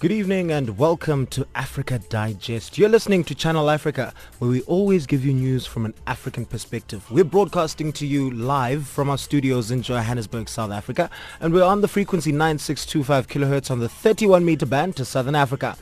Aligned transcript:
Good 0.00 0.12
evening 0.12 0.50
and 0.50 0.78
welcome 0.78 1.26
to 1.26 1.46
Africa 1.54 1.98
Digest. 1.98 2.78
You're 2.78 2.88
listening 2.88 3.22
to 3.24 3.34
Channel 3.34 3.68
Africa, 3.68 4.14
where 4.38 4.50
we 4.50 4.62
always 4.62 5.04
give 5.04 5.26
you 5.26 5.34
news 5.34 5.66
from 5.66 5.84
an 5.84 5.92
African 6.06 6.46
perspective. 6.46 7.04
We're 7.10 7.22
broadcasting 7.22 7.92
to 7.92 8.06
you 8.06 8.30
live 8.30 8.86
from 8.86 9.10
our 9.10 9.18
studios 9.18 9.70
in 9.70 9.82
Johannesburg, 9.82 10.48
South 10.48 10.70
Africa, 10.70 11.10
and 11.38 11.52
we're 11.52 11.64
on 11.64 11.82
the 11.82 11.86
frequency 11.86 12.32
9625 12.32 13.28
kilohertz 13.28 13.70
on 13.70 13.80
the 13.80 13.90
31 13.90 14.42
meter 14.42 14.64
band 14.64 14.96
to 14.96 15.04
Southern 15.04 15.34
Africa. 15.34 15.76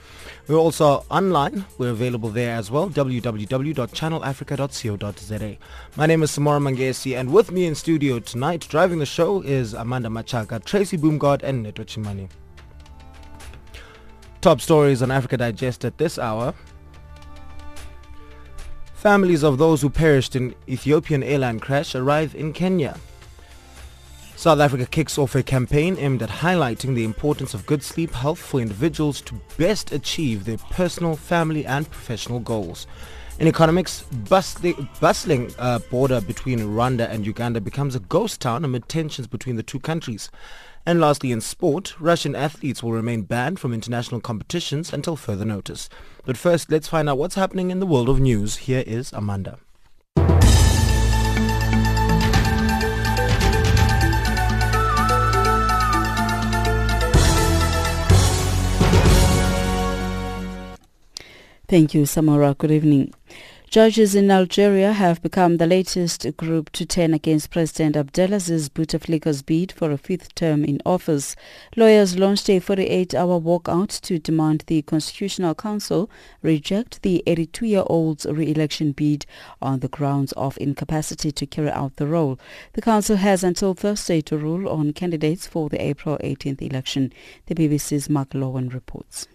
We're 0.48 0.56
also 0.56 1.04
online. 1.12 1.66
We're 1.78 1.90
available 1.90 2.30
there 2.30 2.56
as 2.56 2.72
well, 2.72 2.90
www.channelafrica.co.za. 2.90 5.56
My 5.94 6.06
name 6.06 6.24
is 6.24 6.32
Samora 6.32 6.60
Mangesi, 6.60 7.16
and 7.16 7.32
with 7.32 7.52
me 7.52 7.66
in 7.66 7.76
studio 7.76 8.18
tonight, 8.18 8.66
driving 8.68 8.98
the 8.98 9.06
show 9.06 9.42
is 9.42 9.74
Amanda 9.74 10.08
Machaka, 10.08 10.64
Tracy 10.64 10.98
Boomgard, 10.98 11.44
and 11.44 11.62
Neto 11.62 11.84
Chimani. 11.84 12.28
Top 14.40 14.60
stories 14.60 15.02
on 15.02 15.10
Africa 15.10 15.36
Digest 15.36 15.84
at 15.84 15.98
this 15.98 16.16
hour. 16.16 16.54
Families 18.94 19.42
of 19.42 19.58
those 19.58 19.82
who 19.82 19.90
perished 19.90 20.36
in 20.36 20.54
Ethiopian 20.68 21.24
airline 21.24 21.58
crash 21.58 21.96
arrive 21.96 22.36
in 22.36 22.52
Kenya. 22.52 22.96
South 24.36 24.60
Africa 24.60 24.86
kicks 24.86 25.18
off 25.18 25.34
a 25.34 25.42
campaign 25.42 25.96
aimed 25.98 26.22
at 26.22 26.28
highlighting 26.28 26.94
the 26.94 27.02
importance 27.02 27.52
of 27.52 27.66
good 27.66 27.82
sleep 27.82 28.12
health 28.12 28.38
for 28.38 28.60
individuals 28.60 29.20
to 29.22 29.40
best 29.56 29.90
achieve 29.90 30.44
their 30.44 30.58
personal, 30.70 31.16
family 31.16 31.66
and 31.66 31.90
professional 31.90 32.38
goals. 32.38 32.86
In 33.40 33.48
economics, 33.48 34.02
bustling, 34.02 34.88
bustling 35.00 35.52
uh, 35.58 35.80
border 35.90 36.20
between 36.20 36.60
Rwanda 36.60 37.10
and 37.10 37.26
Uganda 37.26 37.60
becomes 37.60 37.96
a 37.96 38.00
ghost 38.00 38.40
town 38.40 38.64
amid 38.64 38.88
tensions 38.88 39.26
between 39.26 39.56
the 39.56 39.64
two 39.64 39.80
countries. 39.80 40.30
And 40.88 41.02
lastly, 41.02 41.32
in 41.32 41.42
sport, 41.42 42.00
Russian 42.00 42.34
athletes 42.34 42.82
will 42.82 42.92
remain 42.92 43.20
banned 43.20 43.60
from 43.60 43.74
international 43.74 44.22
competitions 44.22 44.90
until 44.90 45.16
further 45.16 45.44
notice. 45.44 45.90
But 46.24 46.38
first, 46.38 46.70
let's 46.70 46.88
find 46.88 47.10
out 47.10 47.18
what's 47.18 47.34
happening 47.34 47.70
in 47.70 47.78
the 47.78 47.84
world 47.84 48.08
of 48.08 48.20
news. 48.20 48.56
Here 48.56 48.82
is 48.86 49.12
Amanda. 49.12 49.58
Thank 61.68 61.92
you, 61.92 62.04
Samora. 62.04 62.56
Good 62.56 62.70
evening. 62.70 63.12
Judges 63.70 64.14
in 64.14 64.30
Algeria 64.30 64.94
have 64.94 65.20
become 65.20 65.58
the 65.58 65.66
latest 65.66 66.26
group 66.38 66.70
to 66.70 66.86
turn 66.86 67.12
against 67.12 67.50
President 67.50 67.96
Abdelaziz 67.96 68.70
Bouteflika's 68.70 69.42
bid 69.42 69.72
for 69.72 69.90
a 69.90 69.98
fifth 69.98 70.34
term 70.34 70.64
in 70.64 70.80
office. 70.86 71.36
Lawyers 71.76 72.18
launched 72.18 72.48
a 72.48 72.60
48-hour 72.60 73.38
walkout 73.38 74.00
to 74.00 74.18
demand 74.18 74.64
the 74.68 74.80
Constitutional 74.80 75.54
Council 75.54 76.08
reject 76.40 77.02
the 77.02 77.22
82-year-old's 77.26 78.24
re-election 78.24 78.92
bid 78.92 79.26
on 79.60 79.80
the 79.80 79.88
grounds 79.88 80.32
of 80.32 80.56
incapacity 80.56 81.30
to 81.30 81.44
carry 81.44 81.70
out 81.70 81.96
the 81.96 82.06
role. 82.06 82.40
The 82.72 82.80
council 82.80 83.16
has 83.16 83.44
until 83.44 83.74
Thursday 83.74 84.22
to 84.22 84.38
rule 84.38 84.66
on 84.66 84.94
candidates 84.94 85.46
for 85.46 85.68
the 85.68 85.82
April 85.82 86.16
18th 86.24 86.62
election. 86.62 87.12
The 87.44 87.54
BBC's 87.54 88.08
Mark 88.08 88.30
Lowen 88.30 88.72
reports. 88.72 89.28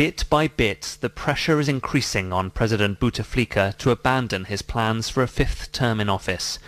Bit 0.00 0.24
by 0.30 0.48
bit, 0.48 0.96
the 1.02 1.10
pressure 1.10 1.60
is 1.60 1.68
increasing 1.68 2.32
on 2.32 2.52
President 2.52 2.98
Bouteflika 2.98 3.76
to 3.76 3.90
abandon 3.90 4.46
his 4.46 4.62
plans 4.62 5.10
for 5.10 5.22
a 5.22 5.28
fifth 5.28 5.72
term 5.72 6.00
in 6.00 6.08
office. 6.08 6.58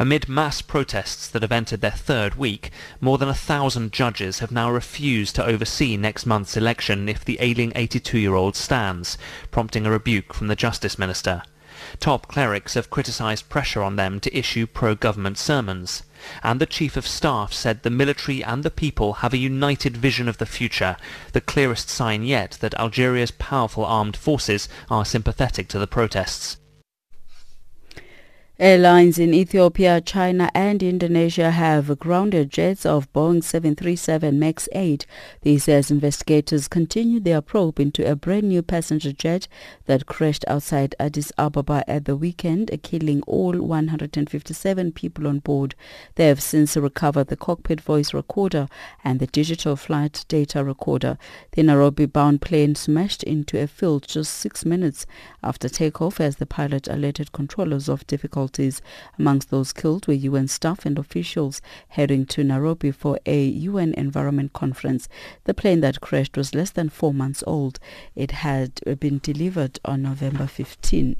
Amid 0.00 0.28
mass 0.28 0.62
protests 0.62 1.28
that 1.28 1.42
have 1.42 1.52
entered 1.52 1.80
their 1.80 1.92
third 1.92 2.34
week, 2.34 2.72
more 3.00 3.18
than 3.18 3.28
a 3.28 3.34
thousand 3.34 3.92
judges 3.92 4.40
have 4.40 4.50
now 4.50 4.68
refused 4.68 5.36
to 5.36 5.46
oversee 5.46 5.96
next 5.96 6.26
month's 6.26 6.56
election 6.56 7.08
if 7.08 7.24
the 7.24 7.38
ailing 7.38 7.70
82-year-old 7.70 8.56
stands, 8.56 9.16
prompting 9.52 9.86
a 9.86 9.90
rebuke 9.92 10.34
from 10.34 10.48
the 10.48 10.56
Justice 10.56 10.98
Minister. 10.98 11.44
Top 12.00 12.26
clerics 12.26 12.74
have 12.74 12.90
criticised 12.90 13.48
pressure 13.48 13.84
on 13.84 13.94
them 13.94 14.18
to 14.18 14.36
issue 14.36 14.66
pro-government 14.66 15.38
sermons. 15.38 16.02
And 16.42 16.60
the 16.60 16.66
Chief 16.66 16.96
of 16.96 17.06
Staff 17.06 17.52
said 17.52 17.82
the 17.82 17.90
military 17.90 18.42
and 18.44 18.62
the 18.62 18.70
people 18.70 19.14
have 19.14 19.32
a 19.32 19.38
united 19.38 19.96
vision 19.96 20.28
of 20.28 20.38
the 20.38 20.46
future, 20.46 20.96
the 21.32 21.40
clearest 21.40 21.88
sign 21.88 22.22
yet 22.22 22.58
that 22.60 22.74
Algeria's 22.74 23.32
powerful 23.32 23.84
armed 23.84 24.16
forces 24.16 24.68
are 24.90 25.04
sympathetic 25.04 25.68
to 25.68 25.78
the 25.78 25.86
protests. 25.86 26.58
Airlines 28.62 29.18
in 29.18 29.34
Ethiopia, 29.34 30.00
China 30.00 30.48
and 30.54 30.84
Indonesia 30.84 31.50
have 31.50 31.98
grounded 31.98 32.48
jets 32.48 32.86
of 32.86 33.12
Boeing 33.12 33.42
737 33.42 34.38
MAX 34.38 34.68
8. 34.70 35.04
This 35.40 35.68
as 35.68 35.90
investigators 35.90 36.68
continue 36.68 37.18
their 37.18 37.40
probe 37.40 37.80
into 37.80 38.08
a 38.08 38.14
brand 38.14 38.44
new 38.44 38.62
passenger 38.62 39.10
jet 39.10 39.48
that 39.86 40.06
crashed 40.06 40.44
outside 40.46 40.94
Addis 41.00 41.32
Ababa 41.36 41.82
at 41.88 42.04
the 42.04 42.14
weekend, 42.14 42.70
killing 42.84 43.22
all 43.22 43.60
157 43.60 44.92
people 44.92 45.26
on 45.26 45.40
board. 45.40 45.74
They 46.14 46.28
have 46.28 46.40
since 46.40 46.76
recovered 46.76 47.26
the 47.26 47.36
cockpit 47.36 47.80
voice 47.80 48.14
recorder 48.14 48.68
and 49.02 49.18
the 49.18 49.26
digital 49.26 49.74
flight 49.74 50.24
data 50.28 50.62
recorder. 50.62 51.18
The 51.50 51.64
Nairobi-bound 51.64 52.40
plane 52.40 52.76
smashed 52.76 53.24
into 53.24 53.60
a 53.60 53.66
field 53.66 54.06
just 54.06 54.34
six 54.34 54.64
minutes 54.64 55.04
after 55.42 55.68
takeoff 55.68 56.20
as 56.20 56.36
the 56.36 56.46
pilot 56.46 56.88
alerted 56.88 57.32
controllers 57.32 57.88
of 57.88 58.06
difficulties. 58.06 58.82
Amongst 59.18 59.50
those 59.50 59.72
killed 59.72 60.06
were 60.06 60.14
UN 60.14 60.48
staff 60.48 60.86
and 60.86 60.98
officials 60.98 61.60
heading 61.88 62.26
to 62.26 62.44
Nairobi 62.44 62.90
for 62.90 63.18
a 63.26 63.44
UN 63.44 63.94
Environment 63.94 64.52
Conference. 64.52 65.08
The 65.44 65.54
plane 65.54 65.80
that 65.80 66.00
crashed 66.00 66.36
was 66.36 66.54
less 66.54 66.70
than 66.70 66.88
four 66.88 67.12
months 67.12 67.42
old. 67.46 67.78
It 68.14 68.30
had 68.30 68.80
been 69.00 69.18
delivered 69.22 69.80
on 69.84 70.02
November 70.02 70.46
15. 70.46 71.16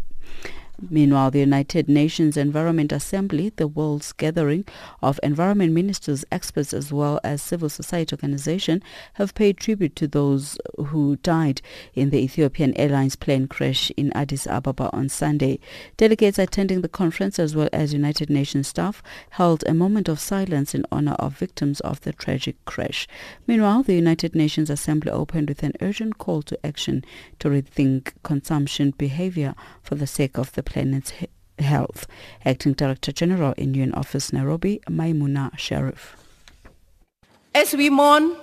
Meanwhile, 0.91 1.31
the 1.31 1.39
United 1.39 1.89
Nations 1.89 2.37
Environment 2.37 2.91
Assembly, 2.91 3.53
the 3.55 3.69
world's 3.69 4.13
gathering 4.13 4.65
of 5.01 5.21
environment 5.23 5.73
ministers, 5.73 6.25
experts 6.33 6.73
as 6.73 6.93
well 6.93 7.21
as 7.23 7.41
civil 7.41 7.69
society 7.69 8.15
organizations, 8.15 8.83
have 9.15 9.35
paid 9.35 9.59
tribute 9.59 9.95
to 9.97 10.09
those 10.09 10.59
who 10.87 11.17
died 11.17 11.63
in 11.95 12.11
the 12.11 12.19
Ethiopian 12.19 12.77
Airlines 12.77 13.15
plane 13.15 13.47
crash 13.47 13.93
in 13.97 14.13
Addis 14.13 14.47
Ababa 14.49 14.91
on 14.93 15.09
Sunday. 15.09 15.61
Delegates 15.97 16.39
attending 16.39 16.81
the 16.81 16.89
conference 16.89 17.39
as 17.39 17.55
well 17.55 17.69
as 17.73 17.93
United 17.93 18.29
Nations 18.29 18.67
staff 18.67 19.05
held 19.31 19.63
a 19.67 19.75
moment 19.75 20.09
of 20.09 20.19
silence 20.19 20.75
in 20.75 20.85
honor 20.91 21.15
of 21.21 21.39
victims 21.39 21.79
of 21.81 22.01
the 22.01 22.13
tragic 22.13 22.57
crash. 22.65 23.07
Meanwhile, 23.47 23.85
the 23.85 23.95
United 23.95 24.35
Nations 24.35 24.69
Assembly 24.69 25.13
opened 25.13 25.49
with 25.49 25.63
an 25.63 25.75
urgent 25.81 26.19
call 26.19 26.43
to 26.43 26.67
action 26.67 27.05
to 27.39 27.49
rethink 27.49 28.13
consumption 28.25 28.93
behavior 28.99 29.55
for 29.81 29.95
the 29.95 30.07
sake 30.09 30.39
of 30.39 30.51
the 30.53 30.63
planet's 30.73 31.13
health. 31.59 32.07
Acting 32.45 32.73
Director 32.73 33.13
General 33.13 33.53
in 33.59 33.75
UN 33.75 33.93
Office 33.93 34.33
Nairobi, 34.33 34.81
Maimunah 34.89 35.59
Sharif. 35.59 36.17
As 37.55 37.75
we 37.75 37.91
mourn, 37.91 38.35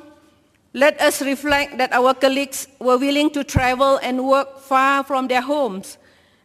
let 0.74 1.02
us 1.02 1.22
reflect 1.22 1.80
that 1.80 1.92
our 1.92 2.14
colleagues 2.14 2.68
were 2.80 2.98
willing 2.98 3.32
to 3.32 3.44
travel 3.44 3.98
and 4.04 4.28
work 4.28 4.60
far 4.60 5.04
from 5.04 5.28
their 5.28 5.42
homes 5.42 5.98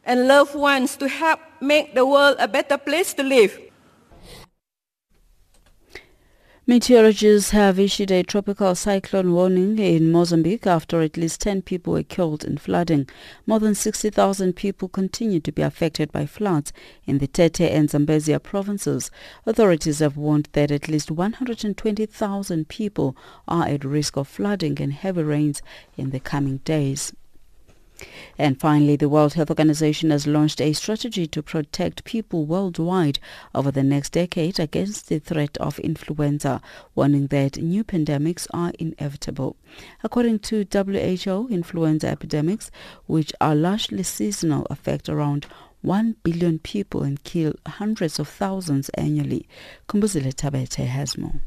and 0.06 0.27
loved 0.27 0.55
ones 0.55 0.97
to 0.97 1.09
help 1.09 1.41
make 1.61 1.94
the 1.94 2.06
world 2.06 2.37
a 2.39 2.49
better 2.49 2.78
place 2.78 3.12
to 3.15 3.23
live. 3.23 3.53
Meteorologists 6.66 7.50
have 7.50 7.78
issued 7.78 8.10
a 8.10 8.22
tropical 8.22 8.75
cyclone 8.75 9.34
warning 9.34 9.78
in 9.78 10.11
Mozambique 10.11 10.66
after 10.66 11.02
at 11.02 11.19
least 11.19 11.43
10 11.43 11.61
people 11.61 11.93
were 11.93 12.02
killed 12.02 12.43
in 12.43 12.56
flooding. 12.56 13.06
More 13.46 13.61
than 13.61 13.75
60,000 13.75 14.55
people 14.55 14.88
continue 14.88 15.40
to 15.40 15.52
be 15.52 15.61
affected 15.61 16.11
by 16.11 16.25
floods 16.25 16.72
in 17.05 17.19
the 17.19 17.26
Tete 17.26 17.61
and 17.61 17.90
Zambezia 17.90 18.43
provinces. 18.43 19.11
Authorities 19.44 19.99
have 19.99 20.16
warned 20.16 20.49
that 20.52 20.70
at 20.70 20.88
least 20.88 21.11
120,000 21.11 22.69
people 22.69 23.14
are 23.46 23.67
at 23.67 23.84
risk 23.84 24.17
of 24.17 24.26
flooding 24.26 24.81
and 24.81 24.94
heavy 24.94 25.22
rains 25.22 25.60
in 25.99 26.12
the 26.12 26.20
coming 26.20 26.62
days. 26.64 27.12
And 28.39 28.61
finally, 28.61 28.97
the 28.97 29.09
World 29.09 29.35
Health 29.35 29.51
Organization 29.51 30.11
has 30.11 30.27
launched 30.27 30.61
a 30.61 30.73
strategy 30.73 31.27
to 31.29 31.43
protect 31.43 32.05
people 32.05 32.47
worldwide 32.47 33.19
over 33.55 33.71
the 33.71 33.83
next 33.83 34.12
decade 34.12 34.59
against 34.59 35.09
the 35.09 35.19
threat 35.19 35.56
of 35.59 35.79
influenza, 35.79 36.61
warning 36.95 37.29
that 37.29 37.59
new 37.59 37.85
pandemics 37.85 38.47
are 38.53 38.73
inevitable. 38.79 39.56
According 40.03 40.41
to 40.41 40.67
WHO, 40.71 41.49
influenza 41.51 42.09
epidemics, 42.09 42.71
which 43.06 43.33
are 43.41 43.55
largely 43.55 44.03
seasonal, 44.03 44.67
affect 44.71 45.09
around 45.09 45.47
1 45.83 46.17
billion 46.23 46.59
people 46.59 47.03
and 47.03 47.23
kill 47.25 47.55
hundreds 47.67 48.19
of 48.19 48.27
thousands 48.29 48.89
annually. 48.91 49.47
Kumbuzile 49.89 50.35
Tabete 50.35 50.87
has 50.87 51.19
more. 51.19 51.41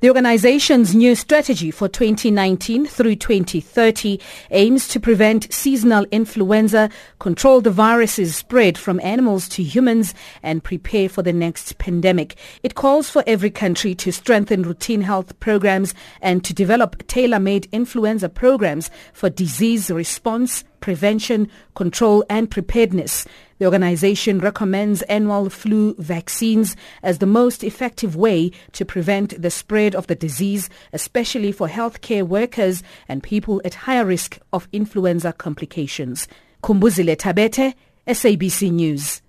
The 0.00 0.08
organization's 0.08 0.94
new 0.94 1.14
strategy 1.14 1.70
for 1.70 1.86
2019 1.86 2.86
through 2.86 3.16
2030 3.16 4.18
aims 4.50 4.88
to 4.88 4.98
prevent 4.98 5.52
seasonal 5.52 6.06
influenza, 6.10 6.88
control 7.18 7.60
the 7.60 7.70
virus's 7.70 8.34
spread 8.34 8.78
from 8.78 8.98
animals 9.00 9.46
to 9.50 9.62
humans, 9.62 10.14
and 10.42 10.64
prepare 10.64 11.10
for 11.10 11.20
the 11.20 11.34
next 11.34 11.76
pandemic. 11.76 12.36
It 12.62 12.74
calls 12.74 13.10
for 13.10 13.22
every 13.26 13.50
country 13.50 13.94
to 13.96 14.10
strengthen 14.10 14.62
routine 14.62 15.02
health 15.02 15.38
programs 15.38 15.92
and 16.22 16.42
to 16.46 16.54
develop 16.54 17.06
tailor-made 17.06 17.68
influenza 17.70 18.30
programs 18.30 18.90
for 19.12 19.28
disease 19.28 19.90
response, 19.90 20.64
prevention, 20.80 21.46
control, 21.74 22.24
and 22.30 22.50
preparedness. 22.50 23.26
The 23.60 23.66
organization 23.66 24.38
recommends 24.38 25.02
annual 25.02 25.50
flu 25.50 25.94
vaccines 25.98 26.76
as 27.02 27.18
the 27.18 27.26
most 27.26 27.62
effective 27.62 28.16
way 28.16 28.52
to 28.72 28.86
prevent 28.86 29.40
the 29.40 29.50
spread 29.50 29.94
of 29.94 30.06
the 30.06 30.14
disease, 30.14 30.70
especially 30.94 31.52
for 31.52 31.68
healthcare 31.68 32.26
workers 32.26 32.82
and 33.06 33.22
people 33.22 33.60
at 33.62 33.74
higher 33.74 34.06
risk 34.06 34.38
of 34.54 34.66
influenza 34.72 35.34
complications. 35.34 36.26
Kumbuzile 36.62 37.14
Tabete, 37.16 37.74
SABC 38.06 38.72
News. 38.72 39.20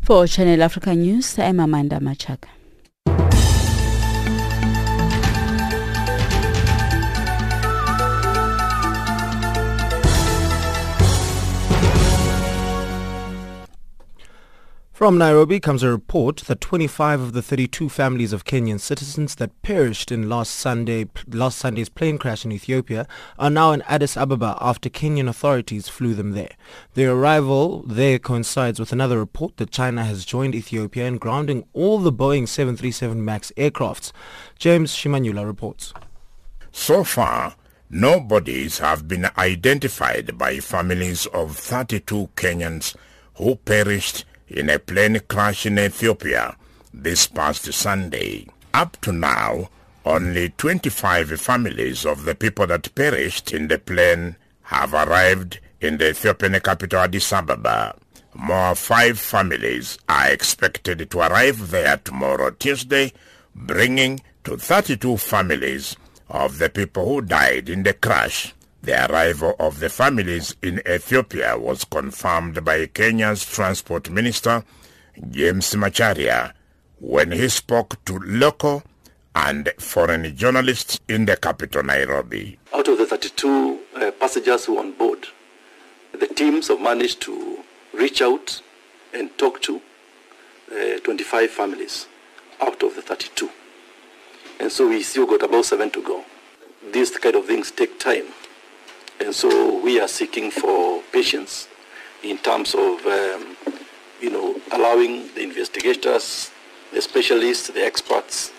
For 0.00 0.26
Channel 0.26 0.64
Africa 0.64 0.96
News, 0.96 1.38
I'm 1.38 1.60
Amanda 1.60 2.00
Machaka. 2.00 2.48
From 15.02 15.18
Nairobi 15.18 15.58
comes 15.58 15.82
a 15.82 15.90
report 15.90 16.36
that 16.46 16.60
25 16.60 17.20
of 17.20 17.32
the 17.32 17.42
32 17.42 17.88
families 17.88 18.32
of 18.32 18.44
Kenyan 18.44 18.78
citizens 18.78 19.34
that 19.34 19.60
perished 19.62 20.12
in 20.12 20.28
last 20.28 20.52
Sunday 20.52 21.08
last 21.26 21.58
Sunday's 21.58 21.88
plane 21.88 22.18
crash 22.18 22.44
in 22.44 22.52
Ethiopia 22.52 23.08
are 23.36 23.50
now 23.50 23.72
in 23.72 23.82
Addis 23.88 24.16
Ababa 24.16 24.56
after 24.60 24.88
Kenyan 24.88 25.28
authorities 25.28 25.88
flew 25.88 26.14
them 26.14 26.34
there. 26.34 26.52
Their 26.94 27.14
arrival 27.14 27.82
there 27.82 28.20
coincides 28.20 28.78
with 28.78 28.92
another 28.92 29.18
report 29.18 29.56
that 29.56 29.72
China 29.72 30.04
has 30.04 30.24
joined 30.24 30.54
Ethiopia 30.54 31.06
in 31.06 31.18
grounding 31.18 31.64
all 31.72 31.98
the 31.98 32.12
Boeing 32.12 32.46
737 32.46 33.24
MAX 33.24 33.50
aircrafts. 33.56 34.12
James 34.56 34.94
Shimanyula 34.94 35.44
reports. 35.44 35.92
So 36.70 37.02
far, 37.02 37.56
no 37.90 38.20
bodies 38.20 38.78
have 38.78 39.08
been 39.08 39.28
identified 39.36 40.38
by 40.38 40.60
families 40.60 41.26
of 41.26 41.56
32 41.56 42.30
Kenyans 42.36 42.94
who 43.34 43.56
perished 43.56 44.26
in 44.48 44.70
a 44.70 44.78
plane 44.78 45.20
crash 45.28 45.66
in 45.66 45.78
Ethiopia 45.78 46.56
this 46.92 47.26
past 47.26 47.72
Sunday. 47.72 48.46
Up 48.74 49.00
to 49.02 49.12
now, 49.12 49.68
only 50.04 50.50
25 50.50 51.40
families 51.40 52.04
of 52.04 52.24
the 52.24 52.34
people 52.34 52.66
that 52.66 52.94
perished 52.94 53.52
in 53.52 53.68
the 53.68 53.78
plane 53.78 54.36
have 54.62 54.94
arrived 54.94 55.60
in 55.80 55.98
the 55.98 56.10
Ethiopian 56.10 56.58
capital 56.60 57.00
Addis 57.00 57.32
Ababa. 57.32 57.94
More 58.34 58.74
five 58.74 59.18
families 59.18 59.98
are 60.08 60.28
expected 60.28 61.10
to 61.10 61.18
arrive 61.18 61.70
there 61.70 61.98
tomorrow 61.98 62.50
Tuesday, 62.50 63.12
bringing 63.54 64.20
to 64.44 64.56
32 64.56 65.18
families 65.18 65.96
of 66.28 66.58
the 66.58 66.70
people 66.70 67.06
who 67.06 67.20
died 67.20 67.68
in 67.68 67.82
the 67.82 67.92
crash. 67.92 68.54
The 68.82 69.08
arrival 69.08 69.54
of 69.60 69.78
the 69.78 69.88
families 69.88 70.56
in 70.60 70.80
Ethiopia 70.80 71.56
was 71.56 71.84
confirmed 71.84 72.64
by 72.64 72.86
Kenya's 72.86 73.44
Transport 73.46 74.10
Minister, 74.10 74.64
James 75.30 75.72
Macharia, 75.74 76.52
when 76.98 77.30
he 77.30 77.48
spoke 77.48 78.04
to 78.06 78.18
local 78.18 78.82
and 79.36 79.70
foreign 79.78 80.34
journalists 80.36 80.98
in 81.06 81.26
the 81.26 81.36
capital, 81.36 81.84
Nairobi. 81.84 82.58
Out 82.74 82.88
of 82.88 82.98
the 82.98 83.06
32 83.06 83.78
uh, 83.94 84.10
passengers 84.18 84.64
who 84.64 84.74
were 84.74 84.80
on 84.80 84.92
board, 84.98 85.28
the 86.18 86.26
teams 86.26 86.66
have 86.66 86.80
managed 86.80 87.20
to 87.22 87.58
reach 87.94 88.20
out 88.20 88.60
and 89.14 89.30
talk 89.38 89.62
to 89.62 89.80
uh, 90.72 90.98
25 91.04 91.50
families 91.50 92.08
out 92.60 92.82
of 92.82 92.96
the 92.96 93.02
32. 93.02 93.48
And 94.58 94.72
so 94.72 94.88
we 94.88 95.04
still 95.04 95.26
got 95.26 95.44
about 95.44 95.66
seven 95.66 95.88
to 95.92 96.02
go. 96.02 96.24
These 96.92 97.16
kind 97.18 97.36
of 97.36 97.46
things 97.46 97.70
take 97.70 98.00
time. 98.00 98.24
And 99.22 99.32
so 99.32 99.80
we 99.80 100.00
are 100.00 100.08
seeking 100.08 100.50
for 100.50 101.00
patience 101.12 101.68
in 102.24 102.38
terms 102.38 102.74
of, 102.74 103.06
um, 103.06 103.56
you 104.20 104.30
know, 104.30 104.60
allowing 104.72 105.32
the 105.34 105.44
investigators, 105.44 106.50
the 106.92 107.00
specialists, 107.00 107.68
the 107.68 107.84
experts 107.84 108.50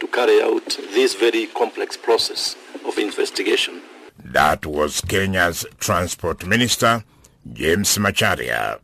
to 0.00 0.06
carry 0.06 0.40
out 0.40 0.66
this 0.94 1.14
very 1.14 1.46
complex 1.48 1.98
process 1.98 2.56
of 2.86 2.96
investigation. 2.96 3.82
That 4.24 4.64
was 4.64 5.02
Kenya's 5.02 5.66
Transport 5.80 6.46
Minister, 6.46 7.04
James 7.52 7.98
Macharia. 7.98 8.80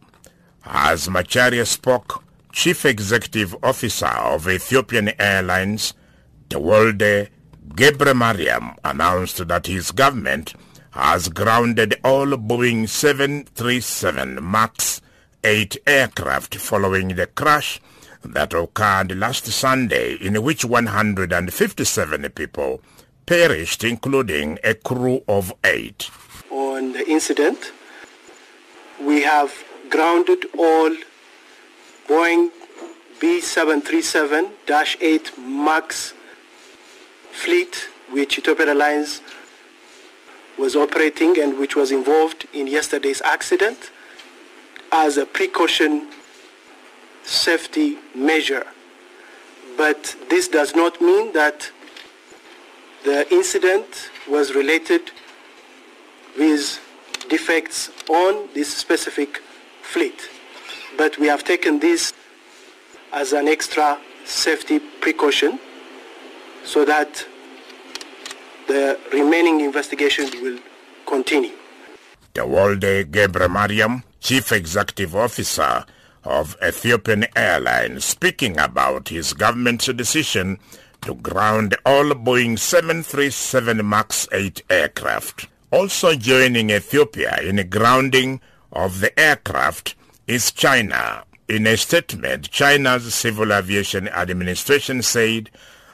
As 0.67 1.09
Macharia 1.09 1.67
spoke, 1.67 2.23
Chief 2.53 2.85
Executive 2.85 3.57
Officer 3.63 4.07
of 4.07 4.47
Ethiopian 4.49 5.19
Airlines, 5.19 5.95
Tewolde 6.51 7.31
Gebre 7.69 8.15
Mariam, 8.15 8.75
announced 8.85 9.49
that 9.49 9.67
his 9.67 9.93
government 9.93 10.55
has 10.93 11.29
grounded 11.29 11.95
all 12.05 12.27
Boeing 12.27 12.89
737 12.89 14.39
MAX 14.43 15.01
8 15.43 15.79
aircraft 15.87 16.55
following 16.57 17.17
the 17.17 17.27
crash 17.27 17.81
that 18.23 18.53
occurred 18.53 19.19
last 19.19 19.47
Sunday 19.47 20.17
in 20.21 20.43
which 20.43 20.67
157 20.67 22.29
people 22.31 22.83
perished, 23.25 23.85
including 23.85 24.59
a 24.63 24.75
crew 24.75 25.23
of 25.27 25.55
eight. 25.65 26.11
On 26.51 26.93
the 26.93 27.09
incident, 27.09 27.73
we 29.01 29.23
have 29.23 29.65
grounded 29.89 30.45
all 30.59 30.95
Boeing 32.07 32.51
B737-8 33.19 35.39
MAX 35.39 36.13
fleet, 37.31 37.89
which 38.11 38.37
Ethiopian 38.39 38.69
Airlines 38.69 39.23
was 40.59 40.77
operating 40.77 41.39
and 41.39 41.59
which 41.59 41.77
was 41.77 41.91
involved 41.91 42.47
in 42.53 42.67
yesterday's 42.67 43.23
accident 43.23 43.91
as 44.91 45.17
a 45.17 45.27
precaution 45.27 46.09
safety 47.23 47.99
measure. 48.15 48.67
But 49.77 50.17
this 50.29 50.49
does 50.49 50.75
not 50.75 51.01
mean 51.01 51.33
that 51.33 51.71
the 53.05 53.33
incident 53.33 54.11
was 54.29 54.55
related 54.55 55.11
with 56.39 56.81
defects 57.29 57.91
on 58.09 58.49
this 58.55 58.75
specific 58.75 59.41
fleet. 59.83 60.29
But 60.97 61.19
we 61.19 61.27
have 61.27 61.45
taken 61.45 61.79
this 61.79 62.13
as 63.13 63.33
an 63.33 63.49
extra 63.49 63.99
safety 64.25 64.79
precaution 64.79 65.59
so 66.65 66.85
that 66.85 67.27
the 68.67 68.99
remaining 69.13 69.61
investigation 69.61 70.31
will 70.43 70.59
continue. 71.07 71.53
Tewolde 72.35 73.05
Gebre 73.11 73.51
Mariam, 73.51 74.03
Chief 74.21 74.53
Executive 74.53 75.15
Officer 75.15 75.85
of 76.25 76.57
Ethiopian 76.63 77.27
Airlines, 77.37 78.05
speaking 78.05 78.59
about 78.59 79.09
his 79.09 79.35
government's 79.35 79.87
decision 79.87 80.59
to 81.03 81.15
ground 81.15 81.77
all 81.85 82.11
Boeing 82.11 82.59
737 82.59 83.87
MAX 83.87 84.29
8 84.33 84.63
aircraft. 84.71 85.49
Also 85.71 86.15
joining 86.15 86.71
Ethiopia 86.71 87.39
in 87.43 87.69
grounding 87.69 88.41
of 88.73 89.01
the 89.01 89.19
aircraft 89.19 89.95
is 90.27 90.53
China. 90.53 91.25
In 91.49 91.67
a 91.67 91.77
statement, 91.77 92.51
China's 92.51 93.13
Civil 93.15 93.53
Aviation 93.53 94.09
Administration 94.09 95.03
said 95.03 95.51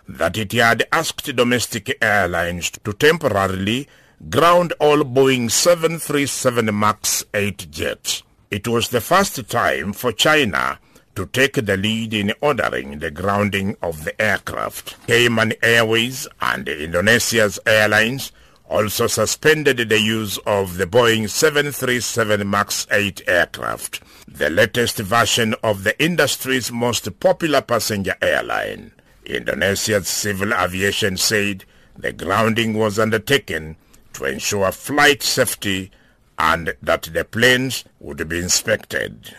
that 0.08 0.38
it 0.38 0.52
had 0.52 0.86
asked 0.90 1.36
domestic 1.36 1.96
airlines 2.00 2.70
to 2.70 2.92
temporarily 2.94 3.86
ground 4.30 4.72
all 4.80 5.04
Boeing 5.04 5.50
737 5.50 6.76
MAX 6.76 7.24
8 7.34 7.70
jets. 7.70 8.22
It 8.50 8.66
was 8.66 8.88
the 8.88 9.02
first 9.02 9.48
time 9.50 9.92
for 9.92 10.10
China 10.10 10.78
to 11.14 11.26
take 11.26 11.54
the 11.54 11.76
lead 11.76 12.14
in 12.14 12.32
ordering 12.40 13.00
the 13.00 13.10
grounding 13.10 13.76
of 13.82 14.04
the 14.04 14.20
aircraft. 14.20 14.96
Cayman 15.06 15.52
Airways 15.62 16.26
and 16.40 16.68
Indonesia's 16.68 17.58
airlines 17.66 18.32
also 18.68 19.06
suspended 19.06 19.88
the 19.88 20.00
use 20.00 20.38
of 20.46 20.76
the 20.76 20.86
Boeing 20.86 21.28
737 21.28 22.48
MAX 22.48 22.86
8 22.90 23.22
aircraft, 23.26 24.02
the 24.26 24.48
latest 24.50 24.98
version 24.98 25.54
of 25.62 25.84
the 25.84 26.00
industry's 26.02 26.70
most 26.72 27.18
popular 27.20 27.62
passenger 27.62 28.14
airline. 28.22 28.92
Indonesia's 29.28 30.08
civil 30.08 30.54
aviation 30.54 31.16
said 31.16 31.64
the 31.96 32.12
grounding 32.12 32.74
was 32.74 32.98
undertaken 32.98 33.76
to 34.14 34.24
ensure 34.24 34.72
flight 34.72 35.22
safety 35.22 35.90
and 36.38 36.74
that 36.82 37.02
the 37.02 37.24
planes 37.24 37.84
would 38.00 38.26
be 38.28 38.38
inspected. 38.38 39.34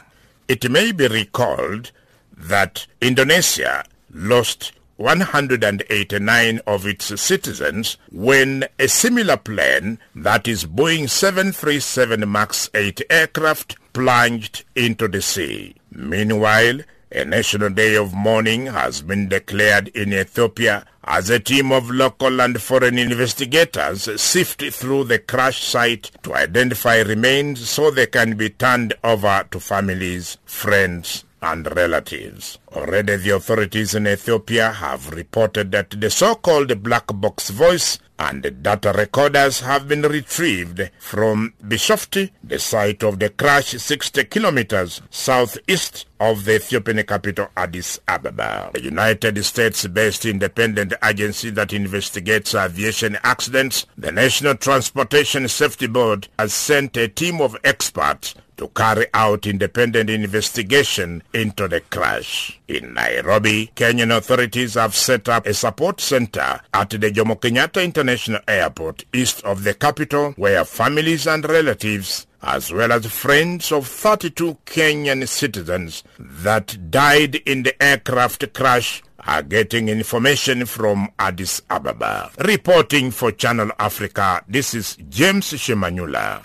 It 0.48 0.69
may 0.69 0.91
be 0.91 1.08
recalled 1.08 1.91
that 2.36 2.88
Indonesia 3.01 3.84
lost 4.12 4.74
189 4.98 6.60
of 6.67 6.86
its 6.86 7.22
citizens 7.22 7.98
when 8.12 8.65
a 8.77 8.88
similar 8.88 9.38
plane, 9.38 9.98
that 10.13 10.48
is 10.48 10.65
Boeing 10.65 11.10
737 11.10 12.29
MAX 12.29 12.69
8 12.74 13.01
aircraft, 13.10 13.77
plunged 13.93 14.65
into 14.75 15.08
the 15.08 15.22
sea. 15.22 15.75
Meanwhile, 15.91 16.81
a 17.12 17.25
national 17.25 17.70
day 17.70 17.96
of 17.96 18.13
mourning 18.13 18.68
has 18.68 19.01
been 19.01 19.28
declared 19.28 19.88
in 19.89 20.13
Ethiopia 20.13 20.86
as 21.04 21.30
a 21.30 21.39
team 21.39 21.72
of 21.72 21.89
local 21.89 22.39
and 22.39 22.62
foreign 22.62 23.00
investigators 23.00 24.22
sift 24.22 24.62
through 24.74 25.04
the 25.06 25.18
crash 25.18 25.63
site 25.63 26.12
to 26.22 26.36
identify 26.36 27.01
remains 27.01 27.68
so 27.68 27.89
they 27.89 28.06
can 28.06 28.38
be 28.38 28.50
turned 28.50 28.94
over 29.04 29.44
to 29.50 29.60
families, 29.60 30.38
friends, 30.46 31.25
and 31.42 31.74
relatives. 31.75 32.60
Already 32.74 33.16
the 33.16 33.32
authorities 33.32 33.96
in 33.96 34.06
Ethiopia 34.08 34.72
have 34.72 35.10
reported 35.12 35.72
that 35.72 35.89
the 35.89 36.10
so-called 36.10 36.84
black 36.84 37.06
box 37.13 37.50
voice 37.50 37.98
and 38.20 38.62
data 38.62 38.92
recorders 38.96 39.62
have 39.62 39.88
been 39.88 40.02
retrieved 40.02 40.92
from 41.00 41.54
Bishoftu, 41.66 42.30
the 42.44 42.60
site 42.60 43.02
of 43.02 43.18
the 43.20 43.30
crash 43.30 43.70
60 43.70 44.26
kilometers 44.26 45.02
southeast 45.10 46.06
of 46.20 46.44
the 46.44 46.56
Ethiopian 46.56 47.02
capital 47.04 47.48
Addis 47.56 48.00
Ababa. 48.08 48.72
A 48.76 48.82
United 48.82 49.44
States-based 49.44 50.26
independent 50.26 50.94
agency 51.04 51.50
that 51.52 51.72
investigates 51.72 52.54
aviation 52.54 53.18
accidents, 53.24 53.86
the 53.98 54.12
National 54.12 54.56
Transportation 54.56 55.48
Safety 55.48 55.88
Board 55.88 56.28
has 56.38 56.54
sent 56.54 56.98
a 56.98 57.08
team 57.08 57.40
of 57.40 57.56
experts 57.64 58.36
to 58.60 58.68
carry 58.70 59.08
out 59.13 59.48
independent 59.48 60.10
investigation 60.10 61.24
into 61.34 61.68
the 61.70 61.80
crash. 61.80 62.60
In 62.68 62.94
Nairobi, 62.94 63.72
Kenyan 63.74 64.16
authorities 64.16 64.74
have 64.74 64.94
set 64.94 65.30
up 65.30 65.48
a 65.48 65.54
support 65.54 66.01
center 66.01 66.60
at 66.74 66.89
the 66.89 67.10
Jomo 67.10 67.39
Kenyatta 67.39 67.82
International 67.84 68.42
Airport 68.50 69.06
east 69.13 69.42
of 69.46 69.63
the 69.63 69.74
capital 69.74 70.34
where 70.34 70.66
families 70.66 71.25
and 71.25 71.48
relatives 71.50 72.28
as 72.42 72.72
well 72.72 72.92
as 72.92 73.06
friends 73.06 73.72
of 73.72 73.88
32 73.88 74.58
Kenyan 74.66 75.25
citizens 75.25 76.04
that 76.20 76.92
died 76.92 77.36
in 77.36 77.63
the 77.63 77.82
aircraft 77.82 78.54
crash 78.54 79.01
are 79.20 79.42
getting 79.42 79.88
information 79.88 80.66
from 80.66 81.10
Addis 81.18 81.62
Ababa. 81.70 82.32
Reporting 82.39 83.12
for 83.12 83.32
Channel 83.32 83.72
Africa, 83.80 84.44
this 84.50 84.74
is 84.74 84.98
James 85.10 85.51
Shimanyula. 85.54 86.44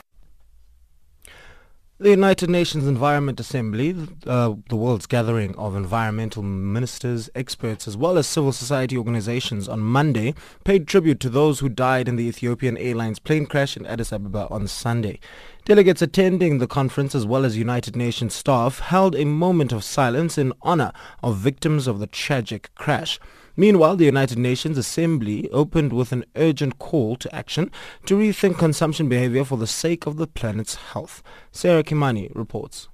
The 2.01 2.11
United 2.11 2.51
Nations 2.51 2.89
Environment 2.89 3.39
Assembly, 3.39 3.95
uh, 4.27 4.55
the 4.69 4.75
world's 4.75 5.07
gathering 5.07 5.55
of 5.55 5.77
environmental 5.77 6.43
ministers, 6.43 7.31
experts, 7.37 7.87
as 7.87 7.97
well 7.97 8.19
as 8.19 8.27
civil 8.27 8.51
society 8.51 8.99
organizations 8.99 9.69
on 9.69 9.79
Monday, 9.79 10.35
paid 10.65 10.89
tribute 10.89 11.21
to 11.21 11.31
those 11.31 11.61
who 11.61 11.69
died 11.69 12.09
in 12.09 12.17
the 12.17 12.25
Ethiopian 12.25 12.77
Airlines 12.79 13.21
plane 13.21 13.47
crash 13.47 13.77
in 13.77 13.87
Addis 13.87 14.11
Ababa 14.11 14.49
on 14.51 14.67
Sunday. 14.67 15.21
Delegates 15.67 16.03
attending 16.03 16.59
the 16.59 16.67
conference 16.67 17.15
as 17.15 17.27
well 17.27 17.45
as 17.45 17.57
United 17.57 17.95
Nations 17.95 18.35
staff 18.35 18.81
held 18.81 19.15
a 19.15 19.25
moment 19.25 19.71
of 19.71 19.85
silence 19.85 20.37
in 20.37 20.53
honor 20.63 20.91
of 21.23 21.37
victims 21.37 21.87
of 21.87 22.01
the 22.01 22.09
tragic 22.09 22.75
crash. 22.75 23.21
Meanwhile, 23.57 23.97
the 23.97 24.05
United 24.05 24.39
Nations 24.39 24.77
Assembly 24.77 25.49
opened 25.51 25.93
with 25.93 26.11
an 26.11 26.25
urgent 26.35 26.79
call 26.79 27.17
to 27.17 27.35
action 27.35 27.71
to 28.07 28.17
rethink 28.17 28.59
consumption 28.59 29.09
behavior 29.09 29.45
for 29.45 29.57
the 29.59 29.67
sake 29.67 30.07
of 30.07 30.17
the 30.17 30.27
planet's 30.27 30.75
health. 30.75 31.23
Sarah 31.53 31.85
Kimani 31.85 32.35
reports. 32.35 32.89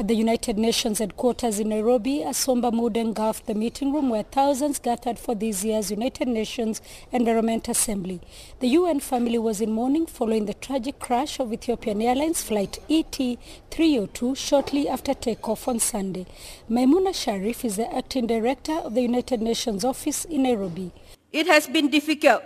At 0.00 0.08
the 0.08 0.14
United 0.14 0.56
Nations 0.56 0.98
headquarters 0.98 1.60
in 1.60 1.68
Nairobi, 1.68 2.22
a 2.22 2.32
somber 2.32 2.70
mood 2.70 2.96
engulfed 2.96 3.46
the 3.46 3.54
meeting 3.54 3.92
room 3.92 4.08
where 4.08 4.22
thousands 4.22 4.78
gathered 4.78 5.18
for 5.18 5.34
this 5.34 5.62
year's 5.62 5.90
United 5.90 6.26
Nations 6.26 6.80
Environment 7.12 7.68
Assembly. 7.68 8.22
The 8.60 8.68
UN 8.68 9.00
family 9.00 9.36
was 9.36 9.60
in 9.60 9.72
mourning 9.72 10.06
following 10.06 10.46
the 10.46 10.54
tragic 10.54 11.00
crash 11.00 11.38
of 11.38 11.52
Ethiopian 11.52 12.00
Airlines 12.00 12.42
flight 12.42 12.78
ET-302 12.88 14.38
shortly 14.38 14.88
after 14.88 15.12
takeoff 15.12 15.68
on 15.68 15.78
Sunday. 15.78 16.24
Maimunah 16.70 17.14
Sharif 17.14 17.62
is 17.62 17.76
the 17.76 17.94
acting 17.94 18.26
director 18.26 18.72
of 18.72 18.94
the 18.94 19.02
United 19.02 19.42
Nations 19.42 19.84
office 19.84 20.24
in 20.24 20.44
Nairobi. 20.44 20.92
It 21.30 21.46
has 21.46 21.66
been 21.66 21.90
difficult 21.90 22.42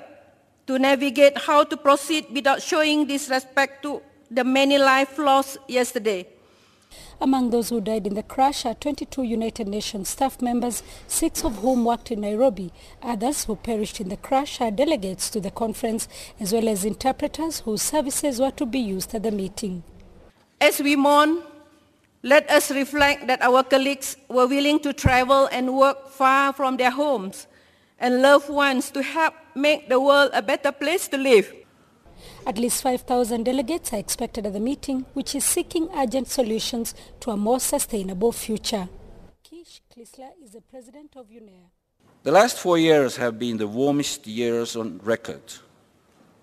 to 0.67 0.77
navigate 0.77 1.39
how 1.39 1.63
to 1.63 1.77
proceed 1.77 2.27
without 2.33 2.63
showing 2.63 3.07
disrespect 3.07 3.85
to 3.85 4.03
the 4.29 4.43
many 4.43 4.77
lives 4.77 5.17
lost 5.19 5.59
yesterday. 5.69 6.27
Among 7.21 7.51
those 7.51 7.69
who 7.71 7.81
died 7.81 8.07
in 8.07 8.15
the 8.15 8.23
crash 8.23 8.67
are 8.67 8.75
22 8.75 9.23
United 9.23 9.69
Nations 9.69 10.09
staff 10.09 10.43
members, 10.43 10.83
six 11.07 11.45
of 11.45 11.57
whom 11.57 11.85
worked 11.85 12.11
in 12.11 12.21
Nairobi. 12.21 12.73
Others 13.03 13.45
who 13.45 13.57
perished 13.57 14.01
in 14.01 14.09
the 14.09 14.17
crash 14.17 14.61
are 14.61 14.71
delegates 14.71 15.31
to 15.31 15.41
the 15.41 15.51
conference, 15.51 16.09
as 16.41 16.53
well 16.53 16.69
as 16.69 16.85
interpreters 16.85 17.61
whose 17.61 17.83
services 17.83 18.41
were 18.41 18.51
to 18.53 18.67
be 18.67 18.81
used 18.81 19.15
at 19.15 19.23
the 19.23 19.31
meeting. 19.31 19.83
As 20.61 20.81
we 20.81 20.97
mourn, 20.97 21.43
let 22.23 22.49
us 22.51 22.71
reflect 22.71 23.27
that 23.27 23.43
our 23.43 23.63
colleagues 23.63 24.17
were 24.29 24.47
willing 24.47 24.81
to 24.81 24.93
travel 24.93 25.49
and 25.53 25.77
work 25.77 26.09
far 26.09 26.53
from 26.53 26.77
their 26.77 26.91
homes 26.91 27.47
and 27.99 28.23
loved 28.23 28.49
ones 28.49 28.91
to 28.91 29.03
help 29.03 29.35
make 29.55 29.89
the 29.89 30.01
world 30.01 30.31
a 30.33 30.43
better 30.43 30.73
place 30.73 31.07
to 31.09 31.17
live. 31.17 31.53
At 32.47 32.59
least 32.59 32.83
5,000 32.83 33.45
delegates 33.45 33.93
are 33.95 33.99
expected 33.99 34.45
at 34.45 34.53
the 34.53 34.61
meeting, 34.61 35.07
which 35.15 35.35
is 35.35 35.45
seeking 35.45 35.89
urgent 35.97 36.29
solutions 36.29 36.95
to 37.21 37.31
a 37.31 37.37
more 37.37 37.59
sustainable 37.59 38.33
future. 38.33 38.87
Kish 39.43 39.81
is 39.97 40.11
the 40.53 40.61
president 40.61 41.17
of. 41.17 41.27
The 42.23 42.33
last 42.33 42.59
four 42.59 42.77
years 42.77 43.17
have 43.17 43.39
been 43.39 43.57
the 43.57 43.67
warmest 43.67 44.27
years 44.27 44.77
on 44.77 44.99
record. 45.03 45.43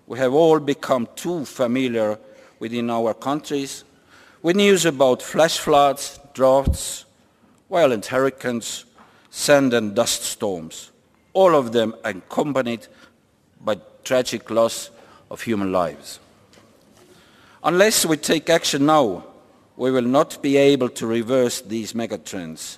We 0.08 0.18
have 0.18 0.34
all 0.34 0.58
become 0.58 1.08
too 1.14 1.44
familiar 1.44 2.18
within 2.58 2.90
our 2.90 3.14
countries 3.14 3.84
with 4.42 4.56
news 4.56 4.84
about 4.84 5.22
flash 5.22 5.58
floods, 5.58 6.18
droughts, 6.34 7.04
violent 7.70 8.06
hurricanes, 8.06 8.86
sand 9.30 9.72
and 9.72 9.94
dust 9.94 10.24
storms, 10.24 10.90
all 11.32 11.54
of 11.54 11.70
them 11.72 11.94
accompanied 12.04 12.88
by 13.60 13.76
tragic 14.02 14.50
loss 14.50 14.90
of 15.32 15.40
human 15.40 15.72
lives. 15.72 16.20
Unless 17.64 18.04
we 18.04 18.18
take 18.18 18.50
action 18.50 18.84
now, 18.84 19.24
we 19.76 19.90
will 19.90 20.02
not 20.02 20.42
be 20.42 20.58
able 20.58 20.90
to 20.90 21.06
reverse 21.06 21.62
these 21.62 21.94
megatrends. 21.94 22.76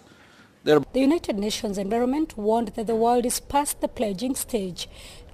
the 0.63 0.85
United 0.95 1.37
Nations 1.37 1.77
Environment 1.77 2.39
warned 2.39 2.69
that 2.77 2.87
the 2.87 2.95
world 2.95 3.27
is 3.27 3.41
past 3.41 3.81
the 3.81 3.89
pledging 3.89 4.37
stage. 4.37 4.89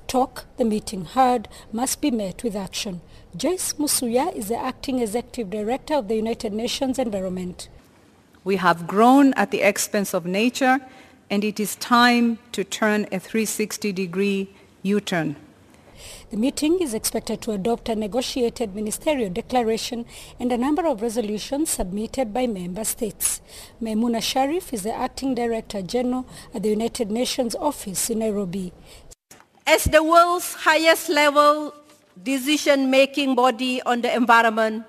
Talk, 0.06 0.46
the 0.56 0.64
meeting 0.64 1.04
heard, 1.04 1.46
must 1.72 2.00
be 2.00 2.10
met 2.10 2.42
with 2.42 2.56
action. 2.56 3.02
Joyce 3.36 3.74
Msuya 3.74 4.34
is 4.34 4.48
the 4.48 4.56
acting 4.56 4.98
executive 5.00 5.50
director 5.50 5.94
of 5.94 6.08
the 6.08 6.16
United 6.16 6.52
Nations 6.54 6.98
Environment. 6.98 7.68
We 8.44 8.56
have 8.56 8.86
grown 8.86 9.34
at 9.34 9.50
the 9.50 9.60
expense 9.60 10.14
of 10.14 10.24
nature, 10.24 10.80
and 11.28 11.44
it 11.44 11.60
is 11.60 11.76
time 11.76 12.38
to 12.52 12.64
turn 12.64 13.06
a 13.12 13.20
360 13.20 13.92
degree 13.92 14.48
U-turn. 14.82 15.36
The 16.30 16.36
meeting 16.36 16.80
is 16.80 16.94
expected 16.94 17.40
to 17.42 17.52
adopt 17.52 17.88
a 17.88 17.96
negotiated 17.96 18.74
ministerial 18.74 19.30
declaration 19.30 20.06
and 20.38 20.52
a 20.52 20.58
number 20.58 20.86
of 20.86 21.02
resolutions 21.02 21.70
submitted 21.70 22.32
by 22.32 22.46
member 22.46 22.84
states. 22.84 23.40
Maimunah 23.82 24.22
Sharif 24.22 24.72
is 24.72 24.82
the 24.82 24.94
acting 24.94 25.34
director 25.34 25.82
general 25.82 26.26
at 26.54 26.62
the 26.62 26.70
United 26.70 27.10
Nations 27.10 27.54
office 27.54 28.10
in 28.10 28.20
Nairobi. 28.20 28.72
As 29.66 29.84
the 29.84 30.02
world's 30.02 30.54
highest 30.54 31.08
level 31.08 31.74
decision-making 32.22 33.34
body 33.34 33.80
on 33.82 34.00
the 34.00 34.14
environment, 34.14 34.84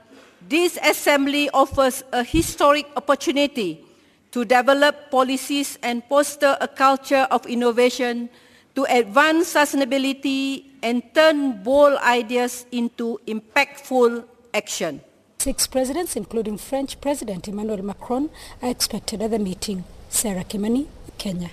this 0.48 0.78
assembly 0.84 1.50
offers 1.54 2.04
a 2.12 2.24
historic 2.24 2.88
opportunity 2.96 3.86
to 4.32 4.44
develop 4.46 5.12
policies 5.12 5.78
and 5.84 6.04
foster 6.06 6.58
a 6.60 6.68
culture 6.68 7.28
of 7.30 7.46
innovation 7.46 8.30
to 8.76 8.84
advance 8.90 9.54
sustainability 9.54 10.71
and 10.84 11.04
turn 11.14 11.64
bold 11.64 11.98
ideas 12.00 12.66
into 12.72 13.20
impactful 13.28 14.26
action. 14.54 15.02
Six 15.40 15.68
presidents, 15.68 16.16
including 16.16 16.58
French 16.58 17.02
President 17.02 17.48
Emmanuel 17.48 17.84
Macron, 17.84 18.30
are 18.62 18.70
expected 18.70 19.22
at 19.22 19.32
the 19.32 19.40
meeting. 19.40 19.84
Sarah 20.10 20.44
Kimani, 20.44 20.88
Kenya. 21.18 21.50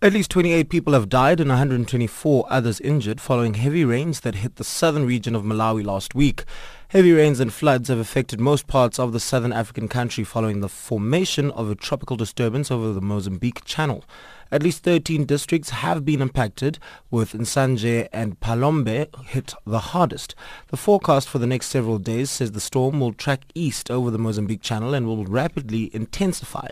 At 0.00 0.12
least 0.12 0.30
28 0.30 0.68
people 0.68 0.92
have 0.92 1.08
died 1.08 1.40
and 1.40 1.48
124 1.48 2.46
others 2.48 2.78
injured 2.78 3.20
following 3.20 3.54
heavy 3.54 3.84
rains 3.84 4.20
that 4.20 4.36
hit 4.36 4.54
the 4.54 4.62
southern 4.62 5.06
region 5.06 5.34
of 5.34 5.42
Malawi 5.42 5.84
last 5.84 6.14
week. 6.14 6.44
Heavy 6.92 7.12
rains 7.12 7.38
and 7.38 7.52
floods 7.52 7.88
have 7.88 7.98
affected 7.98 8.40
most 8.40 8.66
parts 8.66 8.98
of 8.98 9.12
the 9.12 9.20
southern 9.20 9.52
African 9.52 9.88
country 9.88 10.24
following 10.24 10.60
the 10.60 10.70
formation 10.70 11.50
of 11.50 11.70
a 11.70 11.74
tropical 11.74 12.16
disturbance 12.16 12.70
over 12.70 12.94
the 12.94 13.02
Mozambique 13.02 13.62
Channel. 13.66 14.06
At 14.50 14.62
least 14.62 14.84
13 14.84 15.26
districts 15.26 15.68
have 15.68 16.06
been 16.06 16.22
impacted, 16.22 16.78
with 17.10 17.34
Nsanje 17.34 18.08
and 18.10 18.40
Phalombe 18.40 19.14
hit 19.26 19.52
the 19.66 19.80
hardest. 19.80 20.34
The 20.68 20.78
forecast 20.78 21.28
for 21.28 21.36
the 21.38 21.46
next 21.46 21.66
several 21.66 21.98
days 21.98 22.30
says 22.30 22.52
the 22.52 22.58
storm 22.58 23.00
will 23.00 23.12
track 23.12 23.42
east 23.54 23.90
over 23.90 24.10
the 24.10 24.16
Mozambique 24.16 24.62
Channel 24.62 24.94
and 24.94 25.06
will 25.06 25.26
rapidly 25.26 25.94
intensify. 25.94 26.68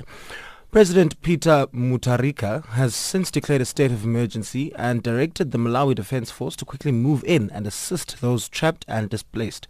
President 0.71 1.21
Peter 1.21 1.67
Mutharika 1.75 2.65
has 2.69 2.95
since 2.95 3.31
declared 3.31 3.61
a 3.61 3.67
state 3.67 3.93
of 3.93 4.05
emergency 4.05 4.75
and 4.77 5.03
directed 5.03 5.51
the 5.51 5.59
Malawi 5.59 5.95
Defense 5.95 6.31
Force 6.31 6.57
to 6.57 6.65
quickly 6.65 6.91
move 6.91 7.23
in 7.25 7.51
and 7.51 7.67
assist 7.67 8.23
those 8.23 8.49
trapped 8.49 8.87
and 8.89 9.11
displaced. 9.11 9.69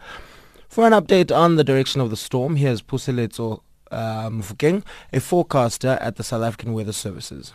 For 0.77 0.87
an 0.87 0.93
update 0.93 1.35
on 1.35 1.57
the 1.57 1.65
direction 1.65 2.03
of 2.03 2.11
the 2.11 2.19
storm, 2.19 2.57
here's 2.57 2.83
Puseletso 2.83 3.63
uh, 3.91 4.29
Mofokeng, 4.29 4.85
a 5.11 5.21
forecaster 5.21 5.97
at 6.03 6.17
the 6.17 6.23
South 6.23 6.43
African 6.43 6.75
Weather 6.75 6.93
Services. 6.93 7.55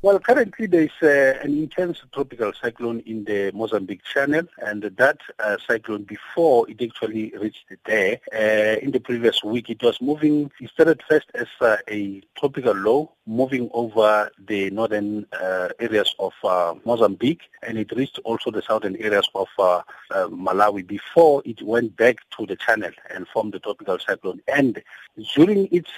Well, 0.00 0.20
currently 0.20 0.66
there 0.68 0.82
is 0.82 0.92
uh, 1.02 1.40
an 1.42 1.58
intense 1.58 1.98
tropical 2.12 2.52
cyclone 2.52 3.00
in 3.00 3.24
the 3.24 3.50
Mozambique 3.52 4.04
Channel, 4.04 4.44
and 4.58 4.84
that 4.84 5.18
uh, 5.40 5.56
cyclone, 5.66 6.04
before 6.04 6.70
it 6.70 6.80
actually 6.80 7.32
reached 7.36 7.64
there, 7.84 8.20
uh, 8.32 8.78
in 8.80 8.92
the 8.92 9.00
previous 9.00 9.42
week, 9.42 9.70
it 9.70 9.82
was 9.82 10.00
moving, 10.00 10.52
it 10.60 10.70
started 10.70 11.02
first 11.08 11.26
as 11.34 11.48
uh, 11.60 11.78
a 11.90 12.22
tropical 12.36 12.74
low, 12.74 13.10
moving 13.26 13.68
over 13.74 14.30
the 14.46 14.70
northern 14.70 15.26
uh, 15.32 15.70
areas 15.80 16.14
of 16.20 16.32
uh, 16.44 16.74
Mozambique, 16.84 17.50
and 17.64 17.76
it 17.76 17.90
reached 17.96 18.20
also 18.22 18.52
the 18.52 18.62
southern 18.62 18.94
areas 18.98 19.28
of 19.34 19.48
Malawi 20.30 20.86
before 20.86 21.42
it 21.44 21.60
went 21.60 21.96
back 21.96 22.18
to 22.38 22.46
the 22.46 22.54
channel 22.54 22.92
and 23.10 23.26
formed 23.26 23.52
the 23.52 23.58
tropical 23.58 23.98
cyclone. 23.98 24.40
And 24.46 24.80
during 25.34 25.68
its 25.72 25.90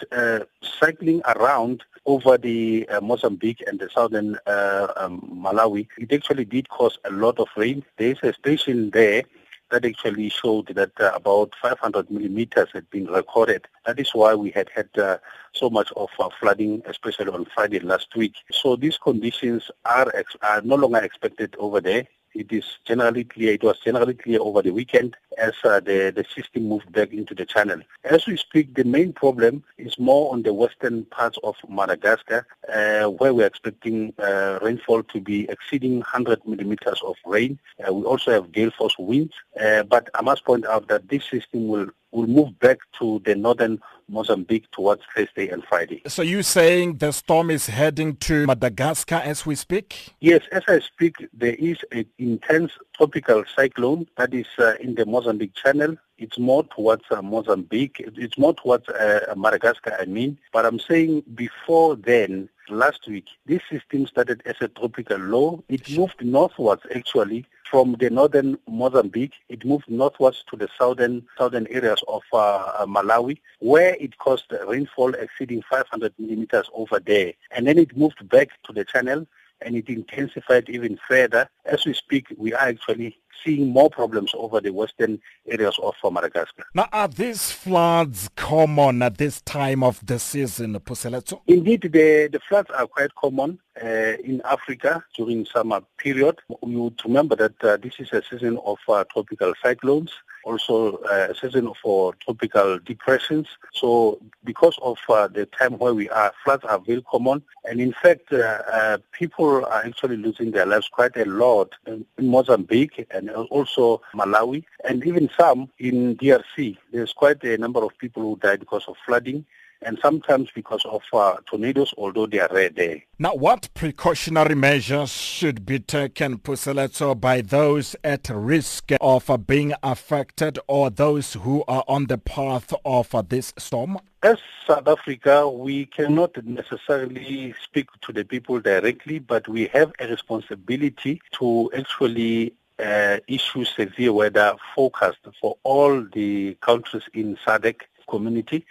cycling 0.62 1.20
around 1.36 1.84
over 2.06 2.38
the 2.38 2.88
Mozambique 3.02 3.62
and 3.66 3.78
the 3.78 3.88
southern 3.90 4.36
uh, 4.46 4.88
um, 4.96 5.20
Malawi, 5.44 5.86
it 5.98 6.12
actually 6.12 6.44
did 6.44 6.68
cause 6.68 6.98
a 7.04 7.10
lot 7.10 7.38
of 7.38 7.48
rain. 7.56 7.84
There 7.98 8.12
is 8.12 8.18
a 8.22 8.32
station 8.32 8.90
there 8.90 9.22
that 9.70 9.84
actually 9.84 10.28
showed 10.28 10.66
that 10.68 10.92
uh, 11.00 11.12
about 11.14 11.52
500 11.62 12.10
millimeters 12.10 12.68
had 12.72 12.88
been 12.90 13.06
recorded. 13.06 13.66
That 13.86 13.98
is 13.98 14.14
why 14.14 14.34
we 14.34 14.50
had 14.50 14.68
had 14.74 14.88
uh, 14.98 15.18
so 15.52 15.70
much 15.70 15.92
of 15.96 16.10
uh, 16.18 16.28
flooding, 16.40 16.82
especially 16.86 17.28
on 17.28 17.46
Friday 17.54 17.80
last 17.80 18.14
week. 18.16 18.34
So 18.50 18.76
these 18.76 18.98
conditions 18.98 19.70
are, 19.84 20.10
ex- 20.14 20.36
are 20.42 20.62
no 20.62 20.74
longer 20.76 20.98
expected 20.98 21.54
over 21.58 21.80
there 21.80 22.06
it 22.34 22.52
is 22.52 22.64
generally 22.84 23.24
clear, 23.24 23.52
it 23.52 23.62
was 23.62 23.78
generally 23.80 24.14
clear 24.14 24.40
over 24.40 24.62
the 24.62 24.70
weekend 24.70 25.16
as 25.38 25.54
uh, 25.64 25.80
the, 25.80 26.12
the 26.14 26.24
system 26.34 26.68
moved 26.68 26.90
back 26.92 27.12
into 27.12 27.34
the 27.34 27.46
channel. 27.46 27.80
As 28.04 28.26
we 28.26 28.36
speak, 28.36 28.74
the 28.74 28.84
main 28.84 29.12
problem 29.12 29.64
is 29.78 29.98
more 29.98 30.32
on 30.32 30.42
the 30.42 30.52
western 30.52 31.04
parts 31.06 31.38
of 31.42 31.56
Madagascar, 31.68 32.46
uh, 32.72 33.08
where 33.08 33.34
we're 33.34 33.46
expecting 33.46 34.12
uh, 34.18 34.58
rainfall 34.62 35.02
to 35.04 35.20
be 35.20 35.48
exceeding 35.48 35.96
100 35.98 36.46
millimeters 36.46 37.00
of 37.04 37.16
rain. 37.24 37.58
Uh, 37.86 37.92
we 37.92 38.04
also 38.04 38.30
have 38.30 38.52
gale 38.52 38.70
force 38.70 38.96
winds, 38.98 39.34
uh, 39.60 39.82
but 39.84 40.08
I 40.14 40.22
must 40.22 40.44
point 40.44 40.66
out 40.66 40.88
that 40.88 41.08
this 41.08 41.24
system 41.24 41.68
will 41.68 41.88
will 42.12 42.26
move 42.26 42.58
back 42.58 42.78
to 42.98 43.20
the 43.24 43.34
northern 43.34 43.80
Mozambique 44.08 44.70
towards 44.72 45.02
Thursday 45.14 45.48
and 45.48 45.62
Friday. 45.64 46.02
So 46.06 46.22
you're 46.22 46.42
saying 46.42 46.98
the 46.98 47.12
storm 47.12 47.50
is 47.50 47.66
heading 47.66 48.16
to 48.16 48.46
Madagascar 48.46 49.22
as 49.24 49.46
we 49.46 49.54
speak? 49.54 50.14
Yes, 50.20 50.42
as 50.52 50.62
I 50.68 50.80
speak, 50.80 51.16
there 51.32 51.54
is 51.54 51.78
an 51.92 52.06
intense 52.18 52.72
tropical 52.96 53.44
cyclone 53.54 54.06
that 54.16 54.34
is 54.34 54.46
uh, 54.58 54.74
in 54.80 54.94
the 54.96 55.06
Mozambique 55.06 55.54
Channel. 55.54 55.96
It's 56.18 56.38
more 56.38 56.64
towards 56.64 57.04
uh, 57.10 57.22
Mozambique. 57.22 57.96
It's 57.98 58.36
more 58.36 58.54
towards 58.54 58.88
uh, 58.88 59.32
Madagascar, 59.36 59.96
I 59.98 60.04
mean. 60.04 60.38
But 60.52 60.66
I'm 60.66 60.78
saying 60.78 61.22
before 61.34 61.96
then, 61.96 62.48
last 62.68 63.06
week, 63.08 63.26
this 63.46 63.62
system 63.70 64.06
started 64.06 64.42
as 64.44 64.56
a 64.60 64.68
tropical 64.68 65.18
low. 65.18 65.64
It 65.68 65.88
moved 65.96 66.22
northwards, 66.22 66.82
actually, 66.94 67.46
from 67.70 67.96
the 68.00 68.10
northern 68.10 68.58
Mozambique, 68.68 69.34
it 69.48 69.64
moved 69.64 69.88
northwards 69.88 70.44
to 70.50 70.56
the 70.56 70.68
southern 70.76 71.22
southern 71.38 71.66
areas 71.68 72.02
of 72.08 72.22
uh, 72.32 72.36
uh 72.36 72.86
Malawi, 72.86 73.38
where 73.60 73.96
it 74.00 74.18
caused 74.18 74.52
rainfall 74.66 75.14
exceeding 75.14 75.62
500 75.70 76.12
millimeters 76.18 76.68
over 76.74 76.98
there. 76.98 77.32
And 77.52 77.66
then 77.66 77.78
it 77.78 77.96
moved 77.96 78.28
back 78.28 78.48
to 78.64 78.72
the 78.72 78.84
channel 78.84 79.26
and 79.62 79.76
it 79.76 79.88
intensified 79.88 80.68
even 80.68 80.98
further. 81.08 81.48
As 81.64 81.84
we 81.84 81.94
speak, 81.94 82.26
we 82.36 82.52
are 82.52 82.68
actually 82.68 83.16
seeing 83.44 83.68
more 83.68 83.90
problems 83.90 84.32
over 84.34 84.60
the 84.60 84.70
western 84.70 85.20
areas 85.48 85.78
of 85.82 85.94
Madagascar. 86.12 86.64
Now, 86.74 86.88
are 86.92 87.08
these 87.08 87.52
floods 87.52 88.28
common 88.36 89.02
at 89.02 89.18
this 89.18 89.40
time 89.42 89.82
of 89.82 90.04
the 90.04 90.18
season, 90.18 90.78
Puseletso? 90.80 91.40
Indeed, 91.46 91.82
the, 91.82 92.28
the 92.30 92.40
floods 92.48 92.70
are 92.70 92.86
quite 92.86 93.14
common 93.14 93.58
uh, 93.82 93.86
in 94.22 94.42
Africa 94.44 95.02
during 95.16 95.46
summer 95.46 95.80
period. 95.96 96.38
You 96.66 96.82
would 96.82 97.00
remember 97.04 97.36
that 97.36 97.64
uh, 97.64 97.76
this 97.78 97.94
is 97.98 98.12
a 98.12 98.22
season 98.22 98.58
of 98.64 98.78
uh, 98.88 99.04
tropical 99.10 99.54
cyclones 99.62 100.12
also 100.44 100.96
uh, 100.98 101.28
a 101.30 101.34
season 101.34 101.72
for 101.82 102.14
tropical 102.14 102.78
depressions. 102.78 103.46
So 103.72 104.20
because 104.44 104.78
of 104.82 104.98
uh, 105.08 105.28
the 105.28 105.46
time 105.46 105.78
where 105.78 105.94
we 105.94 106.08
are, 106.10 106.32
floods 106.44 106.64
are 106.64 106.78
very 106.78 107.02
common. 107.02 107.42
And 107.68 107.80
in 107.80 107.92
fact, 107.92 108.32
uh, 108.32 108.62
uh, 108.72 108.98
people 109.12 109.64
are 109.64 109.84
actually 109.84 110.16
losing 110.16 110.50
their 110.50 110.66
lives 110.66 110.88
quite 110.88 111.16
a 111.16 111.24
lot 111.24 111.74
in, 111.86 112.04
in, 112.18 112.28
Mozambique 112.28 113.06
and 113.10 113.30
also 113.30 114.00
Malawi 114.14 114.64
and 114.88 115.04
even 115.04 115.28
some 115.38 115.68
in 115.78 116.16
DRC. 116.16 116.76
There's 116.92 117.12
quite 117.12 117.42
a 117.44 117.58
number 117.58 117.82
of 117.82 117.96
people 117.98 118.22
who 118.22 118.36
died 118.36 118.60
because 118.60 118.84
of 118.88 118.96
flooding 119.04 119.44
and 119.82 119.98
sometimes 120.02 120.50
because 120.54 120.84
of 120.84 121.02
uh, 121.12 121.36
tornadoes, 121.46 121.94
although 121.96 122.26
they 122.26 122.40
are 122.40 122.48
rare 122.52 122.68
there. 122.68 123.02
Now, 123.18 123.34
what 123.34 123.68
precautionary 123.74 124.54
measures 124.54 125.10
should 125.10 125.64
be 125.64 125.78
taken, 125.78 126.38
Puseletso, 126.38 127.18
by 127.18 127.40
those 127.40 127.96
at 128.04 128.28
risk 128.28 128.92
of 129.00 129.30
uh, 129.30 129.36
being 129.36 129.72
affected 129.82 130.58
or 130.66 130.90
those 130.90 131.34
who 131.34 131.64
are 131.66 131.84
on 131.88 132.06
the 132.06 132.18
path 132.18 132.72
of 132.84 133.14
uh, 133.14 133.22
this 133.22 133.52
storm? 133.58 133.98
As 134.22 134.38
South 134.66 134.86
Africa, 134.86 135.48
we 135.48 135.86
cannot 135.86 136.44
necessarily 136.44 137.54
speak 137.62 137.88
to 138.02 138.12
the 138.12 138.24
people 138.24 138.60
directly, 138.60 139.18
but 139.18 139.48
we 139.48 139.66
have 139.68 139.92
a 139.98 140.08
responsibility 140.08 141.22
to 141.32 141.70
actually 141.74 142.52
uh, 142.78 143.18
issue 143.28 143.64
severe 143.64 144.12
weather 144.12 144.54
forecast 144.74 145.18
for 145.40 145.56
all 145.62 146.02
the 146.12 146.54
countries 146.60 147.02
in 147.14 147.36
SADC 147.46 147.80
community 148.08 148.64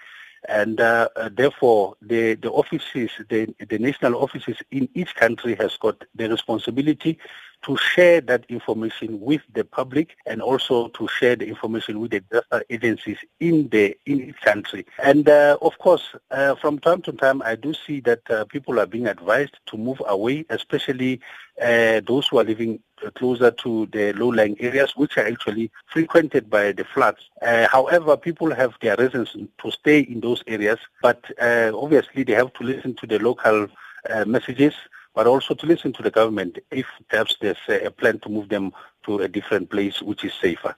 and 0.49 0.81
uh, 0.81 1.07
uh, 1.15 1.29
therefore 1.31 1.95
the, 2.01 2.33
the 2.35 2.49
offices, 2.49 3.11
the, 3.29 3.53
the 3.69 3.77
national 3.77 4.15
offices 4.15 4.57
in 4.71 4.89
each 4.95 5.15
country 5.15 5.55
has 5.55 5.77
got 5.77 6.03
the 6.15 6.27
responsibility 6.27 7.19
to 7.65 7.77
share 7.77 8.21
that 8.21 8.45
information 8.49 9.19
with 9.19 9.41
the 9.53 9.63
public 9.63 10.15
and 10.25 10.41
also 10.41 10.87
to 10.89 11.07
share 11.07 11.35
the 11.35 11.47
information 11.47 11.99
with 11.99 12.11
the 12.11 12.21
disaster 12.21 12.63
agencies 12.69 13.17
in 13.39 13.67
the 13.69 13.97
in 14.05 14.33
country. 14.43 14.85
And 15.03 15.27
uh, 15.27 15.57
of 15.61 15.77
course, 15.77 16.15
uh, 16.31 16.55
from 16.55 16.79
time 16.79 17.01
to 17.03 17.11
time, 17.11 17.41
I 17.41 17.55
do 17.55 17.73
see 17.73 17.99
that 18.01 18.21
uh, 18.29 18.45
people 18.45 18.79
are 18.79 18.85
being 18.85 19.07
advised 19.07 19.57
to 19.67 19.77
move 19.77 20.01
away, 20.07 20.45
especially 20.49 21.19
uh, 21.61 22.01
those 22.05 22.27
who 22.27 22.39
are 22.39 22.43
living 22.43 22.79
closer 23.15 23.51
to 23.51 23.87
the 23.91 24.13
low-lying 24.13 24.59
areas, 24.59 24.93
which 24.95 25.17
are 25.17 25.27
actually 25.27 25.71
frequented 25.87 26.49
by 26.49 26.71
the 26.71 26.83
floods. 26.83 27.29
Uh, 27.41 27.67
however, 27.67 28.17
people 28.17 28.53
have 28.53 28.73
their 28.81 28.95
reasons 28.97 29.35
to 29.61 29.71
stay 29.71 29.99
in 29.99 30.19
those 30.19 30.43
areas, 30.47 30.79
but 31.01 31.23
uh, 31.41 31.71
obviously 31.73 32.23
they 32.23 32.33
have 32.33 32.53
to 32.53 32.63
listen 32.63 32.93
to 32.95 33.07
the 33.07 33.19
local 33.19 33.67
uh, 34.09 34.25
messages, 34.25 34.73
but 35.19 35.27
also 35.27 35.53
to 35.53 35.65
listen 35.65 35.91
to 35.91 36.01
the 36.01 36.09
government 36.09 36.59
if 36.71 36.85
perhaps 37.09 37.35
there's 37.41 37.57
a 37.67 37.91
plan 37.91 38.17
to 38.19 38.29
move 38.29 38.47
them 38.47 38.71
to 39.05 39.19
a 39.19 39.27
different 39.27 39.69
place 39.69 40.01
which 40.01 40.23
is 40.23 40.31
safer. 40.41 40.73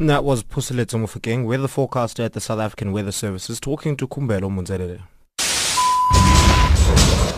That 0.00 0.24
was 0.24 0.42
Puseletso 0.42 0.98
Mofokeng, 0.98 1.46
weather 1.46 1.68
forecaster 1.68 2.24
at 2.24 2.32
the 2.32 2.40
South 2.40 2.58
African 2.58 2.90
Weather 2.90 3.12
Services, 3.12 3.60
talking 3.60 3.96
to 3.96 4.08
Kumbelo 4.08 4.50
Munzerere. 4.50 5.02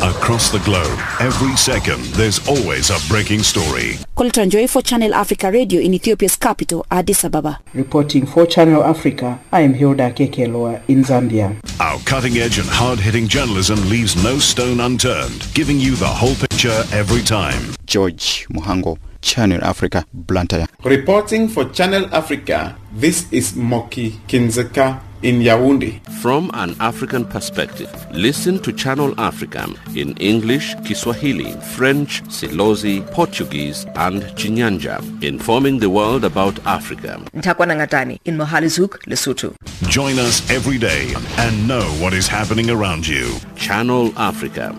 Across 0.03 0.51
the 0.51 0.59
globe, 0.61 0.99
every 1.21 1.57
second, 1.57 2.03
there's 2.15 2.47
always 2.49 2.91
a 2.91 2.99
breaking 3.09 3.43
story. 3.43 3.95
Colton 4.15 4.51
Joy 4.51 4.67
for 4.67 4.83
Channel 4.83 5.15
Africa 5.15 5.51
Radio 5.51 5.81
in 5.81 5.95
Ethiopia's 5.95 6.37
capital, 6.37 6.85
Addis 6.91 7.25
Ababa. 7.25 7.61
Reporting 7.75 8.27
for 8.27 8.47
Channel 8.47 8.85
Africa, 8.85 9.41
I 9.53 9.61
am 9.61 9.75
Hilda 9.75 10.11
Kekeloa 10.13 10.83
in 10.89 11.05
Zambia. 11.05 11.57
Our 11.81 11.99
cutting-edge 12.01 12.59
and 12.59 12.69
hard-hitting 12.69 13.29
journalism 13.29 13.79
leaves 13.89 14.23
no 14.23 14.39
stone 14.39 14.81
unturned, 14.81 15.47
giving 15.55 15.79
you 15.79 15.97
the 15.97 16.07
whole 16.07 16.35
picture 16.35 16.85
every 16.93 17.23
time. 17.23 17.75
George 17.87 18.47
Muhango. 18.51 18.99
Channel 19.27 19.63
Africa, 19.65 20.05
Blantyre. 20.15 20.67
Reporting 20.85 21.49
for 21.49 21.65
Channel 21.71 22.09
Africa, 22.15 22.77
this 22.95 23.27
is 23.33 23.57
Moki 23.57 24.13
Kindzeka 24.29 25.01
in 25.23 25.41
Yaoundé. 25.41 26.01
From 26.23 26.49
an 26.55 26.77
African 26.79 27.25
perspective, 27.25 27.91
listen 28.13 28.61
to 28.61 28.73
Channel 28.73 29.21
Africa 29.21 29.67
in 29.97 30.17
English, 30.19 30.77
Kiswahili, 30.85 31.51
French, 31.75 32.23
Silozi, 32.29 33.05
Portuguese, 33.11 33.85
and 33.97 34.23
Chinyanja, 34.39 35.03
informing 35.25 35.81
the 35.81 35.91
world 35.91 36.25
about 36.25 36.65
Africa. 36.65 37.21
Ntakwana 37.35 37.75
Ngatani 37.75 38.21
in 38.27 38.37
Mohale's 38.37 38.77
Hoek, 38.77 39.03
Lesotho. 39.07 39.57
Join 39.89 40.21
us 40.21 40.49
every 40.53 40.79
day 40.79 41.13
and 41.39 41.67
know 41.67 41.83
what 42.01 42.15
is 42.15 42.29
happening 42.29 42.71
around 42.71 43.05
you. 43.05 43.35
Channel 43.57 44.13
Africa. 44.17 44.73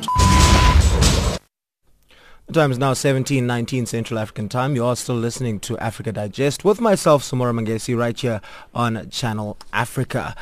The 2.48 2.54
time 2.54 2.72
is 2.72 2.78
now 2.78 2.94
17:19 2.94 3.86
Central 3.86 4.18
African 4.18 4.48
Time. 4.48 4.74
You 4.74 4.86
are 4.86 4.96
still 4.96 5.18
listening 5.18 5.60
to 5.60 5.78
Africa 5.80 6.14
Digest 6.14 6.64
with 6.64 6.80
myself, 6.80 7.22
Samora 7.22 7.52
Mangesi, 7.54 7.94
right 7.94 8.18
here 8.18 8.40
on 8.74 9.10
Channel 9.10 9.58
Africa. 9.74 10.34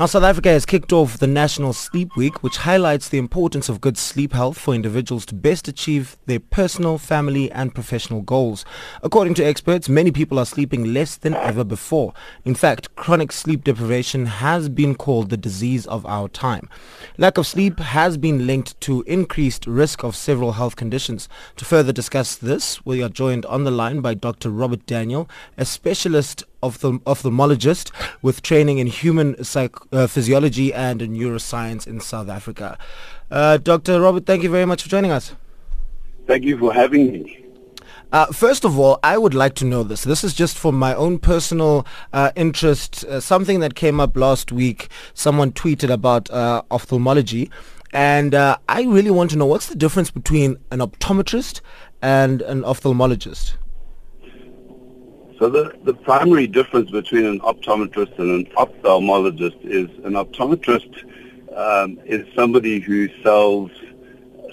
Now, 0.00 0.06
South 0.06 0.22
Africa 0.22 0.48
has 0.48 0.64
kicked 0.64 0.94
off 0.94 1.18
the 1.18 1.26
National 1.26 1.74
Sleep 1.74 2.16
Week, 2.16 2.42
which 2.42 2.56
highlights 2.56 3.10
the 3.10 3.18
importance 3.18 3.68
of 3.68 3.82
good 3.82 3.98
sleep 3.98 4.32
health 4.32 4.56
for 4.56 4.74
individuals 4.74 5.26
to 5.26 5.34
best 5.34 5.68
achieve 5.68 6.16
their 6.24 6.40
personal, 6.40 6.96
family, 6.96 7.52
and 7.52 7.74
professional 7.74 8.22
goals. 8.22 8.64
According 9.02 9.34
to 9.34 9.44
experts, 9.44 9.90
many 9.90 10.10
people 10.10 10.38
are 10.38 10.46
sleeping 10.46 10.94
less 10.94 11.18
than 11.18 11.34
ever 11.34 11.64
before. 11.64 12.14
In 12.46 12.54
fact, 12.54 12.96
chronic 12.96 13.30
sleep 13.30 13.62
deprivation 13.62 14.24
has 14.24 14.70
been 14.70 14.94
called 14.94 15.28
the 15.28 15.36
disease 15.36 15.86
of 15.86 16.06
our 16.06 16.30
time. 16.30 16.70
Lack 17.18 17.36
of 17.36 17.46
sleep 17.46 17.78
has 17.78 18.16
been 18.16 18.46
linked 18.46 18.80
to 18.80 19.02
increased 19.06 19.66
risk 19.66 20.02
of 20.02 20.16
several 20.16 20.52
health 20.52 20.76
conditions. 20.76 21.28
To 21.56 21.66
further 21.66 21.92
discuss 21.92 22.36
this, 22.36 22.86
we 22.86 23.02
are 23.02 23.10
joined 23.10 23.44
on 23.44 23.64
the 23.64 23.70
line 23.70 24.00
by 24.00 24.14
Dr. 24.14 24.48
Robert 24.48 24.86
Daniel, 24.86 25.28
a 25.58 25.66
specialist 25.66 26.44
ophthalmologist 26.62 27.90
with 28.22 28.42
training 28.42 28.78
in 28.78 28.86
human 28.86 29.42
psych, 29.42 29.74
uh, 29.92 30.06
physiology 30.06 30.72
and 30.72 31.00
neuroscience 31.00 31.86
in 31.86 32.00
South 32.00 32.28
Africa. 32.28 32.78
Uh, 33.30 33.56
Dr. 33.56 34.00
Robert, 34.00 34.26
thank 34.26 34.42
you 34.42 34.50
very 34.50 34.66
much 34.66 34.82
for 34.82 34.88
joining 34.88 35.10
us. 35.10 35.34
Thank 36.26 36.44
you 36.44 36.58
for 36.58 36.72
having 36.72 37.12
me. 37.12 37.44
Uh, 38.12 38.26
first 38.26 38.64
of 38.64 38.76
all, 38.78 38.98
I 39.04 39.16
would 39.18 39.34
like 39.34 39.54
to 39.56 39.64
know 39.64 39.84
this. 39.84 40.02
This 40.02 40.24
is 40.24 40.34
just 40.34 40.58
for 40.58 40.72
my 40.72 40.94
own 40.94 41.18
personal 41.18 41.86
uh, 42.12 42.32
interest. 42.34 43.04
Uh, 43.04 43.20
something 43.20 43.60
that 43.60 43.76
came 43.76 44.00
up 44.00 44.16
last 44.16 44.50
week. 44.50 44.88
Someone 45.14 45.52
tweeted 45.52 45.90
about 45.90 46.28
uh, 46.30 46.62
ophthalmology. 46.72 47.50
And 47.92 48.34
uh, 48.34 48.56
I 48.68 48.82
really 48.82 49.10
want 49.10 49.30
to 49.30 49.36
know 49.36 49.46
what's 49.46 49.68
the 49.68 49.76
difference 49.76 50.10
between 50.10 50.56
an 50.70 50.80
optometrist 50.80 51.60
and 52.02 52.42
an 52.42 52.62
ophthalmologist? 52.62 53.54
So 55.40 55.48
the, 55.48 55.74
the 55.84 55.94
primary 55.94 56.46
difference 56.46 56.90
between 56.90 57.24
an 57.24 57.40
optometrist 57.40 58.18
and 58.18 58.46
an 58.46 58.52
ophthalmologist 58.56 59.58
is 59.64 59.88
an 60.04 60.12
optometrist 60.12 60.92
um, 61.56 61.98
is 62.04 62.26
somebody 62.34 62.78
who 62.78 63.08
sells 63.22 63.70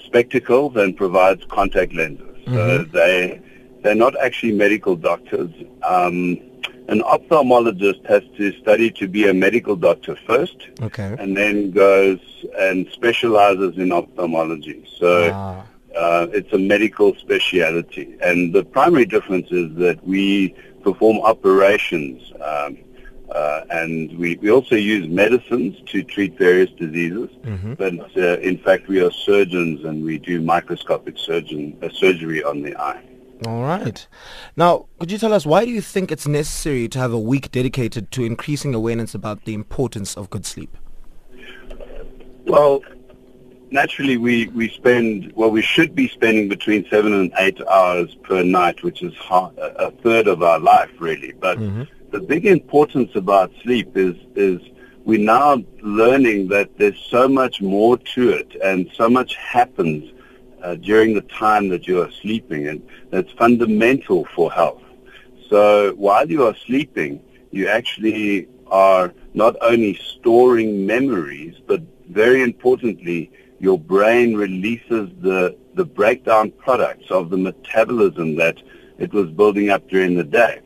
spectacles 0.05 0.77
and 0.77 0.95
provides 0.95 1.43
contact 1.49 1.93
lenses. 1.93 2.37
Mm-hmm. 2.45 2.55
So 2.55 2.83
they 2.85 3.41
they're 3.81 3.95
not 3.95 4.17
actually 4.17 4.53
medical 4.53 4.95
doctors. 4.95 5.51
Um, 5.83 6.39
an 6.87 7.01
ophthalmologist 7.01 8.05
has 8.05 8.23
to 8.37 8.53
study 8.53 8.89
to 8.91 9.09
be 9.09 9.27
a 9.27 9.33
medical 9.33 9.75
doctor 9.75 10.15
first, 10.25 10.69
okay. 10.81 11.17
and 11.19 11.35
then 11.35 11.71
goes 11.71 12.19
and 12.57 12.87
specializes 12.93 13.77
in 13.77 13.91
ophthalmology. 13.91 14.87
So. 14.97 15.31
Ah. 15.33 15.65
Uh, 15.95 16.27
it's 16.31 16.53
a 16.53 16.59
medical 16.59 17.15
specialty. 17.15 18.15
And 18.21 18.53
the 18.53 18.63
primary 18.63 19.05
difference 19.05 19.51
is 19.51 19.73
that 19.77 20.05
we 20.05 20.53
perform 20.87 21.17
operations. 21.33 22.31
Um, 22.41 22.77
uh, 23.29 23.61
and 23.69 24.17
we, 24.17 24.37
we 24.37 24.49
also 24.49 24.75
use 24.75 25.05
medicines 25.09 25.75
to 25.87 26.01
treat 26.01 26.37
various 26.37 26.71
diseases. 26.71 27.29
Mm-hmm. 27.43 27.73
But 27.73 27.95
uh, 28.15 28.39
in 28.39 28.57
fact, 28.59 28.87
we 28.87 29.01
are 29.01 29.11
surgeons 29.11 29.83
and 29.83 30.01
we 30.01 30.17
do 30.17 30.39
microscopic 30.39 31.17
surgeon, 31.17 31.77
uh, 31.83 31.89
surgery 31.89 32.41
on 32.41 32.61
the 32.61 32.73
eye. 32.77 33.03
All 33.45 33.63
right. 33.63 34.07
Now, 34.55 34.87
could 34.97 35.11
you 35.11 35.17
tell 35.17 35.33
us 35.33 35.45
why 35.45 35.65
do 35.65 35.71
you 35.71 35.81
think 35.81 36.09
it's 36.09 36.25
necessary 36.25 36.87
to 36.87 36.99
have 36.99 37.11
a 37.11 37.19
week 37.19 37.51
dedicated 37.51 38.09
to 38.11 38.23
increasing 38.23 38.73
awareness 38.73 39.13
about 39.13 39.43
the 39.43 39.53
importance 39.53 40.15
of 40.15 40.29
good 40.29 40.45
sleep? 40.45 40.75
Well, 42.45 42.81
naturally 43.71 44.17
we, 44.17 44.47
we 44.49 44.69
spend, 44.69 45.33
well, 45.35 45.51
we 45.51 45.61
should 45.61 45.95
be 45.95 46.07
spending 46.07 46.49
between 46.49 46.87
seven 46.89 47.13
and 47.13 47.31
eight 47.39 47.59
hours 47.67 48.15
per 48.23 48.43
night, 48.43 48.83
which 48.83 49.01
is 49.01 49.13
a 49.29 49.91
third 50.03 50.27
of 50.27 50.41
our 50.43 50.59
life, 50.59 50.91
really. 50.99 51.33
But 51.33 51.57
mm-hmm. 51.57 51.83
the 52.11 52.19
big 52.19 52.45
importance 52.45 53.11
about 53.15 53.51
sleep 53.63 53.95
is, 53.95 54.15
is 54.35 54.61
we're 55.05 55.19
now 55.19 55.63
learning 55.81 56.49
that 56.49 56.77
there's 56.77 56.99
so 57.09 57.27
much 57.27 57.61
more 57.61 57.97
to 57.97 58.29
it 58.29 58.55
and 58.63 58.89
so 58.93 59.09
much 59.09 59.35
happens 59.35 60.13
uh, 60.63 60.75
during 60.75 61.13
the 61.13 61.21
time 61.21 61.69
that 61.69 61.87
you 61.87 62.01
are 62.01 62.11
sleeping, 62.11 62.67
and 62.67 62.87
that's 63.11 63.31
fundamental 63.33 64.25
for 64.35 64.51
health. 64.51 64.81
So 65.49 65.93
while 65.93 66.29
you 66.29 66.45
are 66.45 66.55
sleeping, 66.65 67.21
you 67.51 67.67
actually 67.67 68.47
are 68.67 69.13
not 69.33 69.55
only 69.61 69.93
storing 69.95 70.85
memories, 70.85 71.55
but 71.67 71.81
very 72.09 72.41
importantly, 72.41 73.31
your 73.59 73.79
brain 73.79 74.35
releases 74.35 75.09
the, 75.21 75.57
the 75.73 75.85
breakdown 75.85 76.51
products 76.51 77.09
of 77.09 77.29
the 77.29 77.37
metabolism 77.37 78.35
that 78.35 78.57
it 78.97 79.13
was 79.13 79.29
building 79.31 79.69
up 79.69 79.87
during 79.89 80.15
the 80.15 80.23
day. 80.23 80.61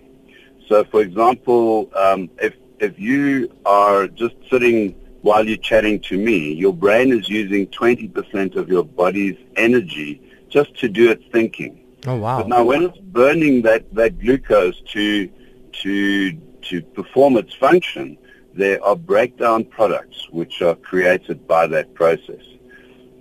So, 0.68 0.84
for 0.86 1.02
example, 1.02 1.90
um, 1.96 2.30
if, 2.42 2.54
if 2.80 2.98
you 3.00 3.54
are 3.66 4.08
just 4.08 4.36
sitting 4.50 4.96
while 5.22 5.48
you're 5.48 5.58
chatting 5.58 6.00
to 6.02 6.18
me, 6.18 6.54
your 6.54 6.74
brain 6.74 7.12
is 7.12 7.30
using 7.30 7.68
20% 7.68 8.56
of 8.56 8.70
your 8.70 8.84
body's 8.84 9.38
energy 9.56 10.22
just 10.50 10.76
to 10.80 10.90
do 10.90 11.12
its 11.12 11.24
thinking. 11.32 11.84
Oh, 12.08 12.16
wow. 12.16 12.40
But 12.40 12.48
now 12.48 12.64
when 12.64 12.84
it's 12.84 12.98
burning 12.98 13.62
that, 13.64 13.94
that 13.94 14.20
glucose 14.20 14.82
to, 14.88 15.30
to, 15.74 16.34
to 16.34 16.82
perform 16.82 17.38
its 17.38 17.54
function, 17.54 18.18
there 18.54 18.84
are 18.84 18.96
breakdown 18.96 19.64
products 19.64 20.28
which 20.30 20.62
are 20.62 20.76
created 20.76 21.48
by 21.48 21.68
that 21.68 21.94
process. 21.94 22.44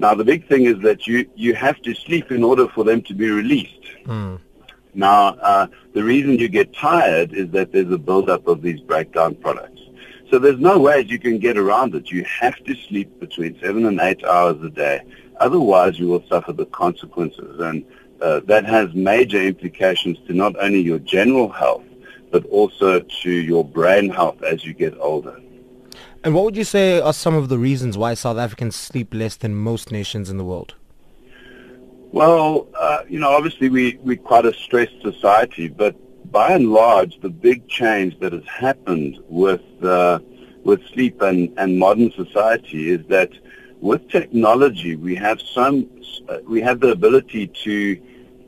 Now, 0.01 0.15
the 0.15 0.25
big 0.25 0.49
thing 0.49 0.65
is 0.65 0.79
that 0.81 1.07
you, 1.07 1.29
you 1.35 1.55
have 1.55 1.79
to 1.83 1.95
sleep 1.95 2.33
in 2.33 2.43
order 2.43 2.67
for 2.69 2.85
them 2.85 3.03
to 3.03 3.13
be 3.13 3.29
released. 3.29 3.85
Mm. 4.07 4.41
Now, 4.95 5.35
uh, 5.35 5.67
the 5.93 6.03
reason 6.03 6.39
you 6.39 6.49
get 6.49 6.75
tired 6.75 7.35
is 7.35 7.51
that 7.51 7.71
there's 7.71 7.93
a 7.93 7.99
buildup 7.99 8.47
of 8.47 8.63
these 8.63 8.81
breakdown 8.81 9.35
products. 9.35 9.83
So 10.31 10.39
there's 10.39 10.59
no 10.59 10.79
way 10.79 11.03
you 11.03 11.19
can 11.19 11.39
get 11.39 11.59
around 11.59 11.95
it. 11.95 12.11
You 12.11 12.25
have 12.25 12.57
to 12.65 12.75
sleep 12.89 13.21
between 13.21 13.61
seven 13.61 13.85
and 13.85 14.01
eight 14.01 14.25
hours 14.25 14.63
a 14.63 14.71
day. 14.71 15.03
Otherwise, 15.39 15.99
you 15.99 16.09
will 16.09 16.25
suffer 16.29 16.55
the 16.55 16.67
consequences. 16.67 17.61
And 17.61 17.85
uh, 18.23 18.41
that 18.47 18.65
has 18.65 18.95
major 18.95 19.43
implications 19.43 20.17
to 20.29 20.33
not 20.33 20.57
only 20.59 20.81
your 20.81 21.01
general 21.01 21.51
health, 21.51 21.85
but 22.31 22.47
also 22.47 23.01
to 23.01 23.31
your 23.31 23.67
brain 23.67 24.09
health 24.09 24.43
as 24.43 24.65
you 24.65 24.73
get 24.73 24.97
older. 24.99 25.39
And 26.23 26.35
what 26.35 26.45
would 26.45 26.57
you 26.57 26.65
say 26.65 27.01
are 27.01 27.15
some 27.15 27.35
of 27.35 27.49
the 27.49 27.57
reasons 27.57 27.97
why 27.97 28.13
South 28.13 28.37
Africans 28.37 28.77
sleep 28.77 29.15
less 29.15 29.37
than 29.37 29.55
most 29.55 29.91
nations 29.91 30.29
in 30.29 30.37
the 30.37 30.45
world? 30.45 30.75
Well, 32.13 32.69
uh, 32.79 33.05
you 33.09 33.19
know, 33.19 33.31
obviously 33.31 33.71
we, 33.71 33.99
we're 34.03 34.17
quite 34.17 34.45
a 34.45 34.53
stressed 34.53 35.01
society, 35.01 35.69
but 35.69 35.97
by 36.31 36.53
and 36.53 36.73
large, 36.73 37.19
the 37.21 37.31
big 37.31 37.67
change 37.69 38.19
that 38.21 38.35
has 38.35 38.47
happened 38.47 39.19
with, 39.29 39.63
uh, 39.83 40.19
with 40.63 40.87
sleep 40.89 41.23
and, 41.23 41.53
and 41.57 41.79
modern 41.79 42.13
society 42.13 42.91
is 42.91 43.07
that 43.07 43.31
with 43.81 44.07
technology, 44.11 44.97
we 44.97 45.15
have 45.15 45.41
some, 45.41 45.89
uh, 46.29 46.39
we 46.47 46.61
have 46.61 46.81
the 46.81 46.91
ability 46.91 47.47
to 47.65 47.99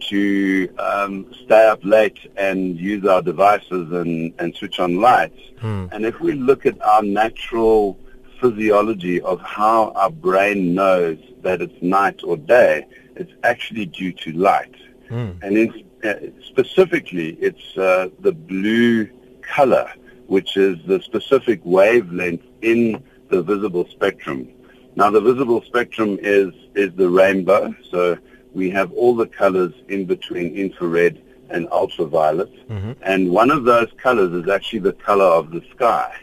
to 0.08 0.68
um, 0.78 1.32
stay 1.44 1.66
up 1.66 1.80
late 1.84 2.18
and 2.36 2.78
use 2.78 3.04
our 3.06 3.22
devices 3.22 3.92
and, 3.92 4.32
and 4.38 4.54
switch 4.54 4.78
on 4.80 5.00
lights. 5.00 5.40
Hmm. 5.60 5.86
And 5.92 6.04
if 6.04 6.20
we 6.20 6.32
look 6.32 6.66
at 6.66 6.80
our 6.82 7.02
natural 7.02 7.98
physiology 8.40 9.20
of 9.20 9.40
how 9.40 9.92
our 9.92 10.10
brain 10.10 10.74
knows 10.74 11.18
that 11.42 11.62
it's 11.62 11.80
night 11.82 12.20
or 12.24 12.36
day, 12.36 12.86
it's 13.16 13.32
actually 13.44 13.86
due 13.86 14.12
to 14.12 14.32
light. 14.32 14.74
Hmm. 15.08 15.30
And 15.42 15.56
in, 15.56 15.84
uh, 16.04 16.14
specifically, 16.46 17.36
it's 17.40 17.76
uh, 17.76 18.08
the 18.20 18.32
blue 18.32 19.08
color, 19.42 19.92
which 20.26 20.56
is 20.56 20.78
the 20.86 21.00
specific 21.02 21.60
wavelength 21.64 22.44
in 22.62 23.02
the 23.28 23.42
visible 23.42 23.86
spectrum. 23.88 24.48
Now, 24.94 25.10
the 25.10 25.20
visible 25.20 25.62
spectrum 25.62 26.18
is, 26.20 26.52
is 26.74 26.92
the 26.96 27.08
rainbow, 27.08 27.74
so 27.90 28.18
we 28.54 28.70
have 28.70 28.92
all 28.92 29.14
the 29.16 29.26
colors 29.26 29.72
in 29.88 30.04
between 30.04 30.54
infrared 30.54 31.22
and 31.50 31.68
ultraviolet. 31.70 32.68
Mm-hmm. 32.68 32.92
And 33.02 33.30
one 33.30 33.50
of 33.50 33.64
those 33.64 33.88
colors 33.96 34.32
is 34.32 34.48
actually 34.50 34.80
the 34.80 34.92
color 34.94 35.24
of 35.24 35.50
the 35.50 35.62
sky. 35.74 36.14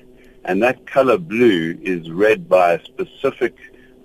And 0.45 0.61
that 0.63 0.85
color 0.87 1.17
blue 1.17 1.77
is 1.81 2.09
read 2.09 2.49
by 2.49 2.73
a 2.73 2.83
specific 2.83 3.55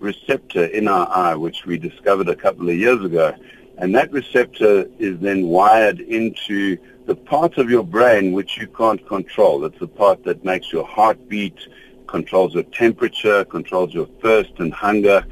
receptor 0.01 0.65
in 0.67 0.89
our 0.89 1.09
eye, 1.09 1.35
which 1.35 1.65
we 1.65 1.79
discovered 1.79 2.29
a 2.29 2.37
couple 2.37 2.69
of 2.69 2.77
years 2.77 3.03
ago. 3.05 3.35
And 3.79 3.95
that 3.95 4.13
receptor 4.13 4.87
is 4.99 5.19
then 5.21 5.49
wired 5.49 6.01
into 6.01 6.77
the 7.07 7.15
part 7.15 7.59
of 7.59 7.71
your 7.71 7.85
brain 7.85 8.33
which 8.33 8.57
you 8.57 8.67
can't 8.67 9.07
control. 9.07 9.65
It's 9.65 9.79
the 9.79 9.89
part 9.89 10.25
that 10.25 10.45
makes 10.45 10.73
your 10.73 10.87
heart 10.87 11.29
beat, 11.29 11.59
controls 12.07 12.55
your 12.55 12.63
temperature, 12.65 13.45
controls 13.45 13.93
your 13.93 14.07
thirst 14.23 14.53
and 14.59 14.73
hunger, 14.73 15.25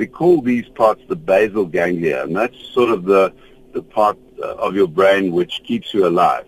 we 0.00 0.06
call 0.06 0.40
these 0.40 0.66
parts 0.70 1.02
the 1.08 1.14
basal 1.14 1.66
ganglia, 1.66 2.24
and 2.24 2.34
that's 2.34 2.58
sort 2.72 2.88
of 2.88 3.04
the, 3.04 3.34
the 3.74 3.82
part 3.82 4.16
uh, 4.42 4.54
of 4.54 4.74
your 4.74 4.88
brain 4.88 5.30
which 5.30 5.62
keeps 5.62 5.92
you 5.92 6.06
alive. 6.06 6.46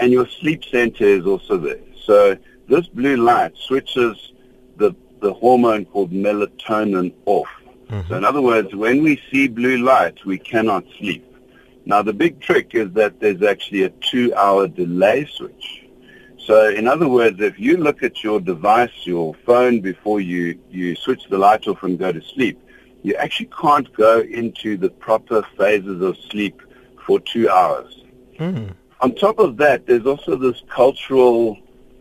And 0.00 0.10
your 0.10 0.26
sleep 0.26 0.64
center 0.64 1.04
is 1.04 1.24
also 1.24 1.58
there. 1.58 1.78
So 2.04 2.36
this 2.68 2.88
blue 2.88 3.16
light 3.16 3.52
switches 3.56 4.32
the, 4.78 4.96
the 5.20 5.32
hormone 5.32 5.84
called 5.84 6.10
melatonin 6.10 7.14
off. 7.24 7.46
Mm-hmm. 7.88 8.08
So 8.08 8.16
in 8.16 8.24
other 8.24 8.42
words, 8.42 8.74
when 8.74 9.04
we 9.04 9.22
see 9.30 9.46
blue 9.46 9.78
light, 9.78 10.24
we 10.24 10.36
cannot 10.36 10.84
sleep. 10.98 11.24
Now, 11.86 12.02
the 12.02 12.12
big 12.12 12.40
trick 12.40 12.74
is 12.74 12.90
that 12.94 13.20
there's 13.20 13.44
actually 13.44 13.84
a 13.84 13.90
two-hour 13.90 14.66
delay 14.68 15.24
switch. 15.36 15.86
So, 16.36 16.68
in 16.68 16.88
other 16.88 17.08
words, 17.08 17.40
if 17.40 17.60
you 17.60 17.76
look 17.76 18.02
at 18.02 18.24
your 18.24 18.40
device, 18.40 18.90
your 19.04 19.34
phone, 19.46 19.80
before 19.80 20.20
you, 20.20 20.58
you 20.68 20.96
switch 20.96 21.22
the 21.30 21.38
light 21.38 21.66
off 21.68 21.82
and 21.84 21.98
go 21.98 22.10
to 22.12 22.20
sleep, 22.20 22.58
you 23.02 23.14
actually 23.14 23.50
can't 23.60 23.92
go 23.94 24.20
into 24.20 24.76
the 24.76 24.90
proper 24.90 25.42
phases 25.56 26.00
of 26.02 26.16
sleep 26.30 26.60
for 27.04 27.20
two 27.20 27.48
hours. 27.48 28.02
Mm. 28.38 28.74
On 29.00 29.14
top 29.14 29.38
of 29.38 29.56
that, 29.58 29.86
there's 29.86 30.06
also 30.06 30.36
this 30.36 30.62
cultural 30.68 31.56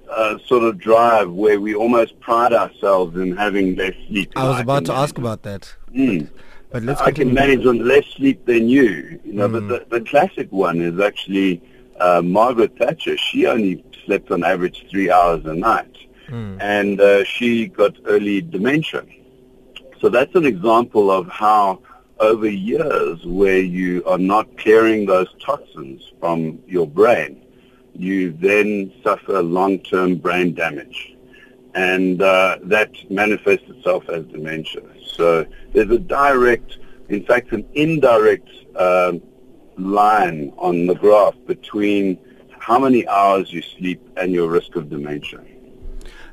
uh, 0.10 0.38
sort 0.46 0.64
of 0.64 0.80
drive 0.80 1.32
where 1.32 1.60
we 1.60 1.76
almost 1.76 2.20
pride 2.20 2.54
ourselves 2.54 3.16
in 3.18 3.36
having 3.36 3.76
less 3.76 3.94
sleep. 4.08 4.32
I 4.36 4.48
was 4.50 4.60
about 4.60 4.86
to 4.86 4.94
ask 4.94 5.18
about 5.18 5.44
that. 5.44 5.74
Mm. 5.94 6.30
But 6.72 6.84
let's 6.84 7.00
I 7.02 7.12
can 7.12 7.34
manage 7.34 7.66
on 7.66 7.88
less 7.88 8.06
sleep 8.18 8.46
than 8.46 8.68
you. 8.68 9.20
You 9.24 9.34
know, 9.34 9.48
Mm. 9.48 9.54
but 9.54 9.90
the, 9.90 10.00
the 10.00 10.06
classic 10.06 10.52
one 10.52 10.82
is 10.82 11.00
actually 11.00 11.62
uh, 12.00 12.22
Margaret 12.24 12.78
Thatcher. 12.78 13.18
She 13.18 13.46
only 13.46 13.84
slept 14.06 14.32
on 14.32 14.44
average 14.44 14.86
three 14.90 15.10
hours 15.12 15.46
a 15.46 15.54
night, 15.54 15.94
Mm. 16.30 16.58
and 16.60 17.00
uh, 17.00 17.24
she 17.24 17.68
got 17.68 17.96
early 18.06 18.42
dementia. 18.42 19.04
So 20.02 20.10
that's 20.10 20.36
an 20.36 20.46
example 20.46 21.10
of 21.10 21.28
how 21.28 21.82
over 22.20 22.48
years 22.48 23.24
where 23.26 23.60
you 23.60 24.04
are 24.06 24.18
not 24.18 24.58
clearing 24.58 25.06
those 25.06 25.28
toxins 25.40 26.12
from 26.20 26.60
your 26.68 26.88
brain, 26.88 27.46
you 27.94 28.32
then 28.34 28.92
suffer 29.04 29.42
long-term 29.42 30.18
brain 30.18 30.54
damage. 30.54 31.16
And 31.74 32.22
uh, 32.22 32.58
that 32.64 32.92
manifests 33.12 33.70
itself 33.70 34.08
as 34.10 34.26
dementia. 34.26 34.82
So 35.06 35.46
there's 35.74 35.90
a 35.92 36.00
direct, 36.00 36.78
in 37.10 37.24
fact, 37.24 37.52
an 37.52 37.68
indirect 37.74 38.50
um, 38.76 39.22
line 39.78 40.54
on 40.58 40.88
the 40.88 40.96
graph 40.96 41.36
between 41.46 42.20
how 42.60 42.80
many 42.80 43.08
hours 43.08 43.52
you 43.54 43.62
sleep 43.62 44.02
and 44.18 44.32
your 44.32 44.50
risk 44.50 44.76
of 44.76 44.90
dementia. 44.90 45.44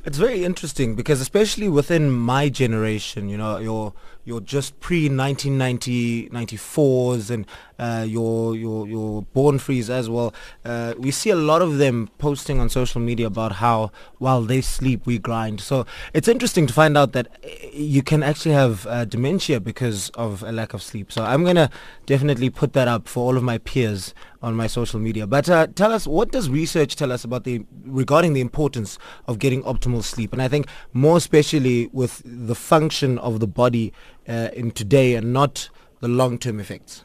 It's 0.07 0.19
very 0.19 0.45
interesting 0.45 0.95
because 0.97 1.23
especially 1.23 1.67
within 1.67 2.11
my 2.11 2.51
generation, 2.51 3.31
you 3.31 3.39
know, 3.39 3.57
your 3.57 3.95
your 4.23 4.43
just 4.43 4.79
pre 4.79 5.09
1990 5.09 6.29
94s 6.29 7.31
and 7.31 7.47
uh, 7.79 8.05
your 8.07 8.57
your 8.57 8.87
your 8.87 9.23
born 9.33 9.59
frees 9.59 9.91
as 9.91 10.09
well. 10.09 10.33
Uh, 10.65 10.95
we 10.99 11.11
see 11.11 11.31
a 11.31 11.37
lot 11.37 11.63
of 11.63 11.79
them 11.79 12.09
posting 12.19 12.61
on 12.61 12.69
social 12.69 13.01
media 13.01 13.27
about 13.27 13.53
how 13.53 13.91
while 14.19 14.43
they 14.43 14.61
sleep 14.61 15.07
we 15.07 15.19
grind. 15.19 15.61
So 15.61 15.87
it's 16.13 16.29
interesting 16.29 16.67
to 16.67 16.73
find 16.73 16.97
out 16.97 17.13
that 17.13 17.29
uh, 17.45 17.49
you 17.73 18.03
can 18.03 18.23
actually 18.23 18.55
have 18.55 18.87
uh, 18.87 19.05
dementia 19.05 19.61
because 19.61 20.11
of 20.11 20.43
a 20.43 20.53
lack 20.53 20.75
of 20.75 20.83
sleep. 20.83 21.11
So 21.11 21.25
I'm 21.25 21.45
gonna 21.45 21.71
definitely 22.07 22.51
put 22.51 22.73
that 22.75 22.89
up 22.89 23.09
for 23.09 23.25
all 23.27 23.37
of 23.37 23.43
my 23.43 23.59
peers 23.59 24.15
on 24.43 24.55
my 24.55 24.67
social 24.67 25.01
media. 25.01 25.27
But 25.27 25.49
uh, 25.49 25.67
tell 25.75 25.93
us, 25.93 26.07
what 26.07 26.31
does 26.31 26.51
research 26.51 26.97
tell 26.97 27.11
us 27.11 27.25
about 27.25 27.45
the 27.45 27.65
regarding 27.85 28.35
the 28.35 28.41
importance 28.41 28.99
of 29.27 29.39
getting 29.39 29.63
optimal 29.63 30.03
sleep? 30.03 30.33
And 30.33 30.43
I 30.43 30.49
think 30.49 30.69
more 30.93 31.17
especially 31.17 31.89
with 31.93 32.23
the 32.25 32.55
function 32.55 33.19
of 33.19 33.41
the 33.41 33.47
body 33.47 33.93
uh, 34.29 34.51
in 34.53 34.71
today 34.71 35.15
and 35.15 35.33
not 35.33 35.71
the 36.01 36.09
long-term 36.09 36.61
effects. 36.61 37.05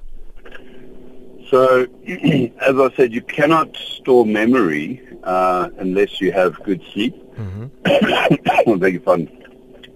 So, 1.50 1.88
as 2.08 2.78
I 2.78 2.92
said, 2.96 3.14
you 3.14 3.22
cannot 3.22 3.76
store 3.76 4.26
memory 4.26 5.02
uh, 5.24 5.70
unless 5.78 6.22
you 6.22 6.32
have 6.32 6.62
good 6.64 6.82
sleep. 6.94 7.16
I 7.86 8.64
beg 8.78 8.94
your 8.94 9.02
pardon. 9.02 9.28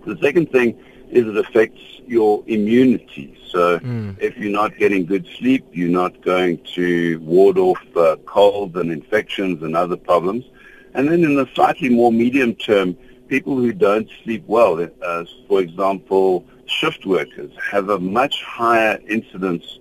The 0.06 0.18
second 0.22 0.52
thing 0.52 0.80
is 1.10 1.28
it 1.28 1.38
affects 1.38 1.82
your 2.08 2.44
immunity. 2.48 3.38
So 3.50 3.80
if 4.20 4.36
you're 4.36 4.52
not 4.52 4.78
getting 4.78 5.06
good 5.06 5.28
sleep, 5.38 5.64
you're 5.72 5.92
not 5.92 6.22
going 6.22 6.58
to 6.74 7.20
ward 7.20 7.60
off 7.60 7.80
uh, 7.96 8.16
colds 8.26 8.76
and 8.76 8.92
infections 8.92 9.62
and 9.62 9.76
other 9.76 9.96
problems. 9.96 10.46
And 10.96 11.08
then 11.08 11.24
in 11.24 11.36
the 11.36 11.48
slightly 11.54 11.90
more 11.90 12.12
medium 12.12 12.56
term, 12.56 12.98
people 13.28 13.56
who 13.56 13.72
don't 13.72 14.10
sleep 14.24 14.44
well, 14.48 14.88
uh, 15.04 15.26
for 15.48 15.62
example, 15.62 16.46
shift 16.66 17.06
workers, 17.06 17.52
have 17.72 17.90
a 17.90 18.00
much 18.00 18.44
higher 18.44 19.00
incidence 19.08 19.80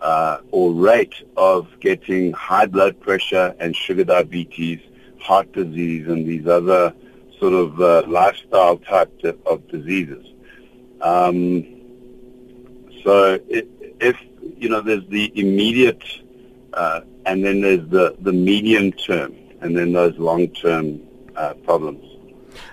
uh, 0.00 0.38
or 0.50 0.72
rate 0.72 1.14
of 1.36 1.68
getting 1.80 2.32
high 2.32 2.66
blood 2.66 3.00
pressure 3.00 3.54
and 3.58 3.74
sugar 3.74 4.04
diabetes, 4.04 4.80
heart 5.20 5.52
disease, 5.52 6.06
and 6.06 6.26
these 6.26 6.46
other 6.46 6.94
sort 7.38 7.54
of 7.54 7.80
uh, 7.80 8.02
lifestyle 8.06 8.78
type 8.78 9.12
of, 9.46 9.66
diseases. 9.68 10.26
Um, 11.00 11.66
so 13.04 13.38
if, 13.48 14.16
you 14.56 14.68
know, 14.68 14.80
there's 14.80 15.06
the 15.08 15.32
immediate 15.38 16.02
uh, 16.72 17.00
and 17.26 17.44
then 17.44 17.60
there's 17.60 17.88
the, 17.88 18.16
the 18.20 18.32
medium 18.32 18.92
term 18.92 19.34
and 19.60 19.76
then 19.76 19.92
those 19.92 20.16
long-term 20.18 21.00
uh, 21.36 21.54
problems. 21.54 22.04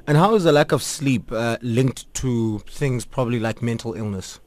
And 0.07 0.17
how 0.17 0.35
is 0.35 0.43
the 0.43 0.51
lack 0.51 0.71
of 0.71 0.81
sleep 0.81 1.31
uh, 1.31 1.57
linked 1.61 2.11
to 2.15 2.59
things 2.59 3.05
probably 3.05 3.39
like 3.39 3.61
mental 3.61 3.93
illness? 3.93 4.39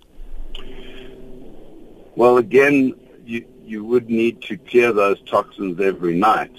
Well, 2.19 2.39
again, 2.39 2.95
you, 3.25 3.47
you 3.65 3.85
would 3.85 4.11
need 4.11 4.43
to 4.43 4.57
clear 4.57 4.93
those 4.93 5.21
toxins 5.23 5.81
every 5.81 6.17
night. 6.17 6.57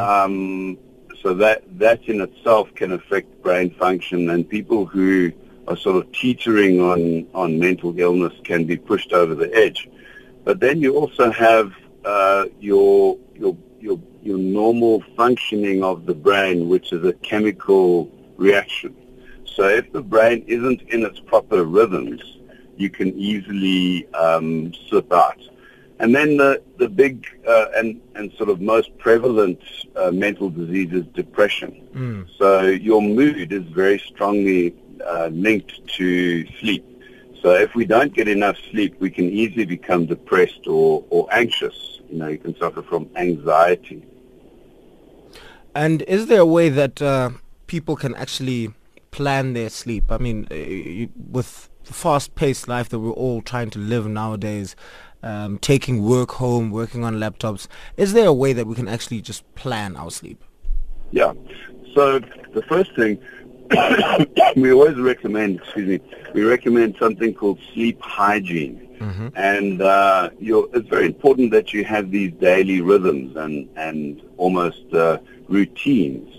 Um, 0.00 0.78
so 1.22 1.32
that, 1.34 1.62
that 1.78 2.08
in 2.08 2.20
itself 2.20 2.74
can 2.74 2.90
affect 2.90 3.40
brain 3.40 3.70
function 3.70 4.30
and 4.30 4.48
people 4.48 4.84
who 4.84 5.30
are 5.68 5.76
sort 5.76 6.04
of 6.04 6.10
teetering 6.10 6.80
on, 6.80 7.24
on 7.34 7.56
mental 7.56 7.96
illness 7.96 8.32
can 8.42 8.64
be 8.64 8.76
pushed 8.76 9.12
over 9.12 9.36
the 9.36 9.54
edge. 9.54 9.88
But 10.42 10.58
then 10.58 10.80
you 10.80 10.96
also 10.96 11.30
have 11.30 11.72
uh, 12.04 12.46
your, 12.58 13.16
your, 13.36 13.56
your, 13.78 14.00
your 14.24 14.38
normal 14.38 15.04
functioning 15.16 15.84
of 15.84 16.06
the 16.06 16.14
brain, 16.14 16.68
which 16.68 16.92
is 16.92 17.04
a 17.04 17.12
chemical 17.12 18.10
reaction. 18.36 18.96
So 19.44 19.68
if 19.68 19.92
the 19.92 20.02
brain 20.02 20.44
isn't 20.48 20.82
in 20.82 21.04
its 21.04 21.20
proper 21.20 21.62
rhythms, 21.62 22.35
you 22.76 22.90
can 22.90 23.18
easily 23.18 24.06
um, 24.14 24.72
slip 24.88 25.12
out. 25.12 25.40
And 25.98 26.14
then 26.14 26.36
the, 26.36 26.62
the 26.76 26.88
big 26.88 27.26
uh, 27.48 27.66
and, 27.74 28.00
and 28.14 28.30
sort 28.32 28.50
of 28.50 28.60
most 28.60 28.96
prevalent 28.98 29.60
uh, 29.96 30.10
mental 30.10 30.50
disease 30.50 30.92
is 30.92 31.06
depression. 31.14 32.26
So 32.38 32.62
your 32.62 33.00
mood 33.00 33.52
is 33.52 33.62
very 33.62 33.98
strongly 33.98 34.74
uh, 35.06 35.28
linked 35.32 35.86
to 35.96 36.46
sleep. 36.58 36.84
So 37.42 37.54
if 37.54 37.74
we 37.74 37.84
don't 37.86 38.12
get 38.12 38.28
enough 38.28 38.56
sleep, 38.70 39.00
we 39.00 39.10
can 39.10 39.26
easily 39.26 39.64
become 39.64 40.06
depressed 40.06 40.66
or, 40.66 41.04
or 41.10 41.28
anxious. 41.32 42.00
You 42.10 42.18
know, 42.18 42.28
you 42.28 42.38
can 42.38 42.56
suffer 42.58 42.82
from 42.82 43.08
anxiety. 43.16 44.02
And 45.74 46.02
is 46.02 46.26
there 46.26 46.40
a 46.40 46.46
way 46.46 46.68
that 46.70 47.00
uh, 47.00 47.30
people 47.66 47.96
can 47.96 48.14
actually 48.14 48.72
plan 49.12 49.52
their 49.52 49.70
sleep? 49.70 50.10
I 50.10 50.18
mean, 50.18 50.46
uh, 50.50 51.08
with 51.30 51.70
fast-paced 51.86 52.68
life 52.68 52.88
that 52.90 52.98
we're 52.98 53.10
all 53.10 53.42
trying 53.42 53.70
to 53.70 53.78
live 53.78 54.06
nowadays, 54.06 54.76
um, 55.22 55.58
taking 55.58 56.02
work 56.02 56.32
home, 56.32 56.70
working 56.70 57.04
on 57.04 57.16
laptops, 57.16 57.66
is 57.96 58.12
there 58.12 58.26
a 58.26 58.32
way 58.32 58.52
that 58.52 58.66
we 58.66 58.74
can 58.74 58.88
actually 58.88 59.20
just 59.20 59.42
plan 59.54 59.96
our 59.96 60.10
sleep? 60.10 60.44
Yeah. 61.10 61.32
So 61.94 62.20
the 62.52 62.62
first 62.68 62.94
thing 62.94 63.18
we 64.56 64.72
always 64.72 64.96
recommend, 64.96 65.60
excuse 65.60 65.88
me, 65.88 66.20
we 66.34 66.44
recommend 66.44 66.96
something 66.98 67.34
called 67.34 67.58
sleep 67.72 68.00
hygiene. 68.00 68.82
And 69.34 69.82
uh, 69.82 70.30
you're, 70.38 70.68
it's 70.74 70.88
very 70.88 71.06
important 71.06 71.50
that 71.50 71.72
you 71.72 71.84
have 71.84 72.10
these 72.10 72.32
daily 72.32 72.80
rhythms 72.80 73.36
and, 73.36 73.68
and 73.76 74.22
almost 74.36 74.92
uh, 74.92 75.18
routines. 75.48 76.32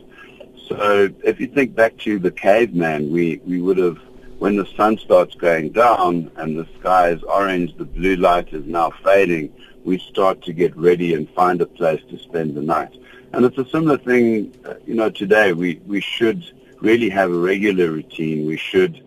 So 0.68 1.10
if 1.24 1.40
you 1.40 1.48
think 1.48 1.76
back 1.76 1.98
to 2.00 2.20
the 2.20 2.32
caveman, 2.32 3.12
we, 3.12 3.42
we 3.46 3.62
would 3.62 3.78
have, 3.78 4.00
when 4.40 4.56
the 4.56 4.66
sun 4.76 4.98
starts 4.98 5.36
going 5.36 5.72
down 5.72 6.32
and 6.36 6.58
the 6.58 6.68
sky 6.80 7.10
is 7.10 7.24
orange, 7.24 7.76
the 7.78 7.86
blue 7.86 8.16
light 8.16 8.54
is 8.54 8.66
now 8.66 8.92
fading, 9.04 9.52
we 9.84 9.98
start 9.98 10.42
to 10.44 10.54
get 10.54 10.76
ready 10.78 11.14
and 11.14 11.30
find 11.32 11.62
a 11.62 11.66
place 11.66 12.02
to 12.10 12.20
spend 12.20 12.56
the 12.56 12.62
night. 12.62 12.96
And 13.34 13.46
it's 13.46 13.58
a 13.58 13.66
similar 13.70 13.98
thing, 13.98 14.54
uh, 14.66 14.76
you 14.86 14.96
know, 14.96 15.10
today. 15.10 15.54
We, 15.54 15.82
we 15.86 16.02
should 16.02 16.44
really 16.82 17.10
have 17.10 17.32
a 17.32 17.38
regular 17.38 17.90
routine. 17.92 18.46
We 18.46 18.58
should 18.58 19.04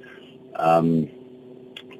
um, 0.56 1.08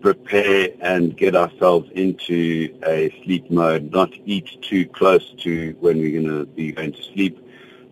prepare 0.00 0.70
and 0.80 1.16
get 1.16 1.36
ourselves 1.36 1.90
into 1.94 2.76
a 2.84 3.10
sleep 3.22 3.50
mode, 3.50 3.92
not 3.92 4.12
eat 4.24 4.60
too 4.62 4.86
close 4.86 5.34
to 5.40 5.76
when 5.80 5.98
we're 5.98 6.20
going 6.20 6.38
to 6.38 6.46
be 6.46 6.72
going 6.72 6.92
to 6.92 7.02
sleep. 7.02 7.38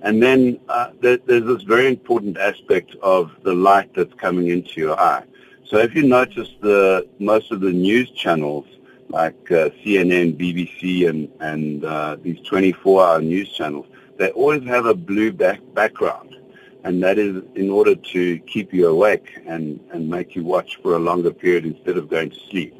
And 0.03 0.23
then 0.23 0.61
uh, 0.69 0.91
there, 1.01 1.19
there's 1.19 1.45
this 1.45 1.63
very 1.63 1.89
important 1.89 2.39
aspect 2.39 2.95
of 3.03 3.33
the 3.43 3.53
light 3.53 3.93
that's 3.95 4.15
coming 4.15 4.49
into 4.49 4.81
your 4.81 4.99
eye. 4.99 5.25
So 5.65 5.79
if 5.79 5.95
you 5.95 6.05
notice 6.05 6.49
the 6.61 7.09
most 7.19 7.51
of 7.51 7.61
the 7.61 7.73
news 7.73 8.11
channels 8.11 8.67
like 9.09 9.51
uh, 9.51 9.71
CNN, 9.85 10.37
BBC, 10.37 11.09
and, 11.09 11.31
and 11.41 11.85
uh, 11.85 12.17
these 12.23 12.39
24-hour 12.41 13.23
news 13.23 13.51
channels, 13.53 13.87
they 14.19 14.31
always 14.31 14.65
have 14.65 14.87
a 14.87 14.95
blue 14.95 15.33
back 15.33 15.61
background. 15.75 16.37
And 16.85 17.03
that 17.03 17.19
is 17.19 17.43
in 17.55 17.71
order 17.71 17.95
to 17.95 18.39
keep 18.41 18.73
you 18.73 18.89
awake 18.89 19.39
and, 19.47 19.81
and 19.93 20.09
make 20.09 20.37
you 20.37 20.45
watch 20.45 20.79
for 20.83 20.95
a 20.95 20.99
longer 20.99 21.33
period 21.33 21.67
instead 21.67 21.99
of 21.99 22.09
going 22.09 22.31
to 22.31 22.41
sleep. 22.51 22.75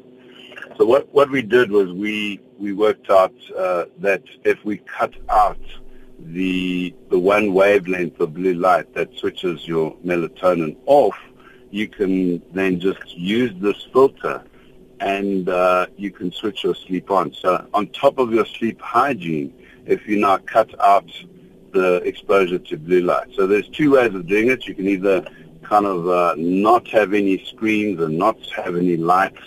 So 0.77 0.85
what, 0.85 1.13
what 1.13 1.29
we 1.29 1.41
did 1.41 1.69
was 1.69 1.91
we, 1.91 2.39
we 2.57 2.71
worked 2.73 3.09
out 3.09 3.33
uh, 3.57 3.85
that 3.97 4.23
if 4.45 4.63
we 4.63 4.77
cut 4.77 5.13
out 5.29 5.59
the, 6.19 6.93
the 7.09 7.19
one 7.19 7.53
wavelength 7.53 8.19
of 8.19 8.33
blue 8.33 8.53
light 8.53 8.93
that 8.93 9.13
switches 9.15 9.67
your 9.67 9.95
melatonin 9.97 10.75
off, 10.85 11.17
you 11.71 11.87
can 11.87 12.41
then 12.53 12.79
just 12.79 13.17
use 13.17 13.51
this 13.59 13.87
filter 13.93 14.43
and 14.99 15.47
uh, 15.49 15.87
you 15.97 16.11
can 16.11 16.31
switch 16.31 16.63
your 16.63 16.75
sleep 16.75 17.09
on. 17.09 17.33
So 17.33 17.65
on 17.73 17.87
top 17.87 18.17
of 18.17 18.33
your 18.33 18.45
sleep 18.45 18.81
hygiene, 18.81 19.53
if 19.85 20.07
you 20.07 20.19
now 20.19 20.37
cut 20.37 20.77
out 20.81 21.09
the 21.71 21.95
exposure 21.97 22.59
to 22.59 22.77
blue 22.77 23.01
light. 23.01 23.27
So 23.35 23.47
there's 23.47 23.67
two 23.69 23.91
ways 23.91 24.13
of 24.13 24.27
doing 24.27 24.49
it. 24.49 24.67
You 24.67 24.75
can 24.75 24.87
either 24.87 25.25
kind 25.63 25.85
of 25.85 26.07
uh, 26.07 26.35
not 26.37 26.87
have 26.89 27.13
any 27.13 27.43
screens 27.45 28.01
and 28.01 28.17
not 28.17 28.37
have 28.55 28.75
any 28.75 28.97
lights, 28.97 29.41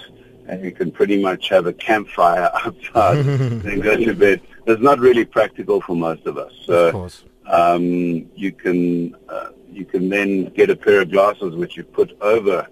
and 0.46 0.64
you 0.64 0.72
can 0.72 0.90
pretty 0.90 1.20
much 1.20 1.48
have 1.48 1.66
a 1.66 1.72
campfire 1.72 2.50
outside 2.64 3.18
and 3.26 3.82
go 3.82 3.96
to 3.96 4.14
bed. 4.14 4.40
It's 4.66 4.82
not 4.82 4.98
really 4.98 5.24
practical 5.24 5.80
for 5.80 5.96
most 5.96 6.26
of 6.26 6.38
us. 6.38 6.52
So 6.64 6.86
of 6.86 6.92
course. 6.92 7.24
Um, 7.46 8.30
you 8.36 8.52
can 8.52 9.16
uh, 9.28 9.48
you 9.70 9.84
can 9.84 10.08
then 10.08 10.44
get 10.50 10.70
a 10.70 10.76
pair 10.76 11.02
of 11.02 11.10
glasses 11.10 11.56
which 11.56 11.76
you 11.76 11.84
put 11.84 12.16
over. 12.20 12.68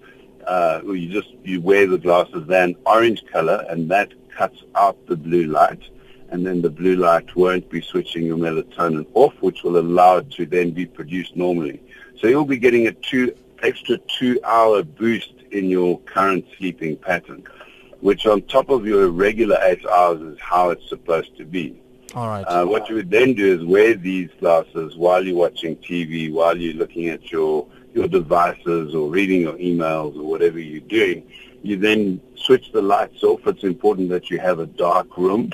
Uh, 0.47 0.81
you 0.85 1.09
just 1.09 1.29
you 1.43 1.61
wear 1.61 1.85
the 1.87 1.97
glasses 1.97 2.47
then 2.47 2.75
orange 2.85 3.23
color, 3.31 3.65
and 3.69 3.89
that 3.91 4.13
cuts 4.29 4.63
out 4.75 5.05
the 5.07 5.15
blue 5.15 5.45
light 5.45 5.83
and 6.31 6.45
then 6.45 6.61
the 6.61 6.69
blue 6.69 6.95
light 6.95 7.35
won't 7.35 7.69
be 7.69 7.81
switching 7.81 8.25
your 8.25 8.37
melatonin 8.37 9.05
off, 9.13 9.33
which 9.41 9.63
will 9.63 9.77
allow 9.77 10.17
it 10.17 10.31
to 10.31 10.45
then 10.45 10.71
be 10.71 10.85
produced 10.85 11.35
normally. 11.35 11.81
So 12.19 12.27
you'll 12.27 12.45
be 12.45 12.57
getting 12.57 12.87
a 12.87 12.93
two 12.93 13.35
extra 13.61 13.97
two-hour 13.97 14.83
boost 14.83 15.33
in 15.51 15.69
your 15.69 15.99
current 16.01 16.45
sleeping 16.57 16.95
pattern, 16.95 17.43
which 18.01 18.25
on 18.25 18.41
top 18.43 18.69
of 18.69 18.85
your 18.85 19.09
regular 19.09 19.57
eight 19.63 19.85
hours 19.85 20.21
is 20.21 20.39
how 20.39 20.69
it's 20.69 20.87
supposed 20.89 21.35
to 21.37 21.45
be. 21.45 21.81
All 22.13 22.27
right. 22.27 22.43
Uh, 22.43 22.65
what 22.65 22.89
you 22.89 22.95
would 22.95 23.09
then 23.09 23.33
do 23.33 23.59
is 23.59 23.63
wear 23.63 23.95
these 23.95 24.29
glasses 24.39 24.97
while 24.97 25.25
you're 25.25 25.37
watching 25.37 25.77
TV, 25.77 26.31
while 26.31 26.57
you're 26.57 26.73
looking 26.73 27.07
at 27.07 27.31
your 27.31 27.67
your 27.93 28.07
devices 28.07 28.95
or 28.95 29.09
reading 29.09 29.41
your 29.41 29.53
emails 29.53 30.15
or 30.15 30.23
whatever 30.23 30.59
you're 30.59 30.81
doing. 30.81 31.29
You 31.61 31.77
then 31.77 32.21
switch 32.35 32.71
the 32.71 32.81
lights 32.81 33.23
off. 33.23 33.45
It's 33.45 33.63
important 33.63 34.09
that 34.09 34.29
you 34.29 34.39
have 34.39 34.59
a 34.59 34.65
dark 34.65 35.17
room 35.17 35.51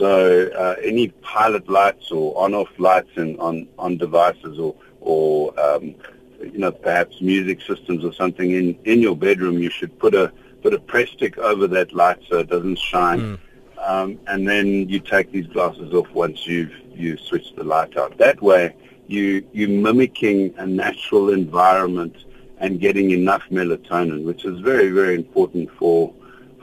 so 0.00 0.48
uh, 0.56 0.76
any 0.82 1.08
pilot 1.08 1.68
lights 1.68 2.10
or 2.10 2.36
on-off 2.42 2.70
lights 2.78 3.10
in, 3.16 3.38
on 3.38 3.68
on 3.78 3.98
devices 3.98 4.58
or 4.58 4.74
or 5.00 5.60
um, 5.60 5.94
you 6.40 6.56
know 6.56 6.72
perhaps 6.72 7.20
music 7.20 7.60
systems 7.60 8.02
or 8.02 8.12
something 8.14 8.50
in 8.50 8.78
in 8.86 9.00
your 9.00 9.14
bedroom, 9.14 9.58
you 9.58 9.68
should 9.68 9.98
put 9.98 10.14
a 10.14 10.32
put 10.62 10.74
a 10.74 10.78
Prestik 10.78 11.38
over 11.38 11.66
that 11.68 11.92
light 11.92 12.18
so 12.28 12.38
it 12.38 12.48
doesn't 12.48 12.78
shine. 12.78 13.20
Mm. 13.20 13.38
Um, 13.86 14.18
and 14.26 14.46
then 14.46 14.66
you 14.88 15.00
take 15.00 15.32
these 15.32 15.46
glasses 15.46 15.92
off 15.94 16.10
once 16.10 16.46
you've 16.46 16.72
you 16.94 17.16
switched 17.16 17.56
the 17.56 17.64
light 17.64 17.96
out. 17.96 18.18
That 18.18 18.42
way, 18.42 18.74
you 19.06 19.46
you're 19.52 19.70
mimicking 19.70 20.54
a 20.58 20.66
natural 20.66 21.32
environment 21.32 22.16
and 22.58 22.78
getting 22.78 23.10
enough 23.10 23.42
melatonin, 23.50 24.24
which 24.24 24.44
is 24.44 24.60
very 24.60 24.90
very 24.90 25.14
important 25.14 25.70
for 25.78 26.12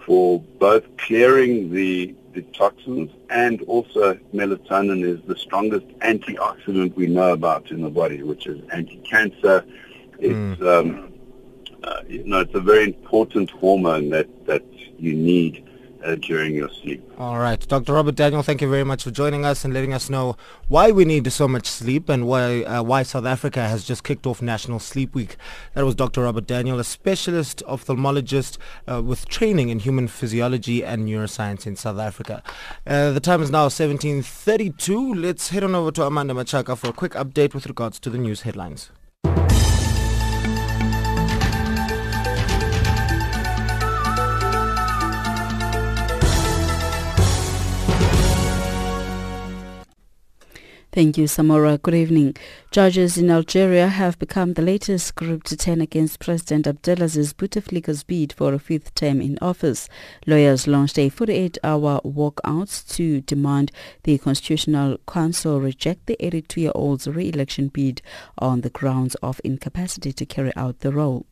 for 0.05 0.39
both 0.59 0.85
clearing 0.97 1.71
the 1.71 2.13
the 2.33 2.43
toxins, 2.53 3.09
and 3.31 3.63
also 3.63 4.13
melatonin 4.31 5.03
is 5.03 5.19
the 5.25 5.35
strongest 5.35 5.87
antioxidant 5.99 6.95
we 6.95 7.07
know 7.07 7.33
about 7.33 7.71
in 7.71 7.81
the 7.81 7.89
body, 7.89 8.21
which 8.21 8.45
is 8.45 8.61
anti-cancer. 8.71 9.65
It's 10.19 10.61
mm. 10.61 10.79
um, 10.79 11.13
uh, 11.87 12.01
you 12.07 12.23
know 12.25 12.39
it's 12.39 12.53
a 12.53 12.59
very 12.59 12.83
important 12.83 13.49
hormone 13.51 14.09
that 14.09 14.27
that 14.45 14.63
you 14.97 15.13
need 15.13 15.67
uh, 16.03 16.15
during 16.15 16.55
your 16.55 16.69
sleep. 16.69 17.03
All 17.17 17.37
right. 17.39 17.59
Dr. 17.67 17.93
Robert 17.93 18.15
Daniel, 18.15 18.43
thank 18.43 18.61
you 18.61 18.69
very 18.69 18.83
much 18.83 19.03
for 19.03 19.11
joining 19.11 19.45
us 19.45 19.65
and 19.65 19.73
letting 19.73 19.93
us 19.93 20.09
know 20.09 20.37
why 20.67 20.91
we 20.91 21.05
need 21.05 21.31
so 21.31 21.47
much 21.47 21.67
sleep 21.67 22.09
and 22.09 22.27
why, 22.27 22.63
uh, 22.63 22.83
why 22.83 23.03
South 23.03 23.25
Africa 23.25 23.67
has 23.67 23.83
just 23.83 24.03
kicked 24.03 24.25
off 24.25 24.41
National 24.41 24.79
Sleep 24.79 25.13
Week. 25.13 25.35
That 25.73 25.85
was 25.85 25.95
Dr. 25.95 26.23
Robert 26.23 26.47
Daniel, 26.47 26.79
a 26.79 26.83
specialist 26.83 27.63
ophthalmologist 27.67 28.57
uh, 28.87 29.01
with 29.01 29.27
training 29.27 29.69
in 29.69 29.79
human 29.79 30.07
physiology 30.07 30.83
and 30.83 31.07
neuroscience 31.07 31.65
in 31.65 31.75
South 31.75 31.99
Africa. 31.99 32.43
Uh, 32.85 33.11
the 33.11 33.19
time 33.19 33.41
is 33.41 33.51
now 33.51 33.67
17.32. 33.67 35.21
Let's 35.21 35.49
head 35.49 35.63
on 35.63 35.75
over 35.75 35.91
to 35.91 36.05
Amanda 36.05 36.33
Machaka 36.33 36.77
for 36.77 36.89
a 36.89 36.93
quick 36.93 37.13
update 37.13 37.53
with 37.53 37.65
regards 37.65 37.99
to 37.99 38.09
the 38.09 38.17
news 38.17 38.41
headlines. 38.41 38.91
Thank 50.97 51.15
you, 51.19 51.25
Samora. 51.25 51.79
Good 51.79 51.93
evening. 51.93 52.35
Judges 52.71 53.19
in 53.19 53.29
Algeria 53.29 53.87
have 53.87 54.17
become 54.17 54.53
the 54.53 54.63
latest 54.63 55.13
group 55.13 55.43
to 55.43 55.55
turn 55.55 55.79
against 55.79 56.19
President 56.19 56.65
Abdelaziz 56.65 57.33
Bouteflika's 57.33 58.03
bid 58.03 58.33
for 58.33 58.51
a 58.51 58.57
fifth 58.57 58.95
term 58.95 59.21
in 59.21 59.37
office. 59.39 59.87
Lawyers 60.25 60.65
launched 60.65 60.97
a 60.97 61.11
48-hour 61.11 62.01
walkout 62.03 62.87
to 62.95 63.21
demand 63.21 63.71
the 64.05 64.17
Constitutional 64.17 64.97
Council 65.07 65.61
reject 65.61 66.07
the 66.07 66.17
82-year-old's 66.19 67.05
re-election 67.05 67.67
bid 67.67 68.01
on 68.39 68.61
the 68.61 68.71
grounds 68.71 69.13
of 69.21 69.39
incapacity 69.43 70.11
to 70.13 70.25
carry 70.25 70.51
out 70.55 70.79
the 70.79 70.91
role. 70.91 71.27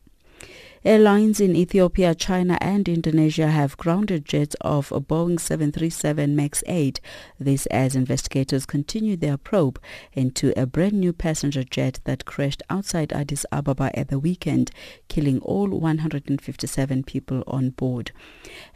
Airlines 0.84 1.40
in 1.40 1.56
Ethiopia, 1.56 2.14
China 2.14 2.58
and 2.60 2.88
Indonesia 2.88 3.48
have 3.48 3.76
grounded 3.76 4.24
jets 4.24 4.54
of 4.60 4.92
a 4.92 5.00
Boeing 5.00 5.40
737 5.40 6.36
MAX 6.36 6.62
8. 6.66 7.00
This 7.40 7.66
as 7.66 7.96
investigators 7.96 8.66
continue 8.66 9.16
their 9.16 9.36
probe 9.36 9.80
into 10.12 10.52
a 10.56 10.66
brand 10.66 10.92
new 10.92 11.12
passenger 11.12 11.64
jet 11.64 11.98
that 12.04 12.24
crashed 12.24 12.62
outside 12.70 13.12
Addis 13.12 13.44
Ababa 13.50 13.90
at 13.98 14.08
the 14.08 14.18
weekend, 14.18 14.70
killing 15.08 15.40
all 15.40 15.68
157 15.68 17.02
people 17.02 17.42
on 17.46 17.70
board. 17.70 18.12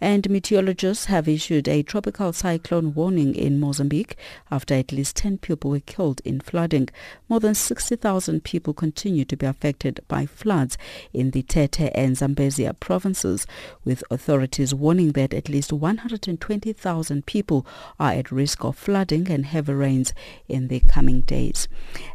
And 0.01 0.29
meteorologists 0.29 1.05
have 1.05 1.29
issued 1.29 1.69
a 1.69 1.83
tropical 1.83 2.33
cyclone 2.33 2.93
warning 2.95 3.35
in 3.37 3.61
Mozambique 3.61 4.17
after 4.51 4.75
at 4.75 4.91
least 4.91 5.17
10 5.17 5.39
people 5.39 5.71
were 5.71 5.81
killed 5.81 6.23
in 6.25 6.41
flooding. 6.41 6.89
More 7.29 7.41
than 7.41 7.55
60,000 7.55 8.43
people 8.43 8.75
continue 8.75 9.25
to 9.27 9.37
be 9.37 9.47
affected 9.47 10.01
by 10.09 10.27
floods 10.27 10.77
in 11.13 11.31
the 11.31 11.43
Tete 11.43 11.91
and 12.01 12.17
Zambezia 12.17 12.79
provinces, 12.79 13.47
with 13.85 14.03
authorities 14.11 14.75
warning 14.75 15.13
that 15.13 15.35
at 15.35 15.49
least 15.49 15.73
120,000 15.73 17.27
people 17.27 17.67
are 17.99 18.13
at 18.13 18.33
risk 18.33 18.65
of 18.65 18.77
flooding 18.77 19.31
and 19.31 19.47
heavy 19.47 19.75
rains 19.75 20.13
in 20.49 20.69
the 20.69 20.81
coming 20.81 21.21
days. 21.21 21.69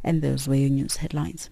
And 0.03 0.21
those 0.21 0.47
were 0.47 0.55
your 0.55 0.69
news 0.69 0.97
headlines. 0.97 1.49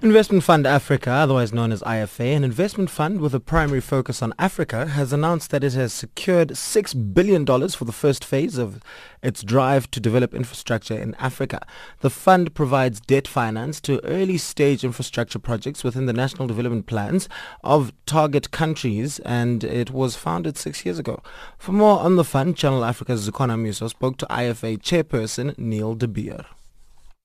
Investment 0.00 0.44
Fund 0.44 0.64
Africa, 0.64 1.10
otherwise 1.10 1.52
known 1.52 1.72
as 1.72 1.82
IFA, 1.82 2.36
an 2.36 2.44
investment 2.44 2.88
fund 2.88 3.20
with 3.20 3.34
a 3.34 3.40
primary 3.40 3.80
focus 3.80 4.22
on 4.22 4.32
Africa, 4.38 4.86
has 4.86 5.12
announced 5.12 5.50
that 5.50 5.64
it 5.64 5.72
has 5.72 5.92
secured 5.92 6.50
$6 6.50 7.14
billion 7.14 7.44
for 7.44 7.84
the 7.84 7.90
first 7.90 8.24
phase 8.24 8.58
of 8.58 8.80
its 9.24 9.42
drive 9.42 9.90
to 9.90 9.98
develop 9.98 10.34
infrastructure 10.34 10.96
in 10.96 11.16
Africa. 11.16 11.66
The 11.98 12.10
fund 12.10 12.54
provides 12.54 13.00
debt 13.00 13.26
finance 13.26 13.80
to 13.82 14.04
early 14.04 14.38
stage 14.38 14.84
infrastructure 14.84 15.40
projects 15.40 15.82
within 15.82 16.06
the 16.06 16.12
national 16.12 16.46
development 16.46 16.86
plans 16.86 17.28
of 17.64 17.92
target 18.06 18.52
countries 18.52 19.18
and 19.24 19.64
it 19.64 19.90
was 19.90 20.14
founded 20.14 20.56
six 20.56 20.84
years 20.86 21.00
ago. 21.00 21.24
For 21.58 21.72
more 21.72 21.98
on 21.98 22.14
the 22.14 22.22
fund, 22.22 22.56
Channel 22.56 22.84
Africa's 22.84 23.28
Zukwana 23.28 23.58
Muso 23.58 23.88
spoke 23.88 24.16
to 24.18 24.26
IFA 24.26 24.78
chairperson 24.78 25.58
Neil 25.58 25.96
De 25.96 26.06
Beer. 26.06 26.44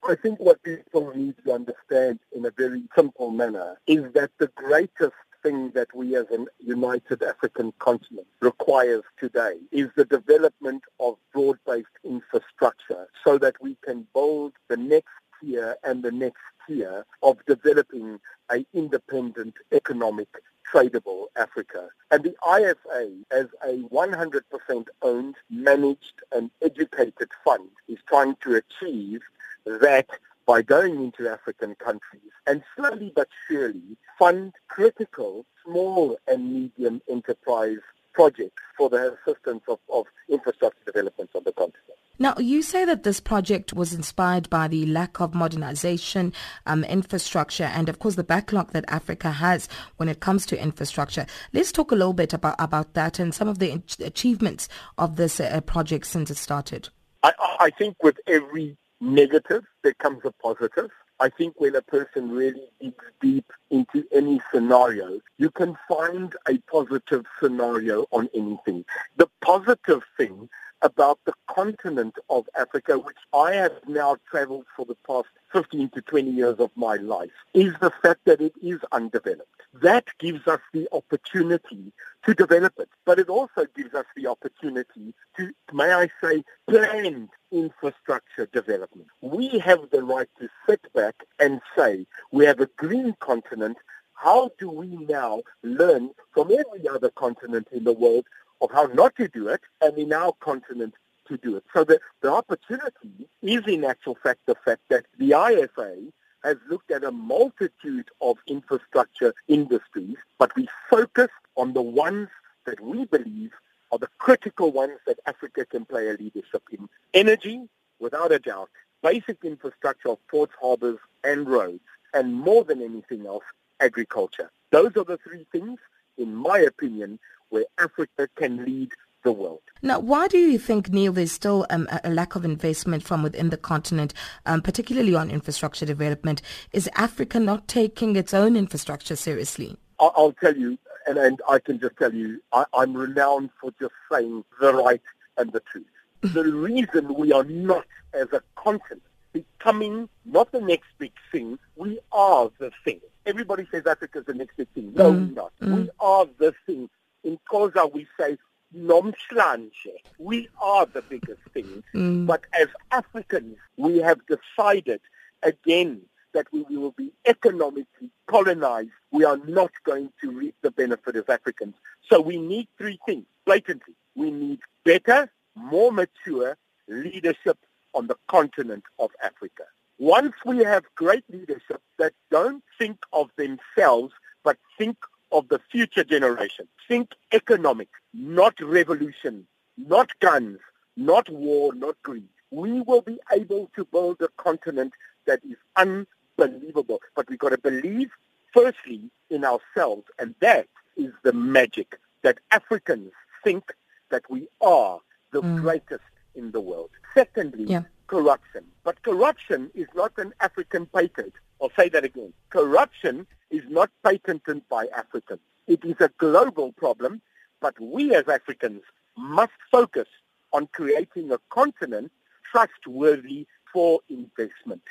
I 0.06 0.16
think 0.16 0.40
what 0.40 0.62
people 0.64 1.14
need 1.16 1.36
to 1.46 1.54
understand 1.54 2.20
in 2.36 2.46
a 2.46 2.52
very 2.52 2.84
simple 2.94 3.32
manner 3.32 3.78
is 3.88 4.04
that 4.14 4.32
the 4.38 4.48
greatest 4.48 5.14
thing 5.42 5.72
that 5.76 5.88
we 5.96 6.18
as 6.18 6.26
a 6.30 6.46
united 6.60 7.24
African 7.24 7.72
continent 7.80 8.28
requires 8.42 9.04
today 9.18 9.56
is 9.72 9.90
the 9.96 10.04
development 10.04 10.84
of 11.00 11.16
broad-based 11.32 11.88
infrastructure 12.04 13.08
so 13.24 13.38
that 13.38 13.56
we 13.62 13.78
can 13.82 14.06
build 14.14 14.54
the 14.68 14.76
next 14.76 15.14
tier 15.40 15.78
and 15.86 16.04
the 16.04 16.12
next 16.12 16.42
tier 16.68 17.06
of 17.22 17.38
developing 17.46 18.20
a 18.52 18.66
independent 18.74 19.54
economic 19.72 20.28
tradable 20.72 21.26
Africa. 21.36 21.90
And 22.12 22.24
the 22.24 22.36
IFA, 22.44 23.24
as 23.32 23.48
a 23.64 23.84
100% 23.94 24.86
owned, 25.02 25.36
managed 25.50 26.22
and 26.32 26.50
educated 26.62 27.30
fund, 27.44 27.70
is 27.88 28.00
trying 28.08 28.36
to 28.44 28.56
achieve 28.56 29.22
that 29.66 30.08
by 30.46 30.62
going 30.62 31.02
into 31.04 31.30
African 31.30 31.76
countries 31.76 32.32
and 32.48 32.64
slowly 32.76 33.12
but 33.16 33.30
surely 33.48 33.98
fund 34.20 34.54
critical 34.68 35.46
small 35.66 36.18
and 36.28 36.54
medium 36.54 37.02
enterprise 37.10 37.80
projects 38.14 38.62
for 38.78 38.90
the 38.90 39.18
assistance 39.26 39.64
of, 39.68 39.80
of 39.92 40.06
infrastructure 40.30 40.84
development 40.86 41.30
of 41.34 41.44
the 41.46 41.52
continent. 41.54 41.98
Now, 42.20 42.36
you 42.38 42.62
say 42.62 42.86
that 42.86 43.02
this 43.02 43.20
project 43.20 43.74
was 43.74 43.92
inspired 43.92 44.48
by 44.50 44.68
the 44.68 44.86
lack 44.86 45.20
of 45.20 45.34
modernization, 45.34 46.32
um, 46.68 46.84
infrastructure, 46.84 47.64
and 47.64 47.90
of 47.90 47.98
course 47.98 48.16
the 48.16 48.24
backlog 48.24 48.72
that 48.72 48.86
Africa 48.88 49.32
has 49.32 49.68
when 49.98 50.10
it 50.10 50.20
comes 50.20 50.46
to 50.48 50.62
infrastructure. 50.62 51.26
Let's 51.54 51.72
talk 51.72 51.92
a 51.92 51.96
little 51.96 52.14
bit 52.14 52.32
about, 52.32 52.56
about 52.60 52.94
that 52.94 53.18
and 53.18 53.34
some 53.34 53.48
of 53.48 53.58
the 53.58 53.82
achievements 54.00 54.70
of 55.00 55.16
this 55.16 55.40
uh, 55.40 55.60
project 55.62 56.06
since 56.06 56.30
it 56.30 56.38
started. 56.38 56.90
I, 57.24 57.34
I 57.60 57.70
think 57.72 57.96
with 58.04 58.20
every 58.28 58.78
negative, 59.04 59.64
there 59.84 59.94
comes 59.96 60.22
a 60.24 60.32
positive. 60.32 60.90
I 61.20 61.30
think 61.30 61.60
when 61.60 61.76
a 61.76 61.82
person 61.82 62.32
really 62.32 62.68
digs 62.82 63.06
deep 63.22 63.52
into 63.70 64.04
any 64.12 64.42
scenario, 64.52 65.20
you 65.38 65.52
can 65.52 65.78
find 65.88 66.34
a 66.48 66.58
positive 66.72 67.26
scenario 67.42 68.06
on 68.12 68.30
anything. 68.34 68.84
The 69.18 69.30
positive 69.42 70.02
thing 70.18 70.50
about 70.84 71.20
the 71.26 71.34
continent 71.48 72.16
of 72.30 72.48
Africa, 72.58 73.00
which 73.00 73.18
I 73.34 73.54
have 73.54 73.72
now 73.88 74.18
traveled 74.30 74.66
for 74.76 74.86
the 74.86 74.98
past 75.08 75.28
15 75.54 75.90
to 75.90 76.02
20 76.02 76.30
years 76.30 76.60
of 76.60 76.70
my 76.76 76.96
life, 76.96 77.32
is 77.54 77.74
the 77.82 77.92
fact 78.04 78.22
that 78.26 78.42
it 78.42 78.54
is 78.62 78.80
undeveloped. 78.92 79.50
That 79.82 80.06
gives 80.20 80.46
us 80.48 80.60
the 80.74 80.88
opportunity 80.92 81.92
to 82.26 82.34
develop 82.34 82.74
it, 82.78 82.90
but 83.06 83.18
it 83.18 83.30
also 83.30 83.66
gives 83.76 83.94
us 83.96 84.06
the 84.16 84.28
opportunity 84.28 85.14
to, 85.38 85.52
may 85.74 85.92
I 85.92 86.10
say, 86.22 86.44
planned 86.68 87.30
infrastructure 87.52 88.48
development. 88.52 89.08
We 89.22 89.60
have 89.60 89.90
the 89.92 90.04
right 90.04 90.30
to 90.40 90.50
sit 90.70 90.82
back 90.94 91.16
and 91.40 91.62
say, 91.76 92.06
we 92.32 92.46
have 92.46 92.60
a 92.60 92.70
green 92.78 93.16
continent, 93.20 93.78
how 94.14 94.52
do 94.58 94.70
we 94.70 94.88
now 94.88 95.42
learn 95.64 96.12
from 96.34 96.52
every 96.52 96.88
other 96.88 97.10
continent 97.10 97.68
in 97.72 97.84
the 97.84 97.94
world 97.94 98.26
of 98.64 98.72
how 98.72 98.86
not 98.94 99.16
to 99.18 99.28
do 99.28 99.50
it 99.50 99.62
and 99.82 99.98
in 99.98 100.14
our 100.14 100.34
continent 100.40 100.94
to 101.28 101.38
do 101.38 101.58
it. 101.58 101.64
So 101.74 101.84
the, 101.84 102.00
the 102.22 102.32
opportunity 102.32 103.28
is 103.42 103.62
in 103.68 103.84
actual 103.84 104.18
fact 104.24 104.40
the 104.46 104.56
fact 104.66 104.82
that 104.90 105.06
the 105.20 105.32
IFA 105.32 106.12
has 106.44 106.58
looked 106.70 106.90
at 106.92 107.04
a 107.04 107.12
multitude 107.12 108.10
of 108.22 108.38
infrastructure 108.48 109.34
industries, 109.48 110.18
but 110.40 110.56
we 110.56 110.68
focus 110.90 111.30
on 111.56 111.74
the 111.74 111.82
ones 111.82 112.30
that 112.66 112.80
we 112.80 113.06
believe 113.06 113.52
are 113.92 114.00
the 114.00 114.10
critical 114.18 114.72
ones 114.72 115.00
that 115.06 115.20
Africa 115.26 115.66
can 115.66 115.86
play 115.86 116.10
a 116.10 116.14
leadership 116.14 116.64
in. 116.72 116.90
Energy, 117.14 117.62
without 118.00 118.32
a 118.32 118.40
doubt, 118.40 118.70
basic 119.02 119.38
infrastructure 119.44 120.10
of 120.10 120.28
ports, 120.28 120.54
harbors, 120.60 120.98
and 121.24 121.48
roads, 121.48 121.84
and 122.14 122.34
more 122.34 122.64
than 122.64 122.82
anything 122.82 123.26
else, 123.26 123.44
agriculture. 123.80 124.50
Those 124.72 124.98
are 124.98 125.04
the 125.04 125.18
three 125.18 125.46
things, 125.52 125.80
in 126.18 126.34
my 126.34 126.60
opinion, 126.60 127.20
where 127.54 127.66
Africa 127.78 128.28
can 128.36 128.66
lead 128.66 128.92
the 129.24 129.32
world. 129.32 129.62
Now, 129.84 130.00
why 130.00 130.28
do 130.28 130.40
you 130.40 130.58
think, 130.58 130.90
Neil, 130.90 131.14
there's 131.14 131.32
still 131.32 131.68
um, 131.70 131.88
a 132.04 132.10
lack 132.10 132.36
of 132.36 132.44
investment 132.44 133.04
from 133.04 133.22
within 133.22 133.52
the 133.52 133.58
continent, 133.58 134.12
um, 134.48 134.62
particularly 134.62 135.14
on 135.14 135.30
infrastructure 135.30 135.86
development? 135.86 136.42
Is 136.72 136.90
Africa 136.96 137.40
not 137.40 137.68
taking 137.68 138.16
its 138.16 138.34
own 138.34 138.56
infrastructure 138.56 139.16
seriously? 139.16 139.78
I'll 140.00 140.34
tell 140.42 140.58
you, 140.58 140.80
and, 141.06 141.20
and 141.20 141.40
I 141.48 141.60
can 141.60 141.80
just 141.80 141.96
tell 141.98 142.12
you, 142.12 142.42
I, 142.52 142.66
I'm 142.74 142.98
renowned 142.98 143.52
for 143.62 143.72
just 143.80 143.94
saying 144.12 144.44
the 144.60 144.74
right 144.74 145.02
and 145.38 145.54
the 145.54 145.62
truth. 145.72 145.86
the 146.22 146.44
reason 146.44 147.14
we 147.14 147.32
are 147.32 147.44
not, 147.44 147.86
as 148.16 148.28
a 148.34 148.42
continent, 148.56 149.04
becoming 149.32 150.10
not 150.26 150.52
the 150.52 150.62
next 150.62 150.88
big 150.98 151.14
thing, 151.32 151.60
we 151.76 152.00
are 152.12 152.50
the 152.58 152.72
thing. 152.84 153.00
Everybody 153.28 153.68
says 153.72 153.86
Africa's 153.86 154.26
the 154.26 154.34
next 154.34 154.58
big 154.58 154.70
thing. 154.70 154.92
No, 154.96 155.14
mm. 155.14 155.28
we're 155.28 155.36
not. 155.36 155.54
Mm. 155.62 155.76
We 155.76 155.90
are 156.00 156.26
the 156.40 156.54
thing 156.66 156.90
in 157.24 157.40
Xhosa 157.50 157.92
we 157.92 158.08
say 158.20 158.38
nomhlanje. 158.76 159.96
We 160.18 160.50
are 160.62 160.86
the 160.86 161.02
biggest 161.02 161.42
thing. 161.54 161.84
Mm. 161.94 162.26
But 162.26 162.42
as 162.60 162.68
Africans, 162.92 163.58
we 163.78 163.98
have 163.98 164.20
decided 164.28 165.02
again 165.44 166.02
that 166.34 166.48
we 166.52 166.64
will 166.64 166.92
be 166.92 167.12
economically 167.26 168.10
colonized. 168.28 168.90
We 169.12 169.24
are 169.24 169.38
not 169.38 169.72
going 169.84 170.12
to 170.22 170.32
reap 170.32 170.56
the 170.62 170.72
benefit 170.72 171.16
as 171.16 171.26
Africans. 171.30 171.76
So 172.10 172.20
we 172.20 172.38
need 172.38 172.68
three 172.78 173.00
things, 173.06 173.26
blatantly. 173.46 173.94
We 174.16 174.32
need 174.32 174.60
better, 174.84 175.32
more 175.56 175.92
mature 175.92 176.58
leadership 176.88 177.58
on 177.94 178.08
the 178.08 178.18
continent 178.28 178.84
of 178.98 179.12
Africa. 179.24 179.64
Once 180.00 180.34
we 180.44 180.58
have 180.64 180.84
great 180.96 181.24
leadership 181.30 181.82
that 182.00 182.14
don't 182.32 182.64
think 182.80 182.98
of 183.14 183.30
themselves, 183.38 184.14
but 184.44 184.58
think 184.78 184.98
of 185.34 185.48
the 185.50 185.60
future 185.72 186.04
generation. 186.04 186.68
Think 186.88 187.12
economic, 187.32 187.90
not 188.14 188.54
revolution, 188.62 189.46
not 189.78 190.12
guns, 190.20 190.60
not 190.96 191.30
war, 191.30 191.74
not 191.74 192.02
greed. 192.04 192.28
We 192.52 192.82
will 192.82 193.02
be 193.02 193.20
able 193.32 193.70
to 193.76 193.84
build 193.86 194.22
a 194.22 194.30
continent 194.38 194.94
that 195.26 195.42
is 195.44 195.58
unbelievable. 195.76 197.02
But 197.16 197.30
we've 197.30 197.40
got 197.40 197.50
to 197.50 197.58
believe, 197.58 198.12
firstly, 198.54 199.10
in 199.30 199.44
ourselves, 199.44 200.04
and 200.20 200.36
that 200.40 200.68
is 200.96 201.12
the 201.24 201.34
magic 201.34 202.00
that 202.22 202.38
Africans 202.52 203.12
think 203.44 203.74
that 204.12 204.24
we 204.30 204.48
are 204.62 205.00
the 205.32 205.42
mm. 205.42 205.62
greatest 205.62 206.04
in 206.36 206.52
the 206.52 206.62
world. 206.62 206.92
Secondly, 207.16 207.66
yeah. 207.66 207.84
corruption. 208.08 208.64
But 208.84 209.02
corruption 209.02 209.72
is 209.74 209.88
not 209.96 210.14
an 210.18 210.34
African 210.40 210.86
patent. 210.86 211.34
I'll 211.62 211.72
say 211.78 211.90
that 211.90 212.04
again. 212.04 212.34
Corruption 212.50 213.26
is 213.54 213.64
not 213.70 213.92
patented 214.04 214.64
by 214.68 214.88
Africans. 214.98 215.40
It 215.68 215.86
is 215.86 215.96
a 216.00 216.10
global 216.18 216.74
problem, 216.74 217.22
but 217.62 217.80
we 217.80 218.16
as 218.16 218.28
Africans 218.28 218.82
must 219.18 219.54
focus 219.72 220.08
on 220.52 220.68
creating 220.74 221.32
a 221.32 221.38
continent 221.50 222.12
trustworthy 222.52 223.46
for 223.72 224.00
investment. 224.10 224.82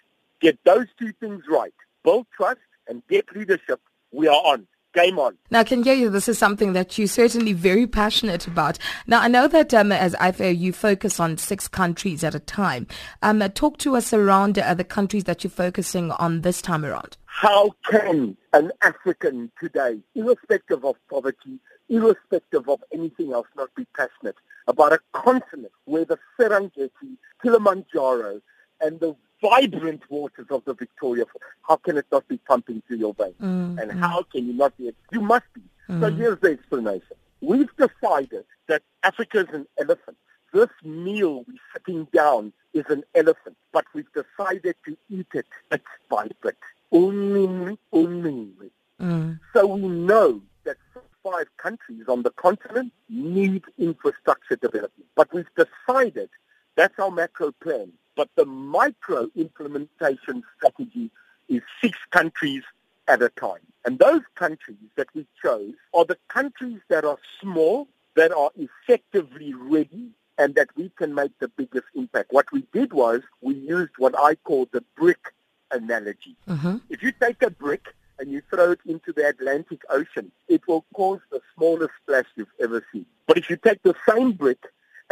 Get 0.40 0.58
those 0.64 0.86
two 0.98 1.12
things 1.20 1.44
right. 1.50 1.74
Build 2.04 2.26
trust 2.36 2.60
and 2.88 3.02
get 3.08 3.34
leadership. 3.36 3.80
We 4.12 4.28
are 4.28 4.42
on 4.52 4.66
game 4.92 5.18
on. 5.18 5.36
Now, 5.50 5.60
I 5.60 5.64
can 5.64 5.82
hear 5.82 5.94
you. 5.94 6.10
This 6.10 6.28
is 6.28 6.38
something 6.38 6.72
that 6.72 6.98
you're 6.98 7.06
certainly 7.06 7.52
very 7.52 7.86
passionate 7.86 8.46
about. 8.46 8.78
Now, 9.06 9.20
I 9.20 9.28
know 9.28 9.48
that 9.48 9.72
um, 9.74 9.92
as 9.92 10.14
IFA, 10.14 10.58
you 10.58 10.72
focus 10.72 11.18
on 11.18 11.38
six 11.38 11.68
countries 11.68 12.22
at 12.24 12.34
a 12.34 12.40
time. 12.40 12.86
Um, 13.22 13.40
talk 13.50 13.78
to 13.78 13.96
us 13.96 14.12
around 14.12 14.58
uh, 14.58 14.74
the 14.74 14.84
countries 14.84 15.24
that 15.24 15.42
you're 15.44 15.50
focusing 15.50 16.10
on 16.12 16.42
this 16.42 16.62
time 16.62 16.84
around. 16.84 17.16
How 17.26 17.70
can 17.90 18.36
an 18.52 18.72
African 18.82 19.50
today, 19.58 19.98
irrespective 20.14 20.84
of 20.84 20.96
poverty, 21.08 21.58
irrespective 21.88 22.68
of 22.68 22.82
anything 22.92 23.32
else, 23.32 23.46
not 23.56 23.74
be 23.74 23.86
passionate 23.96 24.36
about 24.68 24.92
a 24.92 25.00
continent 25.12 25.72
where 25.86 26.04
the 26.04 26.18
Serengeti, 26.38 27.16
Kilimanjaro, 27.42 28.40
and 28.80 29.00
the 29.00 29.16
vibrant 29.42 30.02
waters 30.08 30.46
of 30.50 30.64
the 30.64 30.74
Victoria. 30.74 31.24
How 31.68 31.76
can 31.76 31.98
it 31.98 32.06
not 32.10 32.26
be 32.28 32.38
pumping 32.38 32.82
through 32.86 32.98
your 32.98 33.14
veins? 33.14 33.34
Mm, 33.40 33.82
and 33.82 34.00
how 34.00 34.22
can 34.22 34.46
you 34.46 34.54
not 34.54 34.76
be? 34.78 34.92
You 35.10 35.20
must 35.20 35.52
be. 35.52 35.60
Mm. 35.88 36.00
So 36.00 36.10
here's 36.12 36.38
the 36.40 36.50
explanation. 36.52 37.16
We've 37.40 37.70
decided 37.76 38.44
that 38.68 38.82
Africa 39.02 39.40
is 39.40 39.48
an 39.52 39.66
elephant. 39.78 40.16
This 40.52 40.68
meal 40.84 41.44
we're 41.48 41.54
sitting 41.74 42.06
down 42.12 42.52
is 42.72 42.84
an 42.88 43.02
elephant, 43.14 43.56
but 43.72 43.84
we've 43.94 44.12
decided 44.12 44.76
to 44.86 44.96
eat 45.10 45.26
it 45.34 45.46
bit 45.70 45.82
by 46.08 46.28
bit. 46.42 46.56
Only, 46.92 47.78
only. 47.92 48.70
Mm. 49.00 49.40
So 49.52 49.66
we 49.66 49.88
know 49.88 50.40
that 50.64 50.76
five 51.22 51.46
countries 51.56 52.04
on 52.08 52.22
the 52.22 52.30
continent 52.30 52.92
need 53.08 53.64
infrastructure 53.78 54.56
development. 54.56 55.06
But 55.14 55.32
we've 55.32 55.48
decided 55.56 56.28
that's 56.76 56.98
our 56.98 57.10
macro 57.10 57.52
plan 57.52 57.92
but 58.16 58.28
the 58.36 58.44
micro 58.44 59.28
implementation 59.34 60.42
strategy 60.56 61.10
is 61.48 61.62
six 61.80 61.98
countries 62.10 62.62
at 63.08 63.22
a 63.22 63.28
time. 63.30 63.60
And 63.84 63.98
those 63.98 64.22
countries 64.36 64.76
that 64.96 65.08
we 65.14 65.26
chose 65.42 65.74
are 65.92 66.04
the 66.04 66.18
countries 66.28 66.80
that 66.88 67.04
are 67.04 67.18
small, 67.40 67.88
that 68.14 68.32
are 68.32 68.50
effectively 68.56 69.54
ready, 69.54 70.10
and 70.38 70.54
that 70.54 70.68
we 70.76 70.90
can 70.96 71.14
make 71.14 71.36
the 71.40 71.48
biggest 71.48 71.86
impact. 71.94 72.32
What 72.32 72.50
we 72.52 72.64
did 72.72 72.92
was 72.92 73.22
we 73.40 73.54
used 73.54 73.92
what 73.98 74.14
I 74.18 74.36
call 74.36 74.68
the 74.72 74.84
brick 74.96 75.32
analogy. 75.70 76.36
Mm-hmm. 76.48 76.76
If 76.90 77.02
you 77.02 77.12
take 77.12 77.42
a 77.42 77.50
brick 77.50 77.86
and 78.18 78.30
you 78.30 78.42
throw 78.50 78.72
it 78.72 78.80
into 78.86 79.12
the 79.12 79.26
Atlantic 79.26 79.82
Ocean, 79.90 80.30
it 80.48 80.66
will 80.68 80.84
cause 80.94 81.20
the 81.30 81.40
smallest 81.54 81.92
splash 82.02 82.26
you've 82.36 82.48
ever 82.60 82.84
seen. 82.92 83.06
But 83.26 83.38
if 83.38 83.50
you 83.50 83.56
take 83.56 83.82
the 83.82 83.94
same 84.08 84.32
brick 84.32 84.62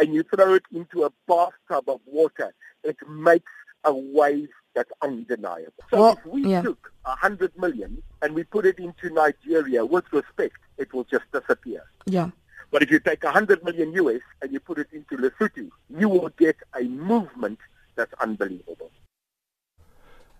and 0.01 0.15
you 0.15 0.23
throw 0.23 0.55
it 0.55 0.63
into 0.73 1.03
a 1.03 1.11
bathtub 1.27 1.87
of 1.87 2.01
water, 2.07 2.53
it 2.83 2.97
makes 3.07 3.51
a 3.83 3.93
wave 3.93 4.49
that's 4.73 4.91
undeniable. 5.03 5.71
So 5.91 5.99
well, 5.99 6.13
if 6.13 6.25
we 6.25 6.47
yeah. 6.47 6.63
took 6.63 6.91
a 7.05 7.15
hundred 7.15 7.55
million 7.57 8.01
and 8.23 8.33
we 8.33 8.43
put 8.43 8.65
it 8.65 8.79
into 8.79 9.11
Nigeria 9.11 9.85
with 9.85 10.05
respect, 10.11 10.57
it 10.77 10.91
will 10.91 11.03
just 11.03 11.25
disappear. 11.31 11.83
Yeah. 12.05 12.31
But 12.71 12.81
if 12.81 12.89
you 12.89 12.99
take 12.99 13.23
a 13.23 13.31
hundred 13.31 13.63
million 13.63 13.93
US 13.93 14.21
and 14.41 14.51
you 14.51 14.59
put 14.59 14.79
it 14.79 14.87
into 14.91 15.17
Lesotho, 15.17 15.69
you 15.89 16.09
will 16.09 16.29
get 16.29 16.55
a 16.75 16.83
movement 16.83 17.59
that's 17.95 18.13
unbelievable. 18.21 18.89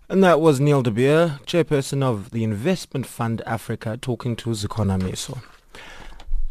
And 0.08 0.24
that 0.24 0.40
was 0.40 0.58
Neil 0.58 0.82
de 0.82 0.90
Beer, 0.90 1.38
chairperson 1.46 2.02
of 2.02 2.30
the 2.30 2.42
Investment 2.42 3.06
Fund 3.06 3.42
Africa, 3.46 3.96
talking 3.96 4.34
to 4.36 4.50
Zukona 4.50 5.00
Meso. 5.00 5.40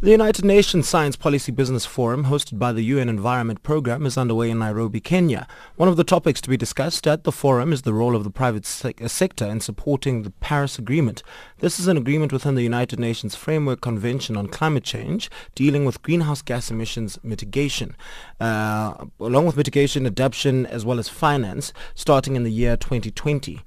The 0.03 0.09
United 0.09 0.43
Nations 0.43 0.89
Science 0.89 1.15
Policy 1.15 1.51
Business 1.51 1.85
Forum, 1.85 2.25
hosted 2.25 2.57
by 2.57 2.71
the 2.71 2.81
UN 2.81 3.07
Environment 3.07 3.61
Programme, 3.61 4.07
is 4.07 4.17
underway 4.17 4.49
in 4.49 4.57
Nairobi, 4.57 4.99
Kenya. 4.99 5.47
One 5.75 5.87
of 5.87 5.95
the 5.95 6.03
topics 6.03 6.41
to 6.41 6.49
be 6.49 6.57
discussed 6.57 7.05
at 7.05 7.23
the 7.23 7.31
forum 7.31 7.71
is 7.71 7.83
the 7.83 7.93
role 7.93 8.15
of 8.15 8.23
the 8.23 8.31
private 8.31 8.65
se- 8.65 8.95
uh, 8.99 9.07
sector 9.07 9.45
in 9.45 9.59
supporting 9.59 10.23
the 10.23 10.31
Paris 10.31 10.79
Agreement. 10.79 11.21
This 11.59 11.79
is 11.79 11.85
an 11.85 11.97
agreement 11.97 12.33
within 12.33 12.55
the 12.55 12.63
United 12.63 12.99
Nations 12.99 13.35
Framework 13.35 13.81
Convention 13.81 14.35
on 14.35 14.47
Climate 14.47 14.83
Change, 14.83 15.29
dealing 15.53 15.85
with 15.85 16.01
greenhouse 16.01 16.41
gas 16.41 16.71
emissions 16.71 17.19
mitigation, 17.21 17.95
uh, 18.39 19.05
along 19.19 19.45
with 19.45 19.55
mitigation, 19.55 20.07
adaptation, 20.07 20.65
as 20.65 20.83
well 20.83 20.97
as 20.97 21.09
finance, 21.09 21.73
starting 21.93 22.35
in 22.35 22.41
the 22.41 22.51
year 22.51 22.75
2020. 22.75 23.59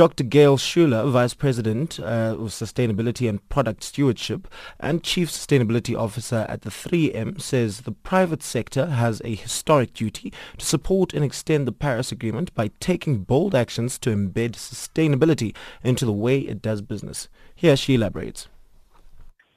Dr. 0.00 0.24
Gayle 0.24 0.56
Schueller, 0.56 1.10
Vice 1.10 1.34
President 1.34 2.00
uh, 2.00 2.32
of 2.32 2.48
Sustainability 2.52 3.28
and 3.28 3.46
Product 3.50 3.84
Stewardship 3.84 4.48
and 4.78 5.04
Chief 5.04 5.28
Sustainability 5.28 5.94
Officer 5.94 6.46
at 6.48 6.62
the 6.62 6.70
3M, 6.70 7.38
says 7.38 7.82
the 7.82 7.92
private 7.92 8.42
sector 8.42 8.86
has 8.86 9.20
a 9.26 9.34
historic 9.34 9.92
duty 9.92 10.32
to 10.56 10.64
support 10.64 11.12
and 11.12 11.22
extend 11.22 11.68
the 11.68 11.72
Paris 11.72 12.10
Agreement 12.10 12.54
by 12.54 12.70
taking 12.80 13.24
bold 13.24 13.54
actions 13.54 13.98
to 13.98 14.08
embed 14.08 14.52
sustainability 14.52 15.54
into 15.84 16.06
the 16.06 16.14
way 16.14 16.38
it 16.38 16.62
does 16.62 16.80
business. 16.80 17.28
Here 17.54 17.76
she 17.76 17.96
elaborates. 17.96 18.48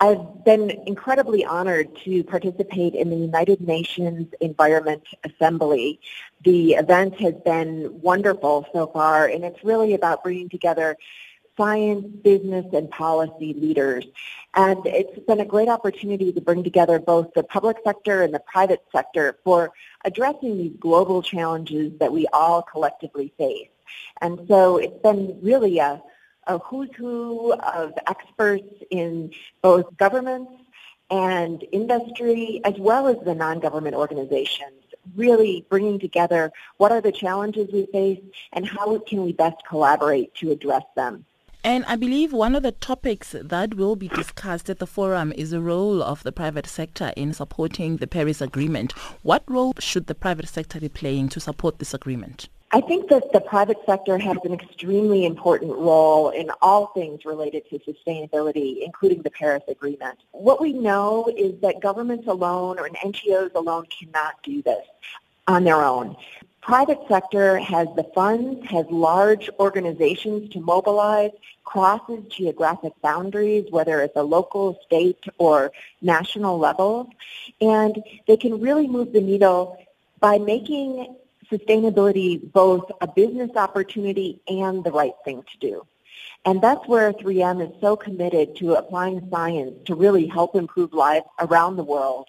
I've 0.04 0.44
been 0.44 0.70
incredibly 0.86 1.46
honored 1.46 1.96
to 2.04 2.26
participate 2.26 2.94
in 2.94 3.10
the 3.10 3.16
United 3.16 3.62
Nations 3.62 4.28
Environment 4.42 5.04
Assembly. 5.24 6.02
The 6.44 6.74
event 6.74 7.20
has 7.22 7.36
been 7.46 8.02
wonderful 8.02 8.66
so 8.74 8.88
far, 8.88 9.28
and 9.28 9.44
it's 9.46 9.64
really 9.64 9.94
about 9.94 10.24
bringing 10.24 10.50
together 10.50 10.98
science, 11.56 12.06
business, 12.24 12.66
and 12.74 12.90
policy 12.90 13.54
leaders. 13.54 14.06
And 14.56 14.86
it's 14.86 15.20
been 15.26 15.40
a 15.40 15.46
great 15.46 15.70
opportunity 15.70 16.34
to 16.34 16.42
bring 16.42 16.64
together 16.64 17.00
both 17.00 17.34
the 17.34 17.44
public 17.44 17.78
sector 17.84 18.24
and 18.24 18.34
the 18.34 18.40
private 18.40 18.84
sector 18.92 19.38
for 19.44 19.72
addressing 20.04 20.58
these 20.58 20.76
global 20.80 21.22
challenges 21.22 21.98
that 22.00 22.12
we 22.12 22.28
all 22.34 22.62
collectively 22.62 23.34
face. 23.38 23.70
And 24.22 24.48
so 24.48 24.78
it's 24.78 25.02
been 25.02 25.40
really 25.42 25.80
a 25.80 26.02
a 26.48 26.58
who's 26.60 26.90
who 26.96 27.54
of 27.54 27.94
experts 28.08 28.68
in 28.90 29.32
both 29.62 29.96
governments 29.98 30.52
and 31.10 31.64
industry 31.72 32.62
as 32.66 32.74
well 32.78 33.08
as 33.08 33.18
the 33.24 33.36
non-government 33.36 33.96
organizations 33.96 34.83
really 35.16 35.66
bringing 35.70 36.00
together 36.00 36.52
what 36.78 36.92
are 36.92 37.02
the 37.02 37.12
challenges 37.12 37.70
we 37.72 37.86
face 37.88 38.22
and 38.54 38.66
how 38.66 38.98
can 39.00 39.24
we 39.24 39.34
best 39.34 39.58
collaborate 39.68 40.34
to 40.36 40.52
address 40.52 40.84
them. 40.96 41.26
And 41.66 41.86
I 41.86 41.96
believe 41.96 42.34
one 42.34 42.56
of 42.56 42.64
the 42.64 42.74
topics 42.74 43.34
that 43.40 43.76
will 43.76 43.96
be 43.96 44.10
discussed 44.10 44.70
at 44.70 44.80
the 44.80 44.88
forum 44.88 45.32
is 45.32 45.52
the 45.52 45.62
role 45.62 46.04
of 46.04 46.22
the 46.24 46.34
private 46.34 46.68
sector 46.68 47.14
in 47.16 47.32
supporting 47.32 47.98
the 47.98 48.08
Paris 48.08 48.42
Agreement. 48.42 48.92
What 49.22 49.44
role 49.48 49.74
should 49.80 50.08
the 50.08 50.16
private 50.16 50.50
sector 50.50 50.82
be 50.82 50.90
playing 50.90 51.30
to 51.30 51.40
support 51.40 51.80
this 51.80 51.94
agreement? 51.94 52.50
I 52.76 52.82
think 52.82 53.08
that 53.10 53.32
the 53.32 53.40
private 53.40 53.78
sector 53.86 54.18
has 54.18 54.36
an 54.44 54.52
extremely 54.52 55.28
important 55.28 55.78
role 55.78 56.32
in 56.32 56.50
all 56.60 56.88
things 56.88 57.24
related 57.24 57.70
to 57.70 57.78
sustainability, 57.78 58.84
including 58.84 59.22
the 59.22 59.30
Paris 59.30 59.62
Agreement. 59.68 60.18
What 60.32 60.60
we 60.60 60.74
know 60.74 61.32
is 61.38 61.54
that 61.62 61.82
governments 61.82 62.28
alone 62.28 62.80
or 62.80 62.90
NGOs 62.90 63.54
alone 63.54 63.86
cannot 63.96 64.42
do 64.42 64.64
this 64.64 64.84
on 65.48 65.64
their 65.64 65.84
own. 65.84 66.16
Private 66.62 66.98
sector 67.08 67.60
has 67.60 67.88
the 67.96 68.06
funds, 68.16 68.66
has 68.66 68.88
large 68.90 69.52
organizations 69.60 70.50
to 70.54 70.60
mobilize, 70.60 71.30
crosses 71.66 72.24
geographic 72.28 72.94
boundaries, 73.04 73.66
whether 73.70 74.02
it's 74.02 74.16
a 74.16 74.24
local, 74.24 74.80
state, 74.84 75.24
or 75.38 75.72
national 76.02 76.58
level, 76.58 77.08
and 77.62 78.02
they 78.28 78.38
can 78.38 78.60
really 78.60 78.88
move 78.88 79.14
the 79.14 79.22
needle 79.22 79.78
by 80.20 80.40
making 80.40 81.18
sustainability 81.52 82.52
both 82.52 82.92
a 83.02 83.08
business 83.08 83.52
opportunity 83.56 84.42
and 84.48 84.84
the 84.84 84.92
right 84.92 85.14
thing 85.26 85.44
to 85.52 85.58
do. 85.60 85.86
And 86.46 86.62
that's 86.62 86.86
where 86.88 87.14
3M 87.14 87.64
is 87.64 87.74
so 87.80 87.96
committed 87.96 88.56
to 88.58 88.74
applying 88.74 89.28
science 89.32 89.76
to 89.86 89.96
really 89.96 90.28
help 90.28 90.56
improve 90.56 90.94
lives 90.94 91.26
around 91.40 91.78
the 91.78 91.84
world. 91.84 92.28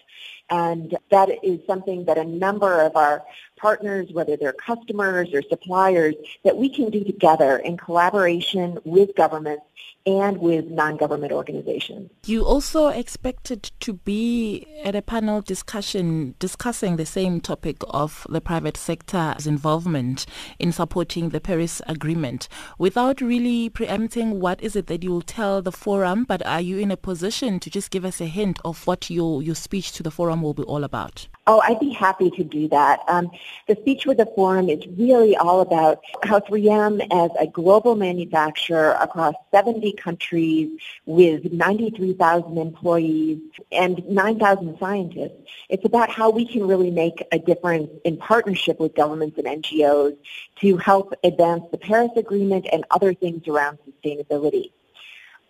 And 0.50 0.96
that 1.10 1.30
is 1.42 1.60
something 1.66 2.04
that 2.04 2.18
a 2.18 2.24
number 2.24 2.82
of 2.82 2.96
our 2.96 3.24
partners, 3.56 4.12
whether 4.12 4.36
they're 4.36 4.52
customers 4.52 5.32
or 5.32 5.42
suppliers, 5.42 6.14
that 6.44 6.56
we 6.56 6.68
can 6.68 6.90
do 6.90 7.02
together 7.02 7.58
in 7.58 7.76
collaboration 7.76 8.78
with 8.84 9.16
governments 9.16 9.64
and 10.06 10.38
with 10.38 10.66
non-government 10.66 11.32
organizations. 11.32 12.10
You 12.26 12.44
also 12.44 12.88
expected 12.88 13.70
to 13.80 13.94
be 13.94 14.66
at 14.84 14.94
a 14.94 15.00
panel 15.00 15.40
discussion 15.40 16.34
discussing 16.38 16.96
the 16.96 17.06
same 17.06 17.40
topic 17.40 17.78
of 17.88 18.26
the 18.28 18.40
private 18.40 18.76
sector's 18.76 19.46
involvement 19.46 20.26
in 20.58 20.72
supporting 20.72 21.30
the 21.30 21.40
Paris 21.40 21.80
Agreement. 21.86 22.48
Without 22.78 23.20
really 23.20 23.70
preempting 23.70 24.40
what 24.40 24.62
is 24.62 24.76
it 24.76 24.88
that 24.88 25.02
you 25.02 25.10
will 25.10 25.22
tell 25.22 25.62
the 25.62 25.72
forum, 25.72 26.24
but 26.24 26.44
are 26.46 26.60
you 26.60 26.78
in 26.78 26.90
a 26.90 26.96
position 26.96 27.58
to 27.60 27.70
just 27.70 27.90
give 27.90 28.04
us 28.04 28.20
a 28.20 28.26
hint 28.26 28.58
of 28.64 28.86
what 28.86 29.08
your, 29.08 29.42
your 29.42 29.54
speech 29.54 29.92
to 29.92 30.02
the 30.02 30.10
forum 30.10 30.42
will 30.42 30.54
be 30.54 30.62
all 30.64 30.84
about? 30.84 31.28
Oh, 31.46 31.60
I'd 31.60 31.78
be 31.78 31.90
happy 31.90 32.30
to 32.30 32.42
do 32.42 32.68
that. 32.68 33.00
Um, 33.06 33.30
the 33.68 33.76
speech 33.76 34.06
with 34.06 34.16
the 34.16 34.24
forum 34.34 34.70
is 34.70 34.86
really 34.96 35.36
all 35.36 35.60
about 35.60 36.00
how 36.22 36.40
3M 36.40 37.06
as 37.12 37.30
a 37.38 37.46
global 37.46 37.96
manufacturer 37.96 38.92
across 38.92 39.34
70 39.52 39.92
countries 39.92 40.70
with 41.04 41.52
93,000 41.52 42.56
employees 42.56 43.40
and 43.72 44.02
9,000 44.08 44.78
scientists, 44.78 45.36
it's 45.68 45.84
about 45.84 46.08
how 46.08 46.30
we 46.30 46.46
can 46.46 46.66
really 46.66 46.90
make 46.90 47.22
a 47.30 47.38
difference 47.38 47.90
in 48.04 48.16
partnership 48.16 48.80
with 48.80 48.94
governments 48.94 49.36
and 49.36 49.46
NGOs 49.62 50.16
to 50.60 50.76
help 50.78 51.12
advance 51.24 51.64
the 51.70 51.78
Paris 51.78 52.12
Agreement 52.16 52.66
and 52.72 52.86
other 52.90 53.12
things 53.12 53.46
around 53.48 53.78
sustainability. 53.86 54.72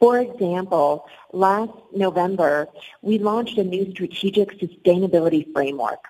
For 0.01 0.18
example, 0.18 1.07
last 1.32 1.72
November, 1.95 2.68
we 3.03 3.18
launched 3.18 3.59
a 3.59 3.64
new 3.64 3.90
strategic 3.92 4.59
sustainability 4.59 5.53
framework. 5.53 6.05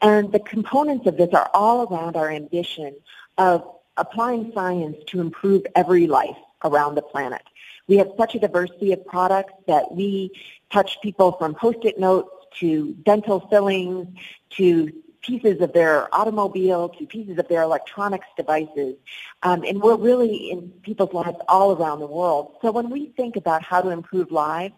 And 0.00 0.32
the 0.32 0.40
components 0.40 1.06
of 1.06 1.16
this 1.16 1.32
are 1.34 1.50
all 1.52 1.86
around 1.86 2.16
our 2.16 2.30
ambition 2.30 2.96
of 3.38 3.62
applying 3.96 4.52
science 4.54 4.96
to 5.08 5.20
improve 5.20 5.66
every 5.74 6.06
life 6.06 6.36
around 6.64 6.94
the 6.94 7.02
planet. 7.02 7.42
We 7.88 7.96
have 7.98 8.10
such 8.16 8.34
a 8.34 8.38
diversity 8.38 8.92
of 8.92 9.06
products 9.06 9.54
that 9.66 9.92
we 9.94 10.32
touch 10.70 11.00
people 11.02 11.32
from 11.32 11.54
post-it 11.54 11.98
notes 11.98 12.30
to 12.60 12.94
dental 13.04 13.40
fillings 13.48 14.08
to 14.50 14.92
pieces 15.26 15.60
of 15.60 15.72
their 15.72 16.14
automobile 16.14 16.88
to 16.90 17.06
pieces 17.06 17.38
of 17.38 17.48
their 17.48 17.62
electronics 17.62 18.26
devices. 18.36 18.94
Um, 19.42 19.64
and 19.64 19.82
we're 19.82 19.96
really 19.96 20.50
in 20.50 20.70
people's 20.82 21.12
lives 21.12 21.38
all 21.48 21.76
around 21.76 22.00
the 22.00 22.06
world. 22.06 22.56
So 22.62 22.70
when 22.70 22.90
we 22.90 23.06
think 23.16 23.36
about 23.36 23.62
how 23.62 23.80
to 23.82 23.90
improve 23.90 24.30
lives, 24.30 24.74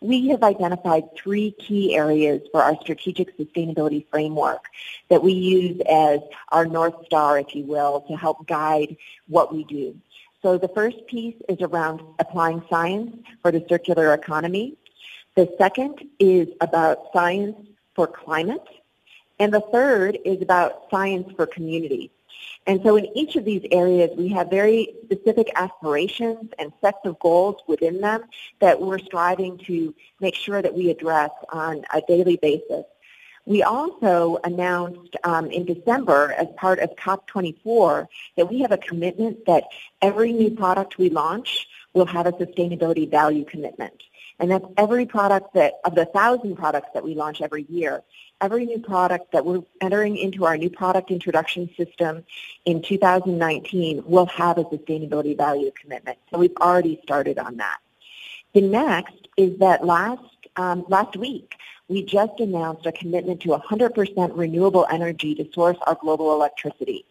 we 0.00 0.28
have 0.28 0.42
identified 0.42 1.04
three 1.16 1.52
key 1.52 1.96
areas 1.96 2.42
for 2.52 2.62
our 2.62 2.76
strategic 2.82 3.36
sustainability 3.38 4.06
framework 4.10 4.66
that 5.08 5.22
we 5.22 5.32
use 5.32 5.80
as 5.90 6.20
our 6.52 6.66
North 6.66 7.06
Star, 7.06 7.38
if 7.38 7.54
you 7.54 7.64
will, 7.64 8.02
to 8.02 8.16
help 8.16 8.46
guide 8.46 8.96
what 9.26 9.54
we 9.54 9.64
do. 9.64 9.96
So 10.42 10.58
the 10.58 10.68
first 10.68 11.06
piece 11.06 11.34
is 11.48 11.60
around 11.62 12.02
applying 12.18 12.62
science 12.68 13.16
for 13.40 13.50
the 13.50 13.64
circular 13.68 14.12
economy. 14.12 14.76
The 15.34 15.52
second 15.58 15.94
is 16.18 16.48
about 16.60 17.08
science 17.12 17.56
for 17.94 18.06
climate. 18.06 18.62
And 19.38 19.52
the 19.52 19.60
third 19.60 20.18
is 20.24 20.40
about 20.42 20.90
science 20.90 21.30
for 21.36 21.46
community. 21.46 22.10
And 22.66 22.82
so 22.82 22.96
in 22.96 23.06
each 23.16 23.36
of 23.36 23.44
these 23.44 23.64
areas, 23.70 24.10
we 24.16 24.28
have 24.28 24.50
very 24.50 24.94
specific 25.04 25.50
aspirations 25.54 26.50
and 26.58 26.72
sets 26.80 26.98
of 27.04 27.18
goals 27.20 27.56
within 27.68 28.00
them 28.00 28.24
that 28.60 28.80
we're 28.80 28.98
striving 28.98 29.58
to 29.66 29.94
make 30.20 30.34
sure 30.34 30.60
that 30.62 30.74
we 30.74 30.90
address 30.90 31.30
on 31.50 31.84
a 31.94 32.02
daily 32.08 32.36
basis. 32.36 32.84
We 33.44 33.62
also 33.62 34.38
announced 34.42 35.16
um, 35.22 35.52
in 35.52 35.64
December 35.64 36.34
as 36.36 36.48
part 36.56 36.80
of 36.80 36.90
COP24 36.96 38.08
that 38.36 38.50
we 38.50 38.58
have 38.60 38.72
a 38.72 38.78
commitment 38.78 39.46
that 39.46 39.64
every 40.02 40.32
new 40.32 40.50
product 40.50 40.98
we 40.98 41.10
launch 41.10 41.68
will 41.94 42.06
have 42.06 42.26
a 42.26 42.32
sustainability 42.32 43.08
value 43.08 43.44
commitment. 43.44 44.02
And 44.40 44.50
that's 44.50 44.66
every 44.76 45.06
product 45.06 45.54
that, 45.54 45.74
of 45.84 45.94
the 45.94 46.06
thousand 46.06 46.56
products 46.56 46.88
that 46.92 47.04
we 47.04 47.14
launch 47.14 47.40
every 47.40 47.66
year, 47.68 48.02
every 48.40 48.66
new 48.66 48.78
product 48.78 49.32
that 49.32 49.44
we're 49.44 49.62
entering 49.80 50.16
into 50.16 50.44
our 50.44 50.56
new 50.56 50.70
product 50.70 51.10
introduction 51.10 51.70
system 51.76 52.24
in 52.64 52.82
2019 52.82 54.02
will 54.06 54.26
have 54.26 54.58
a 54.58 54.64
sustainability 54.64 55.36
value 55.36 55.70
commitment. 55.80 56.18
So 56.30 56.38
we've 56.38 56.56
already 56.60 57.00
started 57.02 57.38
on 57.38 57.56
that. 57.56 57.78
The 58.52 58.60
next 58.60 59.28
is 59.36 59.58
that 59.58 59.84
last, 59.84 60.22
um, 60.56 60.84
last 60.88 61.16
week, 61.16 61.56
we 61.88 62.02
just 62.02 62.40
announced 62.40 62.86
a 62.86 62.92
commitment 62.92 63.40
to 63.42 63.48
100% 63.48 64.30
renewable 64.36 64.86
energy 64.90 65.34
to 65.36 65.48
source 65.52 65.76
our 65.86 65.94
global 65.94 66.34
electricity. 66.34 67.04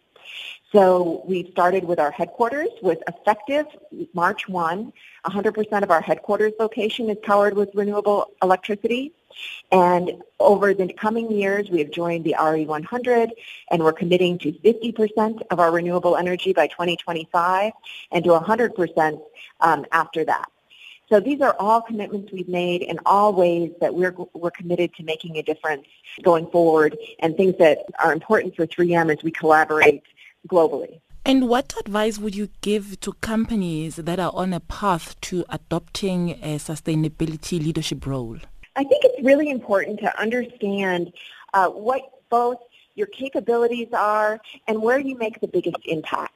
So 0.76 1.22
we 1.24 1.50
started 1.52 1.84
with 1.84 1.98
our 1.98 2.10
headquarters 2.10 2.68
with 2.82 2.98
effective 3.08 3.64
March 4.12 4.46
1. 4.46 4.92
100% 5.24 5.82
of 5.82 5.90
our 5.90 6.02
headquarters 6.02 6.52
location 6.60 7.08
is 7.08 7.16
powered 7.22 7.54
with 7.54 7.70
renewable 7.72 8.32
electricity. 8.42 9.14
And 9.72 10.22
over 10.38 10.74
the 10.74 10.92
coming 10.92 11.32
years, 11.32 11.70
we 11.70 11.78
have 11.78 11.90
joined 11.90 12.24
the 12.26 12.36
RE100, 12.38 13.30
and 13.70 13.82
we're 13.82 13.94
committing 13.94 14.36
to 14.40 14.52
50% 14.52 15.40
of 15.50 15.60
our 15.60 15.72
renewable 15.72 16.14
energy 16.14 16.52
by 16.52 16.66
2025 16.66 17.72
and 18.12 18.22
to 18.24 18.30
100% 18.32 19.20
um, 19.62 19.86
after 19.92 20.26
that. 20.26 20.50
So 21.08 21.20
these 21.20 21.40
are 21.40 21.56
all 21.58 21.80
commitments 21.80 22.32
we've 22.32 22.48
made 22.48 22.82
in 22.82 22.98
all 23.06 23.32
ways 23.32 23.70
that 23.80 23.94
we're, 23.94 24.14
we're 24.34 24.50
committed 24.50 24.92
to 24.96 25.04
making 25.04 25.38
a 25.38 25.42
difference 25.42 25.86
going 26.22 26.50
forward 26.50 26.98
and 27.20 27.34
things 27.34 27.54
that 27.60 27.78
are 27.98 28.12
important 28.12 28.56
for 28.56 28.66
3M 28.66 29.16
as 29.16 29.22
we 29.22 29.30
collaborate 29.30 30.02
globally. 30.46 31.00
And 31.24 31.48
what 31.48 31.74
advice 31.80 32.18
would 32.18 32.36
you 32.36 32.50
give 32.60 33.00
to 33.00 33.12
companies 33.14 33.96
that 33.96 34.20
are 34.20 34.30
on 34.32 34.52
a 34.52 34.60
path 34.60 35.20
to 35.22 35.44
adopting 35.48 36.30
a 36.42 36.58
sustainability 36.58 37.58
leadership 37.58 38.06
role? 38.06 38.38
I 38.76 38.84
think 38.84 39.02
it's 39.04 39.24
really 39.24 39.50
important 39.50 39.98
to 40.00 40.20
understand 40.20 41.12
uh, 41.52 41.68
what 41.68 42.02
both 42.30 42.58
your 42.94 43.08
capabilities 43.08 43.88
are 43.92 44.38
and 44.68 44.82
where 44.82 44.98
you 44.98 45.16
make 45.18 45.40
the 45.40 45.48
biggest 45.48 45.78
impact. 45.86 46.32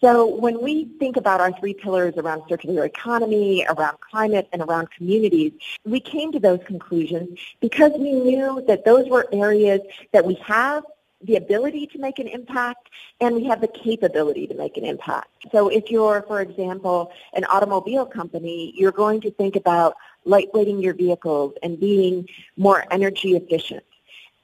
So 0.00 0.26
when 0.26 0.62
we 0.62 0.84
think 0.98 1.16
about 1.16 1.40
our 1.40 1.52
three 1.58 1.74
pillars 1.74 2.14
around 2.16 2.42
circular 2.48 2.84
economy, 2.84 3.66
around 3.68 3.98
climate, 4.00 4.48
and 4.52 4.62
around 4.62 4.90
communities, 4.90 5.52
we 5.84 6.00
came 6.00 6.32
to 6.32 6.40
those 6.40 6.60
conclusions 6.66 7.38
because 7.60 7.92
we 7.92 8.12
knew 8.12 8.62
that 8.66 8.84
those 8.84 9.08
were 9.08 9.26
areas 9.32 9.80
that 10.12 10.24
we 10.24 10.34
have 10.34 10.84
the 11.22 11.36
ability 11.36 11.86
to 11.88 11.98
make 11.98 12.18
an 12.18 12.28
impact 12.28 12.88
and 13.20 13.34
we 13.34 13.44
have 13.44 13.60
the 13.60 13.68
capability 13.68 14.46
to 14.46 14.54
make 14.54 14.76
an 14.76 14.84
impact. 14.84 15.28
So 15.50 15.68
if 15.68 15.90
you're, 15.90 16.22
for 16.22 16.40
example, 16.40 17.10
an 17.34 17.44
automobile 17.44 18.06
company, 18.06 18.72
you're 18.76 18.92
going 18.92 19.20
to 19.22 19.30
think 19.32 19.56
about 19.56 19.94
lightweighting 20.26 20.82
your 20.82 20.94
vehicles 20.94 21.54
and 21.62 21.80
being 21.80 22.28
more 22.56 22.84
energy 22.90 23.36
efficient. 23.36 23.82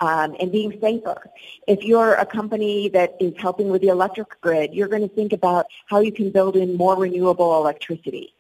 Um, 0.01 0.35
and 0.41 0.51
being 0.51 0.79
safer. 0.81 1.31
If 1.69 1.85
you're 1.85 2.15
a 2.15 2.27
company 2.27 2.89
that 2.91 3.15
is 3.21 3.33
helping 3.39 3.69
with 3.69 3.81
the 3.81 3.89
electric 3.89 4.39
grid, 4.41 4.75
you're 4.75 4.89
going 4.89 5.09
to 5.09 5.15
think 5.15 5.33
about 5.33 5.67
how 5.87 6.01
you 6.01 6.13
can 6.13 6.31
build 6.31 6.57
in 6.57 6.77
more 6.77 6.97
renewable 6.97 7.57
electricity. 7.57 8.35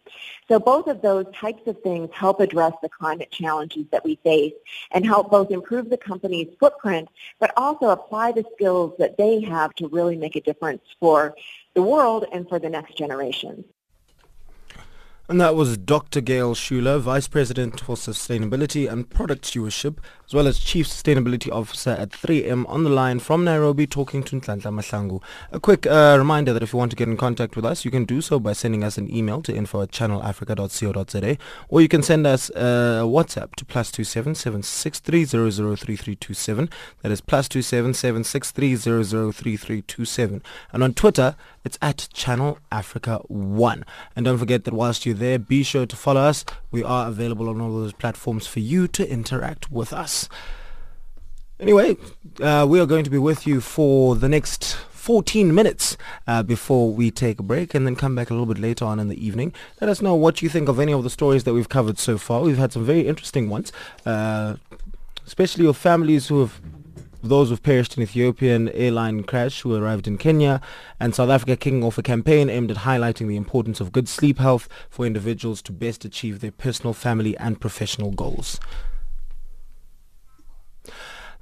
So 0.48 0.58
both 0.58 0.88
of 0.88 1.00
those 1.00 1.26
types 1.34 1.62
of 1.66 1.80
things 1.82 2.10
help 2.12 2.40
address 2.40 2.74
the 2.82 2.88
climate 2.88 3.30
challenges 3.30 3.86
that 3.92 4.04
we 4.04 4.16
face 4.16 4.52
and 4.90 5.06
help 5.06 5.30
both 5.30 5.50
improve 5.50 5.88
the 5.88 5.96
company's 5.96 6.48
footprint, 6.60 7.08
but 7.38 7.52
also 7.56 7.90
apply 7.90 8.32
the 8.32 8.44
skills 8.54 8.92
that 8.98 9.16
they 9.16 9.40
have 9.40 9.74
to 9.76 9.88
really 9.88 10.16
make 10.16 10.36
a 10.36 10.40
difference 10.40 10.82
for 11.00 11.34
the 11.74 11.82
world 11.82 12.26
and 12.32 12.48
for 12.48 12.58
the 12.58 12.68
next 12.68 12.98
generation. 12.98 13.64
And 15.26 15.40
that 15.40 15.54
was 15.54 15.78
Dr. 15.78 16.20
Gayle 16.20 16.54
Schueller, 16.54 17.00
Vice 17.00 17.28
President 17.28 17.80
for 17.80 17.96
Sustainability 17.96 18.86
and 18.86 19.08
Product 19.08 19.46
Stewardship, 19.46 19.98
as 20.26 20.34
well 20.34 20.46
as 20.46 20.58
Chief 20.58 20.86
Sustainability 20.86 21.50
Officer 21.50 21.92
at 21.92 22.10
3M 22.10 22.68
on 22.68 22.84
the 22.84 22.90
line 22.90 23.18
from 23.20 23.42
Nairobi 23.42 23.86
talking 23.86 24.22
to 24.22 24.38
Nhlanhla 24.38 24.64
Mahlangu. 24.64 25.22
A 25.50 25.58
quick 25.58 25.86
uh, 25.86 26.16
reminder 26.18 26.52
that 26.52 26.62
if 26.62 26.74
you 26.74 26.78
want 26.78 26.90
to 26.90 26.96
get 26.96 27.08
in 27.08 27.16
contact 27.16 27.56
with 27.56 27.64
us, 27.64 27.86
you 27.86 27.90
can 27.90 28.04
do 28.04 28.20
so 28.20 28.38
by 28.38 28.52
sending 28.52 28.84
us 28.84 28.98
an 28.98 29.10
email 29.10 29.40
to 29.40 29.54
info 29.56 29.80
at 29.80 29.92
channelafrica.co.za 29.92 31.38
or 31.70 31.80
you 31.80 31.88
can 31.88 32.02
send 32.02 32.26
us 32.26 32.50
a 32.50 33.00
WhatsApp 33.06 33.54
to 33.54 33.64
plus 33.64 33.90
two 33.90 34.04
seven 34.04 34.34
seven 34.34 34.62
six 34.62 35.00
three 35.00 35.24
zero 35.24 35.48
zero 35.48 35.74
three 35.74 35.96
three 35.96 36.16
two 36.16 36.34
seven. 36.34 36.68
That 37.00 37.10
is 37.10 37.22
plus 37.22 37.48
two 37.48 37.62
seven 37.62 37.94
seven 37.94 38.24
six 38.24 38.50
three 38.50 38.76
zero 38.76 39.02
zero 39.02 39.32
three 39.32 39.56
three 39.56 39.80
two 39.80 40.04
seven. 40.04 40.42
And 40.70 40.84
on 40.84 40.92
Twitter, 40.92 41.34
it's 41.64 41.78
at 41.80 42.08
Channel 42.12 42.58
Africa 42.70 43.20
1. 43.28 43.84
And 44.14 44.24
don't 44.24 44.38
forget 44.38 44.64
that 44.64 44.74
whilst 44.74 45.06
you're 45.06 45.14
there, 45.14 45.38
be 45.38 45.62
sure 45.62 45.86
to 45.86 45.96
follow 45.96 46.20
us. 46.20 46.44
We 46.70 46.84
are 46.84 47.08
available 47.08 47.48
on 47.48 47.60
all 47.60 47.72
those 47.72 47.92
platforms 47.92 48.46
for 48.46 48.60
you 48.60 48.86
to 48.88 49.10
interact 49.10 49.70
with 49.70 49.92
us. 49.92 50.28
Anyway, 51.58 51.96
uh, 52.40 52.66
we 52.68 52.80
are 52.80 52.86
going 52.86 53.04
to 53.04 53.10
be 53.10 53.18
with 53.18 53.46
you 53.46 53.60
for 53.60 54.16
the 54.16 54.28
next 54.28 54.74
14 54.74 55.54
minutes 55.54 55.96
uh, 56.26 56.42
before 56.42 56.90
we 56.90 57.10
take 57.10 57.38
a 57.38 57.42
break 57.42 57.74
and 57.74 57.86
then 57.86 57.94
come 57.94 58.14
back 58.14 58.30
a 58.30 58.32
little 58.34 58.46
bit 58.46 58.58
later 58.58 58.84
on 58.84 58.98
in 58.98 59.08
the 59.08 59.26
evening. 59.26 59.52
Let 59.80 59.88
us 59.88 60.02
know 60.02 60.14
what 60.14 60.42
you 60.42 60.48
think 60.48 60.68
of 60.68 60.80
any 60.80 60.92
of 60.92 61.02
the 61.02 61.10
stories 61.10 61.44
that 61.44 61.54
we've 61.54 61.68
covered 61.68 61.98
so 61.98 62.18
far. 62.18 62.42
We've 62.42 62.58
had 62.58 62.72
some 62.72 62.84
very 62.84 63.06
interesting 63.06 63.48
ones, 63.48 63.72
uh, 64.04 64.56
especially 65.26 65.66
of 65.66 65.76
families 65.76 66.28
who 66.28 66.40
have 66.40 66.60
those 67.28 67.48
who've 67.48 67.62
perished 67.62 67.96
in 67.96 68.02
Ethiopian 68.02 68.68
airline 68.70 69.22
crash 69.24 69.62
who 69.62 69.74
arrived 69.74 70.06
in 70.06 70.18
Kenya, 70.18 70.60
and 71.00 71.14
South 71.14 71.30
Africa 71.30 71.56
kicking 71.56 71.82
off 71.82 71.98
a 71.98 72.02
campaign 72.02 72.48
aimed 72.48 72.70
at 72.70 72.78
highlighting 72.78 73.28
the 73.28 73.36
importance 73.36 73.80
of 73.80 73.92
good 73.92 74.08
sleep 74.08 74.38
health 74.38 74.68
for 74.90 75.06
individuals 75.06 75.62
to 75.62 75.72
best 75.72 76.04
achieve 76.04 76.40
their 76.40 76.52
personal, 76.52 76.92
family, 76.92 77.36
and 77.38 77.60
professional 77.60 78.10
goals. 78.10 78.60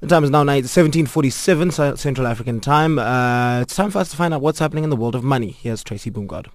The 0.00 0.08
time 0.08 0.24
is 0.24 0.30
now 0.30 0.40
1747 0.40 1.96
Central 1.96 2.26
African 2.26 2.58
time. 2.60 2.98
Uh, 2.98 3.60
it's 3.60 3.76
time 3.76 3.90
for 3.90 4.00
us 4.00 4.10
to 4.10 4.16
find 4.16 4.34
out 4.34 4.40
what's 4.40 4.58
happening 4.58 4.82
in 4.82 4.90
the 4.90 4.96
world 4.96 5.14
of 5.14 5.22
money. 5.22 5.50
Here's 5.50 5.84
Tracy 5.84 6.10
Boomgod. 6.10 6.48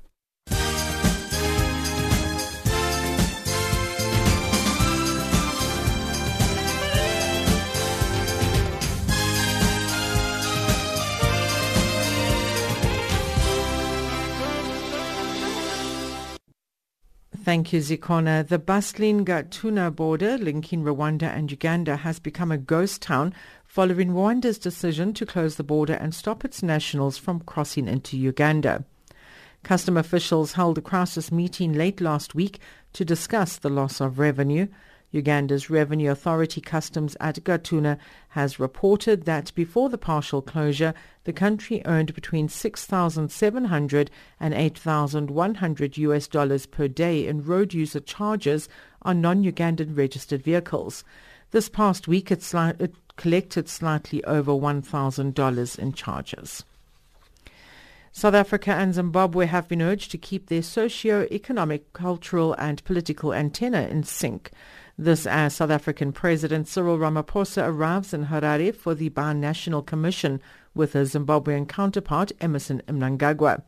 Thank 17.48 17.72
you, 17.72 17.80
Zikona. 17.80 18.46
The 18.46 18.60
bustling 18.60 19.24
Gatuna 19.24 19.96
border 19.96 20.38
linking 20.38 20.84
Rwanda 20.84 21.34
and 21.34 21.50
Uganda 21.50 21.96
has 21.96 22.20
become 22.20 22.52
a 22.52 22.58
ghost 22.58 23.02
town 23.02 23.34
following 23.64 24.10
Rwanda's 24.10 24.60
decision 24.60 25.14
to 25.14 25.26
close 25.26 25.56
the 25.56 25.64
border 25.64 25.94
and 25.94 26.14
stop 26.14 26.44
its 26.44 26.62
nationals 26.62 27.18
from 27.18 27.40
crossing 27.40 27.88
into 27.88 28.18
Uganda. 28.18 28.84
Custom 29.64 29.96
officials 29.96 30.52
held 30.52 30.78
a 30.78 30.82
crisis 30.82 31.32
meeting 31.32 31.72
late 31.72 32.02
last 32.02 32.36
week 32.36 32.60
to 32.92 33.06
discuss 33.06 33.56
the 33.56 33.70
loss 33.70 34.02
of 34.02 34.20
revenue. 34.20 34.68
Uganda's 35.14 35.70
Revenue 35.70 36.12
Authority 36.12 36.60
Customs 36.60 37.16
at 37.22 37.42
Gatuna 37.46 37.98
has 38.30 38.60
reported 38.60 39.24
that 39.24 39.56
before 39.56 39.88
the 39.88 39.98
partial 39.98 40.42
closure, 40.42 40.94
the 41.28 41.34
country 41.34 41.82
earned 41.84 42.14
between 42.14 42.48
6,700 42.48 44.12
and 44.40 44.54
8,100 44.54 45.98
US 45.98 46.26
dollars 46.26 46.66
per 46.66 46.88
day 46.88 47.28
in 47.28 47.44
road 47.44 47.74
user 47.74 48.00
charges 48.00 48.70
on 49.02 49.20
non-Ugandan 49.20 49.98
registered 49.98 50.42
vehicles. 50.42 51.04
This 51.52 51.68
past 51.68 52.08
week, 52.08 52.32
it, 52.32 52.40
sli- 52.40 52.80
it 52.80 52.96
collected 53.18 53.68
slightly 53.68 54.24
over 54.24 54.54
$1,000 54.54 55.80
in 55.80 55.92
charges. 55.92 56.64
South 58.14 58.34
Africa 58.34 58.72
and 58.72 58.94
Zimbabwe 58.94 59.48
have 59.48 59.68
been 59.68 59.82
urged 59.82 60.12
to 60.12 60.18
keep 60.18 60.48
their 60.48 60.64
socio-economic, 60.64 61.92
cultural 61.92 62.54
and 62.54 62.82
political 62.86 63.34
antenna 63.34 63.82
in 63.82 64.04
sync. 64.04 64.50
This 65.00 65.28
as 65.28 65.54
South 65.54 65.70
African 65.70 66.12
President 66.12 66.68
Cyril 66.68 66.98
Ramaphosa 66.98 67.68
arrives 67.68 68.16
in 68.16 68.26
Harare 68.26 68.74
for 68.74 68.96
the 68.96 69.10
Bi-National 69.10 69.84
Commission 69.84 70.42
with 70.74 70.94
his 70.94 71.14
Zimbabwean 71.14 71.70
counterpart 71.70 72.32
Emerson 72.42 72.82
Mnangagwa. 72.88 73.62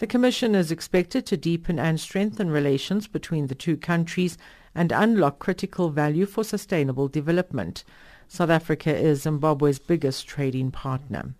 The 0.00 0.06
commission 0.06 0.54
is 0.54 0.70
expected 0.70 1.24
to 1.24 1.38
deepen 1.38 1.78
and 1.78 1.98
strengthen 1.98 2.50
relations 2.50 3.06
between 3.06 3.46
the 3.46 3.54
two 3.54 3.78
countries 3.78 4.36
and 4.74 4.92
unlock 4.92 5.38
critical 5.38 5.88
value 5.88 6.26
for 6.26 6.44
sustainable 6.44 7.08
development. 7.08 7.82
South 8.28 8.50
Africa 8.50 8.94
is 8.94 9.22
Zimbabwe's 9.22 9.78
biggest 9.78 10.28
trading 10.28 10.70
partner. 10.70 11.34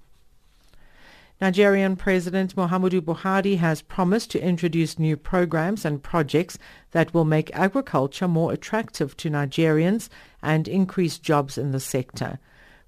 Nigerian 1.41 1.97
President 1.97 2.55
Muhammadu 2.55 3.01
Buhari 3.01 3.57
has 3.57 3.80
promised 3.80 4.30
to 4.30 4.43
introduce 4.45 4.99
new 4.99 5.16
programs 5.16 5.86
and 5.86 6.03
projects 6.03 6.59
that 6.91 7.14
will 7.14 7.24
make 7.24 7.51
agriculture 7.55 8.28
more 8.28 8.53
attractive 8.53 9.16
to 9.16 9.30
Nigerians 9.30 10.11
and 10.43 10.68
increase 10.68 11.18
jobs 11.18 11.57
in 11.57 11.72
the 11.72 11.80
sector. 11.80 12.38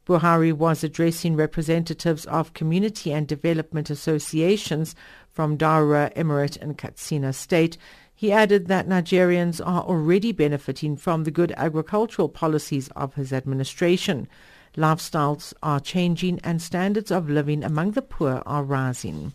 Buhari 0.06 0.52
was 0.52 0.84
addressing 0.84 1.34
representatives 1.34 2.26
of 2.26 2.52
community 2.52 3.10
and 3.10 3.26
development 3.26 3.88
associations 3.88 4.94
from 5.30 5.56
Daura, 5.56 6.12
Emirate 6.14 6.60
and 6.60 6.76
Katsina 6.76 7.32
State. 7.32 7.78
He 8.14 8.30
added 8.32 8.66
that 8.66 8.86
Nigerians 8.86 9.66
are 9.66 9.82
already 9.82 10.30
benefiting 10.30 10.96
from 10.96 11.24
the 11.24 11.30
good 11.30 11.54
agricultural 11.56 12.28
policies 12.28 12.90
of 12.96 13.14
his 13.14 13.32
administration. 13.32 14.28
Lifestyles 14.76 15.52
are 15.62 15.80
changing 15.80 16.40
and 16.42 16.62
standards 16.62 17.10
of 17.10 17.28
living 17.28 17.62
among 17.62 17.90
the 17.92 18.02
poor 18.02 18.42
are 18.46 18.64
rising. 18.64 19.32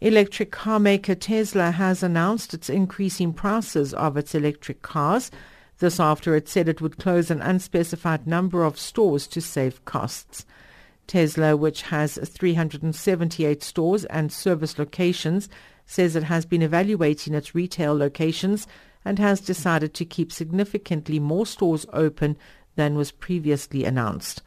Electric 0.00 0.50
car 0.50 0.78
maker 0.78 1.14
Tesla 1.14 1.70
has 1.70 2.02
announced 2.02 2.52
its 2.52 2.68
increasing 2.68 3.32
prices 3.32 3.94
of 3.94 4.18
its 4.18 4.34
electric 4.34 4.82
cars. 4.82 5.30
This 5.78 5.98
after 5.98 6.36
it 6.36 6.48
said 6.48 6.68
it 6.68 6.82
would 6.82 6.98
close 6.98 7.30
an 7.30 7.40
unspecified 7.40 8.26
number 8.26 8.62
of 8.62 8.78
stores 8.78 9.26
to 9.28 9.40
save 9.40 9.82
costs. 9.86 10.44
Tesla, 11.06 11.56
which 11.56 11.82
has 11.82 12.18
378 12.22 13.62
stores 13.62 14.04
and 14.06 14.30
service 14.30 14.78
locations, 14.78 15.48
says 15.86 16.14
it 16.14 16.24
has 16.24 16.44
been 16.44 16.62
evaluating 16.62 17.32
its 17.32 17.54
retail 17.54 17.96
locations 17.96 18.66
and 19.04 19.18
has 19.18 19.40
decided 19.40 19.94
to 19.94 20.04
keep 20.04 20.30
significantly 20.30 21.18
more 21.18 21.46
stores 21.46 21.86
open 21.92 22.36
than 22.76 22.94
was 22.94 23.10
previously 23.10 23.84
announced. 23.84 24.42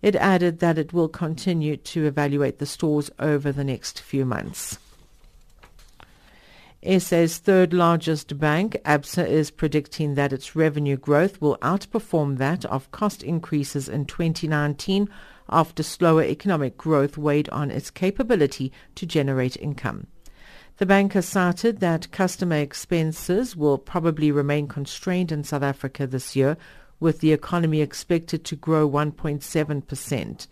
It 0.00 0.14
added 0.16 0.60
that 0.60 0.78
it 0.78 0.92
will 0.92 1.08
continue 1.08 1.76
to 1.78 2.06
evaluate 2.06 2.58
the 2.58 2.66
stores 2.66 3.10
over 3.18 3.50
the 3.50 3.64
next 3.64 4.00
few 4.00 4.24
months. 4.24 4.78
SA's 6.86 7.38
third 7.38 7.72
largest 7.72 8.38
bank, 8.38 8.76
ABSA, 8.84 9.26
is 9.26 9.50
predicting 9.50 10.14
that 10.14 10.34
its 10.34 10.54
revenue 10.54 10.98
growth 10.98 11.40
will 11.40 11.56
outperform 11.62 12.36
that 12.36 12.66
of 12.66 12.90
cost 12.90 13.22
increases 13.22 13.88
in 13.88 14.04
2019 14.04 15.08
after 15.48 15.82
slower 15.82 16.22
economic 16.22 16.76
growth 16.76 17.16
weighed 17.16 17.48
on 17.48 17.70
its 17.70 17.90
capability 17.90 18.70
to 18.96 19.06
generate 19.06 19.56
income. 19.56 20.06
The 20.76 20.86
bank 20.86 21.14
has 21.14 21.26
cited 21.26 21.80
that 21.80 22.10
customer 22.10 22.56
expenses 22.56 23.56
will 23.56 23.78
probably 23.78 24.30
remain 24.30 24.68
constrained 24.68 25.32
in 25.32 25.44
South 25.44 25.62
Africa 25.62 26.06
this 26.06 26.36
year, 26.36 26.58
with 27.00 27.20
the 27.20 27.32
economy 27.32 27.80
expected 27.80 28.44
to 28.44 28.56
grow 28.56 28.88
1.7%. 28.88 30.46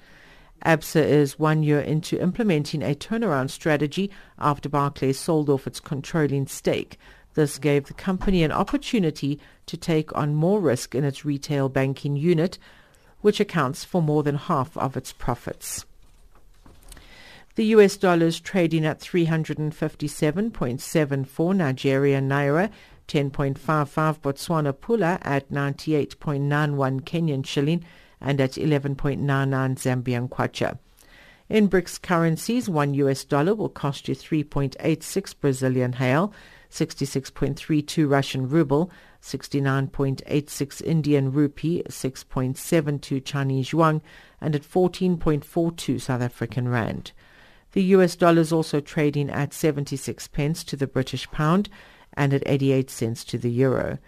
ABSA 0.64 1.04
is 1.04 1.38
one 1.38 1.62
year 1.62 1.80
into 1.80 2.20
implementing 2.20 2.82
a 2.82 2.94
turnaround 2.94 3.50
strategy 3.50 4.10
after 4.38 4.68
Barclays 4.68 5.18
sold 5.18 5.50
off 5.50 5.66
its 5.66 5.80
controlling 5.80 6.46
stake. 6.46 6.98
This 7.34 7.58
gave 7.58 7.86
the 7.86 7.94
company 7.94 8.44
an 8.44 8.52
opportunity 8.52 9.40
to 9.66 9.76
take 9.76 10.16
on 10.16 10.34
more 10.34 10.60
risk 10.60 10.94
in 10.94 11.04
its 11.04 11.24
retail 11.24 11.68
banking 11.68 12.16
unit, 12.16 12.58
which 13.22 13.40
accounts 13.40 13.84
for 13.84 14.02
more 14.02 14.22
than 14.22 14.36
half 14.36 14.76
of 14.76 14.96
its 14.96 15.12
profits. 15.12 15.84
The 17.54 17.66
US 17.66 17.98
dollar 17.98 18.24
is 18.26 18.40
trading 18.40 18.86
at 18.86 19.00
357.74 19.00 21.56
Nigerian 21.56 22.28
naira, 22.28 22.70
10.55 23.12 24.20
Botswana 24.20 24.72
pula 24.72 25.18
at 25.20 25.50
98.91 25.50 27.02
Kenyan 27.02 27.44
shilling, 27.44 27.84
and 28.22 28.40
at 28.40 28.52
11.99 28.52 28.96
Zambian 29.26 30.30
kwacha. 30.30 30.78
In 31.50 31.68
BRICS 31.68 32.00
currencies, 32.00 32.70
one 32.70 32.94
US 32.94 33.24
dollar 33.24 33.54
will 33.54 33.68
cost 33.68 34.08
you 34.08 34.14
3.86 34.14 35.34
Brazilian 35.38 35.94
real, 36.00 36.32
66.32 36.70 38.10
Russian 38.10 38.48
ruble, 38.48 38.90
69.86 39.20 40.80
Indian 40.80 41.30
rupee, 41.30 41.82
6.72 41.86 43.22
Chinese 43.22 43.72
yuan, 43.72 44.00
and 44.40 44.54
at 44.54 44.62
14.42 44.62 46.00
South 46.00 46.22
African 46.22 46.66
rand. 46.66 47.12
The 47.72 47.82
US 47.96 48.16
dollar 48.16 48.40
is 48.40 48.54
also 48.54 48.80
trading 48.80 49.28
at 49.28 49.52
76 49.52 50.28
pence 50.28 50.64
to 50.64 50.76
the 50.76 50.86
British 50.86 51.30
pound 51.30 51.68
and 52.14 52.34
at 52.34 52.42
88 52.46 52.90
cents 52.90 53.24
to 53.24 53.38
the 53.38 53.50
euro. 53.50 53.98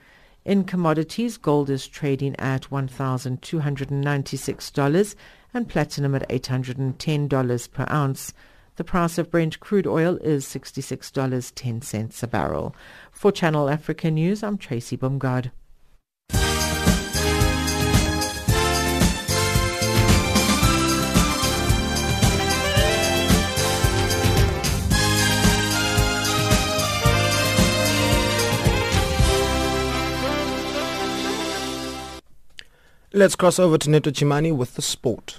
In 0.44 0.64
commodities, 0.64 1.38
gold 1.38 1.70
is 1.70 1.86
trading 1.86 2.34
at 2.38 2.68
$1,296 2.70 5.14
and 5.54 5.68
platinum 5.68 6.14
at 6.14 6.28
$810 6.28 7.70
per 7.70 7.86
ounce. 7.90 8.34
The 8.76 8.84
price 8.84 9.18
of 9.18 9.30
Brent 9.30 9.60
crude 9.60 9.86
oil 9.86 10.16
is 10.16 10.44
$66.10 10.44 12.22
a 12.22 12.26
barrel. 12.26 12.76
For 13.12 13.32
Channel 13.32 13.70
Africa 13.70 14.10
News, 14.10 14.42
I'm 14.42 14.58
Tracy 14.58 14.96
Bumgard. 14.96 15.52
Let's 33.16 33.36
cross 33.36 33.60
over 33.60 33.78
to 33.78 33.88
Neto 33.88 34.10
Chimani 34.10 34.52
with 34.52 34.74
the 34.74 34.82
sport. 34.82 35.38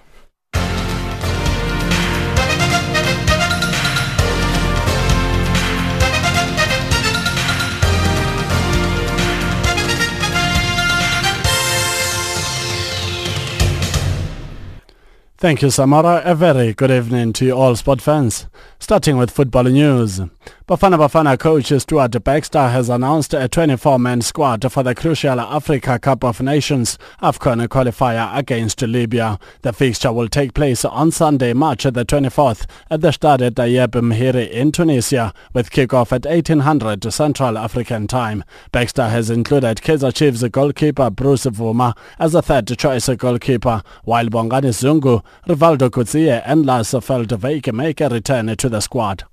Thank 15.38 15.62
you, 15.62 15.68
Samora. 15.68 16.26
A 16.26 16.34
very 16.34 16.74
good 16.74 16.90
evening 16.90 17.34
to 17.34 17.50
all 17.52 17.76
sport 17.76 18.02
fans. 18.02 18.48
Starting 18.80 19.18
with 19.18 19.30
football 19.30 19.64
news. 19.66 20.22
Bafana 20.68 20.98
Bafana 20.98 21.38
coach 21.38 21.72
Stuart 21.80 22.24
Baxter 22.24 22.70
has 22.70 22.90
announced 22.90 23.36
a 23.36 23.48
24-man 23.48 24.22
squad 24.22 24.72
for 24.72 24.82
the 24.82 24.96
crucial 24.96 25.40
Africa 25.40 26.00
Cup 26.00 26.24
of 26.24 26.42
Nations 26.42 26.98
AFCON 27.22 27.68
qualifier 27.68 28.36
against 28.36 28.82
Libya. 28.82 29.38
The 29.62 29.74
fixture 29.74 30.12
will 30.12 30.28
take 30.28 30.56
place 30.56 30.84
on 30.84 31.12
Sunday, 31.12 31.54
March 31.54 31.84
the 31.84 32.04
24th 32.04 32.66
at 32.90 33.02
the 33.02 33.12
Stade 33.12 33.56
Tayeb 33.56 33.92
Mhiri 33.92 34.50
in 34.50 34.72
Tunisia 34.72 35.34
with 35.54 35.70
kickoff 35.70 36.12
at 36.12 36.26
1800 36.26 37.14
Central 37.14 37.60
African 37.60 38.08
Time. 38.08 38.44
Baxter 38.72 39.10
has 39.10 39.30
included 39.30 39.78
Kaizer 39.78 40.12
Chiefs 40.12 40.42
goalkeeper 40.50 41.12
Bruce 41.12 41.46
Bvuma 41.46 41.96
as 42.18 42.34
a 42.34 42.42
third 42.42 42.76
choice 42.76 43.08
goalkeeper, 43.08 43.84
while 44.04 44.26
Bongani 44.26 44.74
Zungu, 44.74 45.24
Rivaldo 45.48 45.92
Coetzee 45.92 46.42
and 46.44 46.66
Lars 46.66 46.90
Veldwijk 46.90 47.72
make 47.72 48.02
a 48.02 48.10
return 48.10 48.56
to 48.56 48.68
the 48.68 48.82
squad. 48.82 49.26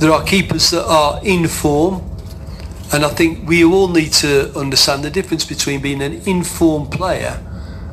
There 0.00 0.12
are 0.12 0.24
keepers 0.24 0.70
that 0.70 0.86
are 0.86 1.20
in 1.22 1.46
form, 1.46 2.02
and 2.90 3.04
I 3.04 3.10
think 3.10 3.46
we 3.46 3.62
all 3.62 3.86
need 3.86 4.14
to 4.14 4.50
understand 4.58 5.04
the 5.04 5.10
difference 5.10 5.44
between 5.44 5.82
being 5.82 6.00
an 6.00 6.22
informed 6.26 6.90
player 6.90 7.38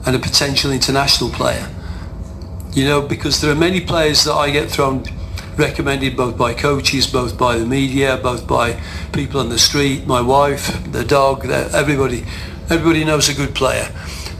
and 0.05 0.15
a 0.15 0.19
potential 0.19 0.71
international 0.71 1.29
player. 1.31 1.67
You 2.71 2.85
know, 2.85 3.01
because 3.01 3.41
there 3.41 3.51
are 3.51 3.55
many 3.55 3.81
players 3.81 4.23
that 4.23 4.35
I 4.35 4.51
get 4.51 4.71
thrown 4.71 5.03
recommended 5.57 6.15
both 6.15 6.38
by 6.38 6.53
coaches, 6.53 7.07
both 7.07 7.38
by 7.38 7.57
the 7.57 7.65
media, 7.65 8.15
both 8.15 8.47
by 8.47 8.79
people 9.11 9.41
on 9.41 9.49
the 9.49 9.59
street, 9.59 10.07
my 10.07 10.21
wife, 10.21 10.89
the 10.93 11.03
dog, 11.03 11.45
everybody. 11.45 12.23
Everybody 12.69 13.03
knows 13.03 13.27
a 13.27 13.33
good 13.33 13.53
player. 13.53 13.93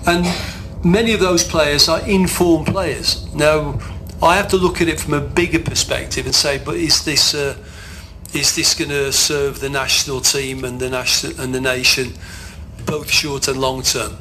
And 0.06 0.26
many 0.86 1.12
of 1.14 1.20
those 1.20 1.44
players 1.44 1.90
are 1.90 2.00
informed 2.08 2.68
players. 2.68 3.26
Now, 3.34 3.78
I 4.22 4.36
have 4.36 4.48
to 4.50 4.58
look 4.58 4.82
at 4.82 4.88
it 4.88 5.00
from 5.00 5.14
a 5.14 5.22
bigger 5.22 5.60
perspective 5.60 6.26
and 6.26 6.34
say, 6.34 6.58
but 6.58 6.76
is 6.76 7.06
this 7.06 7.36
uh, 7.36 7.56
is 8.34 8.56
this 8.56 8.74
going 8.74 8.90
to 8.90 9.12
serve 9.14 9.60
the 9.60 9.70
national 9.70 10.22
team 10.22 10.66
and 10.66 10.80
the 10.80 10.90
national 10.90 11.40
and 11.40 11.54
the 11.54 11.62
nation 11.62 12.14
both 12.86 13.12
short 13.12 13.48
and 13.48 13.60
long 13.60 13.84
term? 13.84 14.18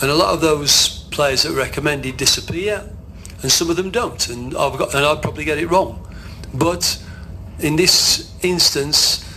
And 0.00 0.10
a 0.10 0.14
lot 0.14 0.32
of 0.34 0.40
those 0.40 1.04
players 1.10 1.42
that 1.42 1.52
are 1.52 1.56
recommended 1.56 2.16
disappear, 2.16 2.88
and 3.42 3.52
some 3.52 3.70
of 3.70 3.76
them 3.76 3.90
don't, 3.90 4.28
and 4.28 4.56
I've 4.56 4.78
got 4.78 4.94
and 4.94 5.04
I'd 5.04 5.20
probably 5.20 5.44
get 5.44 5.58
it 5.58 5.66
wrong. 5.66 6.08
But 6.54 7.02
in 7.58 7.76
this 7.76 8.34
instance, 8.42 9.28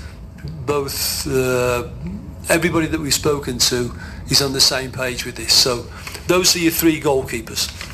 both 0.65 1.27
uh, 1.27 1.89
everybody 2.49 2.87
that 2.87 2.99
we've 2.99 3.13
spoken 3.13 3.57
to 3.57 3.93
is 4.29 4.41
on 4.41 4.53
the 4.53 4.61
same 4.61 4.91
page 4.91 5.25
with 5.25 5.35
this. 5.35 5.53
So 5.53 5.85
those 6.27 6.55
are 6.55 6.59
your 6.59 6.71
three 6.71 7.01
goalkeepers. 7.01 7.84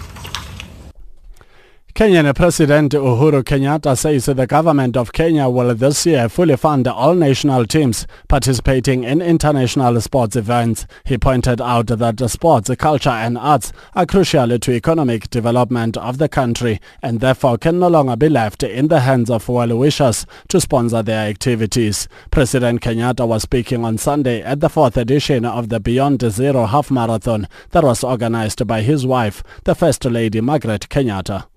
Kenyan 1.93 2.33
President 2.33 2.93
Uhuru 2.93 3.43
Kenyatta 3.43 3.97
says 3.97 4.25
the 4.25 4.47
government 4.47 4.95
of 4.95 5.11
Kenya 5.11 5.49
will 5.49 5.75
this 5.75 6.05
year 6.05 6.29
fully 6.29 6.55
fund 6.55 6.87
all 6.87 7.13
national 7.13 7.65
teams 7.65 8.07
participating 8.29 9.03
in 9.03 9.21
international 9.21 9.99
sports 9.99 10.37
events. 10.37 10.87
He 11.03 11.17
pointed 11.17 11.59
out 11.59 11.87
that 11.87 12.29
sports, 12.29 12.71
culture 12.77 13.09
and 13.09 13.37
arts 13.37 13.73
are 13.93 14.05
crucial 14.05 14.57
to 14.57 14.71
economic 14.71 15.29
development 15.29 15.97
of 15.97 16.17
the 16.17 16.29
country 16.29 16.79
and 17.03 17.19
therefore 17.19 17.57
can 17.57 17.79
no 17.79 17.89
longer 17.89 18.15
be 18.15 18.29
left 18.29 18.63
in 18.63 18.87
the 18.87 19.01
hands 19.01 19.29
of 19.29 19.49
well-wishers 19.49 20.25
to 20.47 20.61
sponsor 20.61 21.03
their 21.03 21.29
activities. 21.29 22.07
President 22.31 22.79
Kenyatta 22.79 23.27
was 23.27 23.43
speaking 23.43 23.83
on 23.83 23.97
Sunday 23.97 24.41
at 24.41 24.61
the 24.61 24.69
fourth 24.69 24.95
edition 24.95 25.43
of 25.43 25.67
the 25.67 25.81
Beyond 25.81 26.21
Zero 26.31 26.67
Half 26.67 26.89
Marathon 26.89 27.49
that 27.71 27.83
was 27.83 28.01
organized 28.01 28.65
by 28.65 28.81
his 28.81 29.05
wife, 29.05 29.43
the 29.65 29.75
First 29.75 30.05
Lady 30.05 30.39
Margaret 30.39 30.87
Kenyatta. 30.89 31.50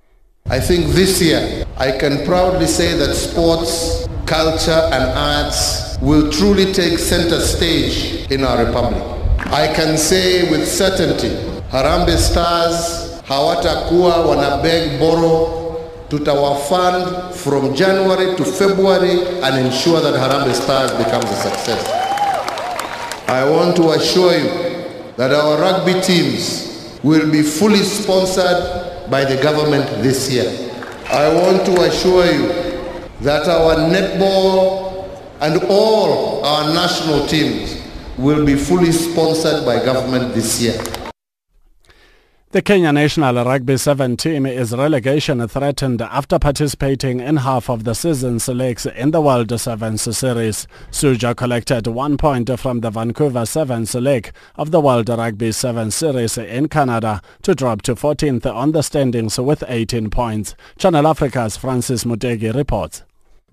I 0.50 0.60
think 0.60 0.88
this 0.88 1.22
year 1.22 1.64
I 1.78 1.90
can 1.92 2.22
proudly 2.26 2.66
say 2.66 2.92
that 2.98 3.14
sports, 3.14 4.06
culture 4.26 4.78
and 4.92 5.04
arts 5.16 5.96
will 6.02 6.30
truly 6.30 6.70
take 6.70 6.98
center 6.98 7.40
stage 7.40 8.30
in 8.30 8.44
our 8.44 8.66
republic. 8.66 9.02
I 9.46 9.72
can 9.74 9.96
say 9.96 10.50
with 10.50 10.68
certainty 10.68 11.30
Harambee 11.70 12.18
Stars 12.18 13.22
hawatakuwa 13.26 14.26
wanabeg 14.26 14.98
borrow 14.98 15.80
tutawafund 16.10 17.32
from 17.34 17.74
January 17.74 18.36
to 18.36 18.44
February 18.44 19.40
and 19.42 19.66
ensure 19.66 20.02
that 20.02 20.12
Harambee 20.14 20.52
Stars 20.54 20.92
becomes 20.92 21.24
a 21.24 21.36
success. 21.36 21.88
I 23.28 23.48
want 23.48 23.76
to 23.76 23.92
assure 23.92 24.36
you 24.36 24.50
that 25.16 25.32
our 25.32 25.56
rugby 25.58 25.98
teams 26.02 26.98
will 27.02 27.30
be 27.32 27.42
fully 27.42 27.82
sponsored 27.82 28.93
by 29.10 29.24
the 29.24 29.40
government 29.42 29.86
this 30.02 30.30
year. 30.30 30.50
I 31.10 31.32
want 31.34 31.64
to 31.66 31.82
assure 31.82 32.26
you 32.26 32.48
that 33.20 33.46
our 33.48 33.76
netball 33.90 35.08
and 35.40 35.62
all 35.68 36.44
our 36.44 36.72
national 36.74 37.26
teams 37.26 37.80
will 38.16 38.44
be 38.46 38.54
fully 38.56 38.92
sponsored 38.92 39.64
by 39.64 39.84
government 39.84 40.34
this 40.34 40.60
year. 40.60 41.03
The 42.54 42.62
Kenya 42.62 42.92
national 42.92 43.44
rugby 43.44 43.76
7 43.76 44.16
team 44.16 44.46
is 44.46 44.72
relegation 44.72 45.44
threatened 45.48 46.00
after 46.00 46.38
participating 46.38 47.18
in 47.18 47.38
half 47.38 47.68
of 47.68 47.82
the 47.82 47.94
season's 47.94 48.46
legs 48.46 48.86
in 48.86 49.10
the 49.10 49.20
World 49.20 49.50
Sevens 49.58 50.16
series. 50.16 50.68
Shujaa 50.92 51.34
collected 51.34 51.88
one 51.88 52.16
point 52.16 52.48
from 52.60 52.78
the 52.78 52.90
Vancouver 52.90 53.44
Sevens 53.44 53.96
leg 53.96 54.30
of 54.54 54.70
the 54.70 54.80
World 54.80 55.08
Rugby 55.08 55.50
7 55.50 55.90
series 55.90 56.38
in 56.38 56.68
Canada 56.68 57.20
to 57.42 57.56
drop 57.56 57.82
to 57.82 57.96
14th 57.96 58.46
on 58.46 58.70
the 58.70 58.82
standings 58.82 59.36
with 59.36 59.64
18 59.66 60.08
points. 60.10 60.54
Channel 60.78 61.08
Africa's 61.08 61.56
Francis 61.56 62.04
Mutegi 62.04 62.54
reports. 62.54 63.02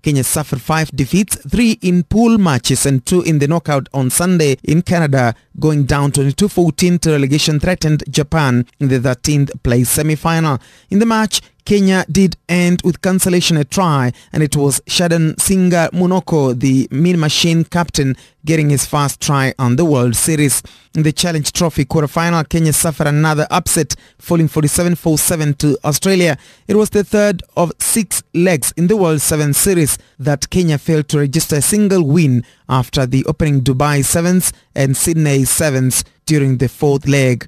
Kenya 0.02 0.24
suffered 0.24 0.60
five 0.60 0.90
defeats, 0.90 1.36
three 1.48 1.78
in 1.80 2.02
pool 2.02 2.36
matches 2.36 2.84
and 2.84 3.06
two 3.06 3.22
in 3.22 3.38
the 3.38 3.46
knockout 3.46 3.88
on 3.94 4.10
Sunday 4.10 4.56
in 4.64 4.82
Canada, 4.82 5.34
going 5.60 5.84
down 5.84 6.10
22-14 6.10 7.00
to 7.00 7.10
relegation 7.12 7.60
threatened 7.60 8.02
Japan 8.10 8.66
in 8.80 8.88
the 8.88 8.98
13th 8.98 9.50
place 9.62 9.88
semi-final. 9.90 10.58
In 10.90 10.98
the 10.98 11.06
match, 11.06 11.40
Kenya 11.64 12.04
did 12.10 12.36
end 12.48 12.82
with 12.82 13.02
cancellation 13.02 13.56
a 13.56 13.64
try 13.64 14.12
and 14.32 14.42
it 14.42 14.56
was 14.56 14.80
Shadan 14.80 15.36
Singa 15.36 15.90
Munoko, 15.90 16.58
the 16.58 16.88
Mean 16.90 17.20
Machine 17.20 17.64
captain, 17.64 18.16
getting 18.44 18.70
his 18.70 18.84
first 18.84 19.20
try 19.20 19.54
on 19.58 19.76
the 19.76 19.84
World 19.84 20.16
Series. 20.16 20.62
In 20.94 21.04
the 21.04 21.12
Challenge 21.12 21.50
Trophy 21.52 21.84
quarterfinal, 21.84 22.48
Kenya 22.48 22.72
suffered 22.72 23.06
another 23.06 23.46
upset, 23.50 23.94
falling 24.18 24.48
47-47 24.48 25.58
to 25.58 25.78
Australia. 25.84 26.36
It 26.66 26.76
was 26.76 26.90
the 26.90 27.04
third 27.04 27.42
of 27.56 27.72
six 27.78 28.22
legs 28.34 28.72
in 28.76 28.88
the 28.88 28.96
World 28.96 29.20
7 29.20 29.54
Series 29.54 29.98
that 30.18 30.50
Kenya 30.50 30.78
failed 30.78 31.08
to 31.10 31.20
register 31.20 31.56
a 31.56 31.62
single 31.62 32.04
win 32.04 32.44
after 32.68 33.06
the 33.06 33.24
opening 33.26 33.60
Dubai 33.60 34.04
Sevens 34.04 34.52
and 34.74 34.96
Sydney 34.96 35.44
Sevens 35.44 36.04
during 36.26 36.58
the 36.58 36.68
fourth 36.68 37.06
leg. 37.06 37.46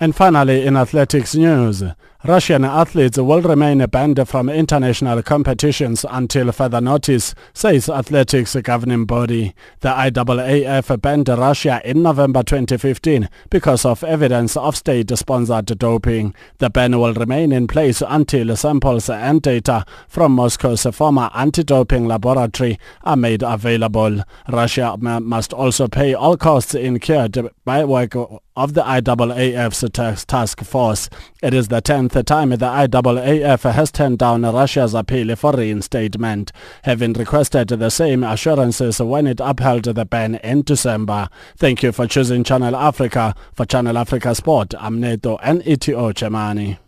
And 0.00 0.16
finally, 0.16 0.66
in 0.66 0.76
athletics 0.76 1.36
news, 1.36 1.84
Russian 2.24 2.64
athletes 2.64 3.18
will 3.18 3.42
remain 3.42 3.84
banned 3.86 4.28
from 4.28 4.48
international 4.48 5.24
competitions 5.24 6.06
until 6.08 6.52
further 6.52 6.80
notice, 6.80 7.34
says 7.52 7.88
athletics 7.88 8.54
governing 8.62 9.06
body. 9.06 9.56
The 9.80 9.88
IAAF 9.88 11.02
banned 11.02 11.28
Russia 11.28 11.80
in 11.84 12.04
November 12.04 12.44
2015 12.44 13.28
because 13.50 13.84
of 13.84 14.04
evidence 14.04 14.56
of 14.56 14.76
state-sponsored 14.76 15.76
doping. 15.80 16.32
The 16.58 16.70
ban 16.70 16.96
will 17.00 17.12
remain 17.12 17.50
in 17.50 17.66
place 17.66 18.00
until 18.06 18.54
samples 18.54 19.10
and 19.10 19.42
data 19.42 19.84
from 20.06 20.36
Moscow's 20.36 20.86
former 20.92 21.28
anti-doping 21.34 22.06
laboratory 22.06 22.78
are 23.02 23.16
made 23.16 23.42
available. 23.42 24.22
Russia 24.48 24.96
must 24.96 25.52
also 25.52 25.88
pay 25.88 26.14
all 26.14 26.36
costs 26.36 26.76
incurred 26.76 27.50
by 27.64 27.84
work 27.84 28.14
of 28.56 28.74
the 28.74 28.82
IAAF's 28.82 30.26
task 30.26 30.60
force. 30.60 31.08
It 31.42 31.54
is 31.54 31.68
the 31.68 31.80
10th 31.80 32.24
time 32.24 32.50
the 32.50 32.56
IAAF 32.56 33.72
has 33.72 33.90
turned 33.90 34.18
down 34.18 34.42
Russia's 34.42 34.94
appeal 34.94 35.34
for 35.36 35.52
reinstatement, 35.52 36.52
having 36.84 37.12
requested 37.14 37.68
the 37.68 37.90
same 37.90 38.22
assurances 38.22 39.00
when 39.00 39.26
it 39.26 39.40
upheld 39.40 39.84
the 39.84 40.04
ban 40.04 40.36
in 40.36 40.62
December. 40.62 41.28
Thank 41.56 41.82
you 41.82 41.92
for 41.92 42.06
choosing 42.06 42.44
Channel 42.44 42.76
Africa. 42.76 43.34
For 43.54 43.64
Channel 43.64 43.96
Africa 43.96 44.34
Sport, 44.34 44.74
I'm 44.78 45.00
Neto 45.00 45.38
and 45.42 45.62
ETO 45.62 46.12
Chemani. 46.12 46.78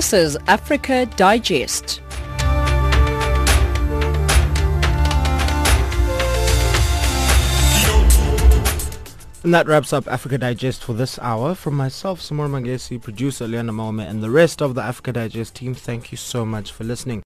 This 0.00 0.14
is 0.14 0.38
Africa 0.46 1.04
Digest. 1.16 2.00
And 9.44 9.52
that 9.52 9.66
wraps 9.66 9.92
up 9.92 10.08
Africa 10.08 10.38
Digest 10.38 10.82
for 10.82 10.94
this 10.94 11.18
hour. 11.18 11.54
From 11.54 11.74
myself, 11.74 12.22
Samora 12.22 12.48
Mangesi, 12.48 12.98
producer 12.98 13.46
Leona 13.46 13.72
Malme, 13.72 14.00
and 14.00 14.22
the 14.22 14.30
rest 14.30 14.62
of 14.62 14.74
the 14.74 14.80
Africa 14.80 15.12
Digest 15.12 15.56
team, 15.56 15.74
thank 15.74 16.10
you 16.10 16.16
so 16.16 16.46
much 16.46 16.72
for 16.72 16.84
listening. 16.84 17.22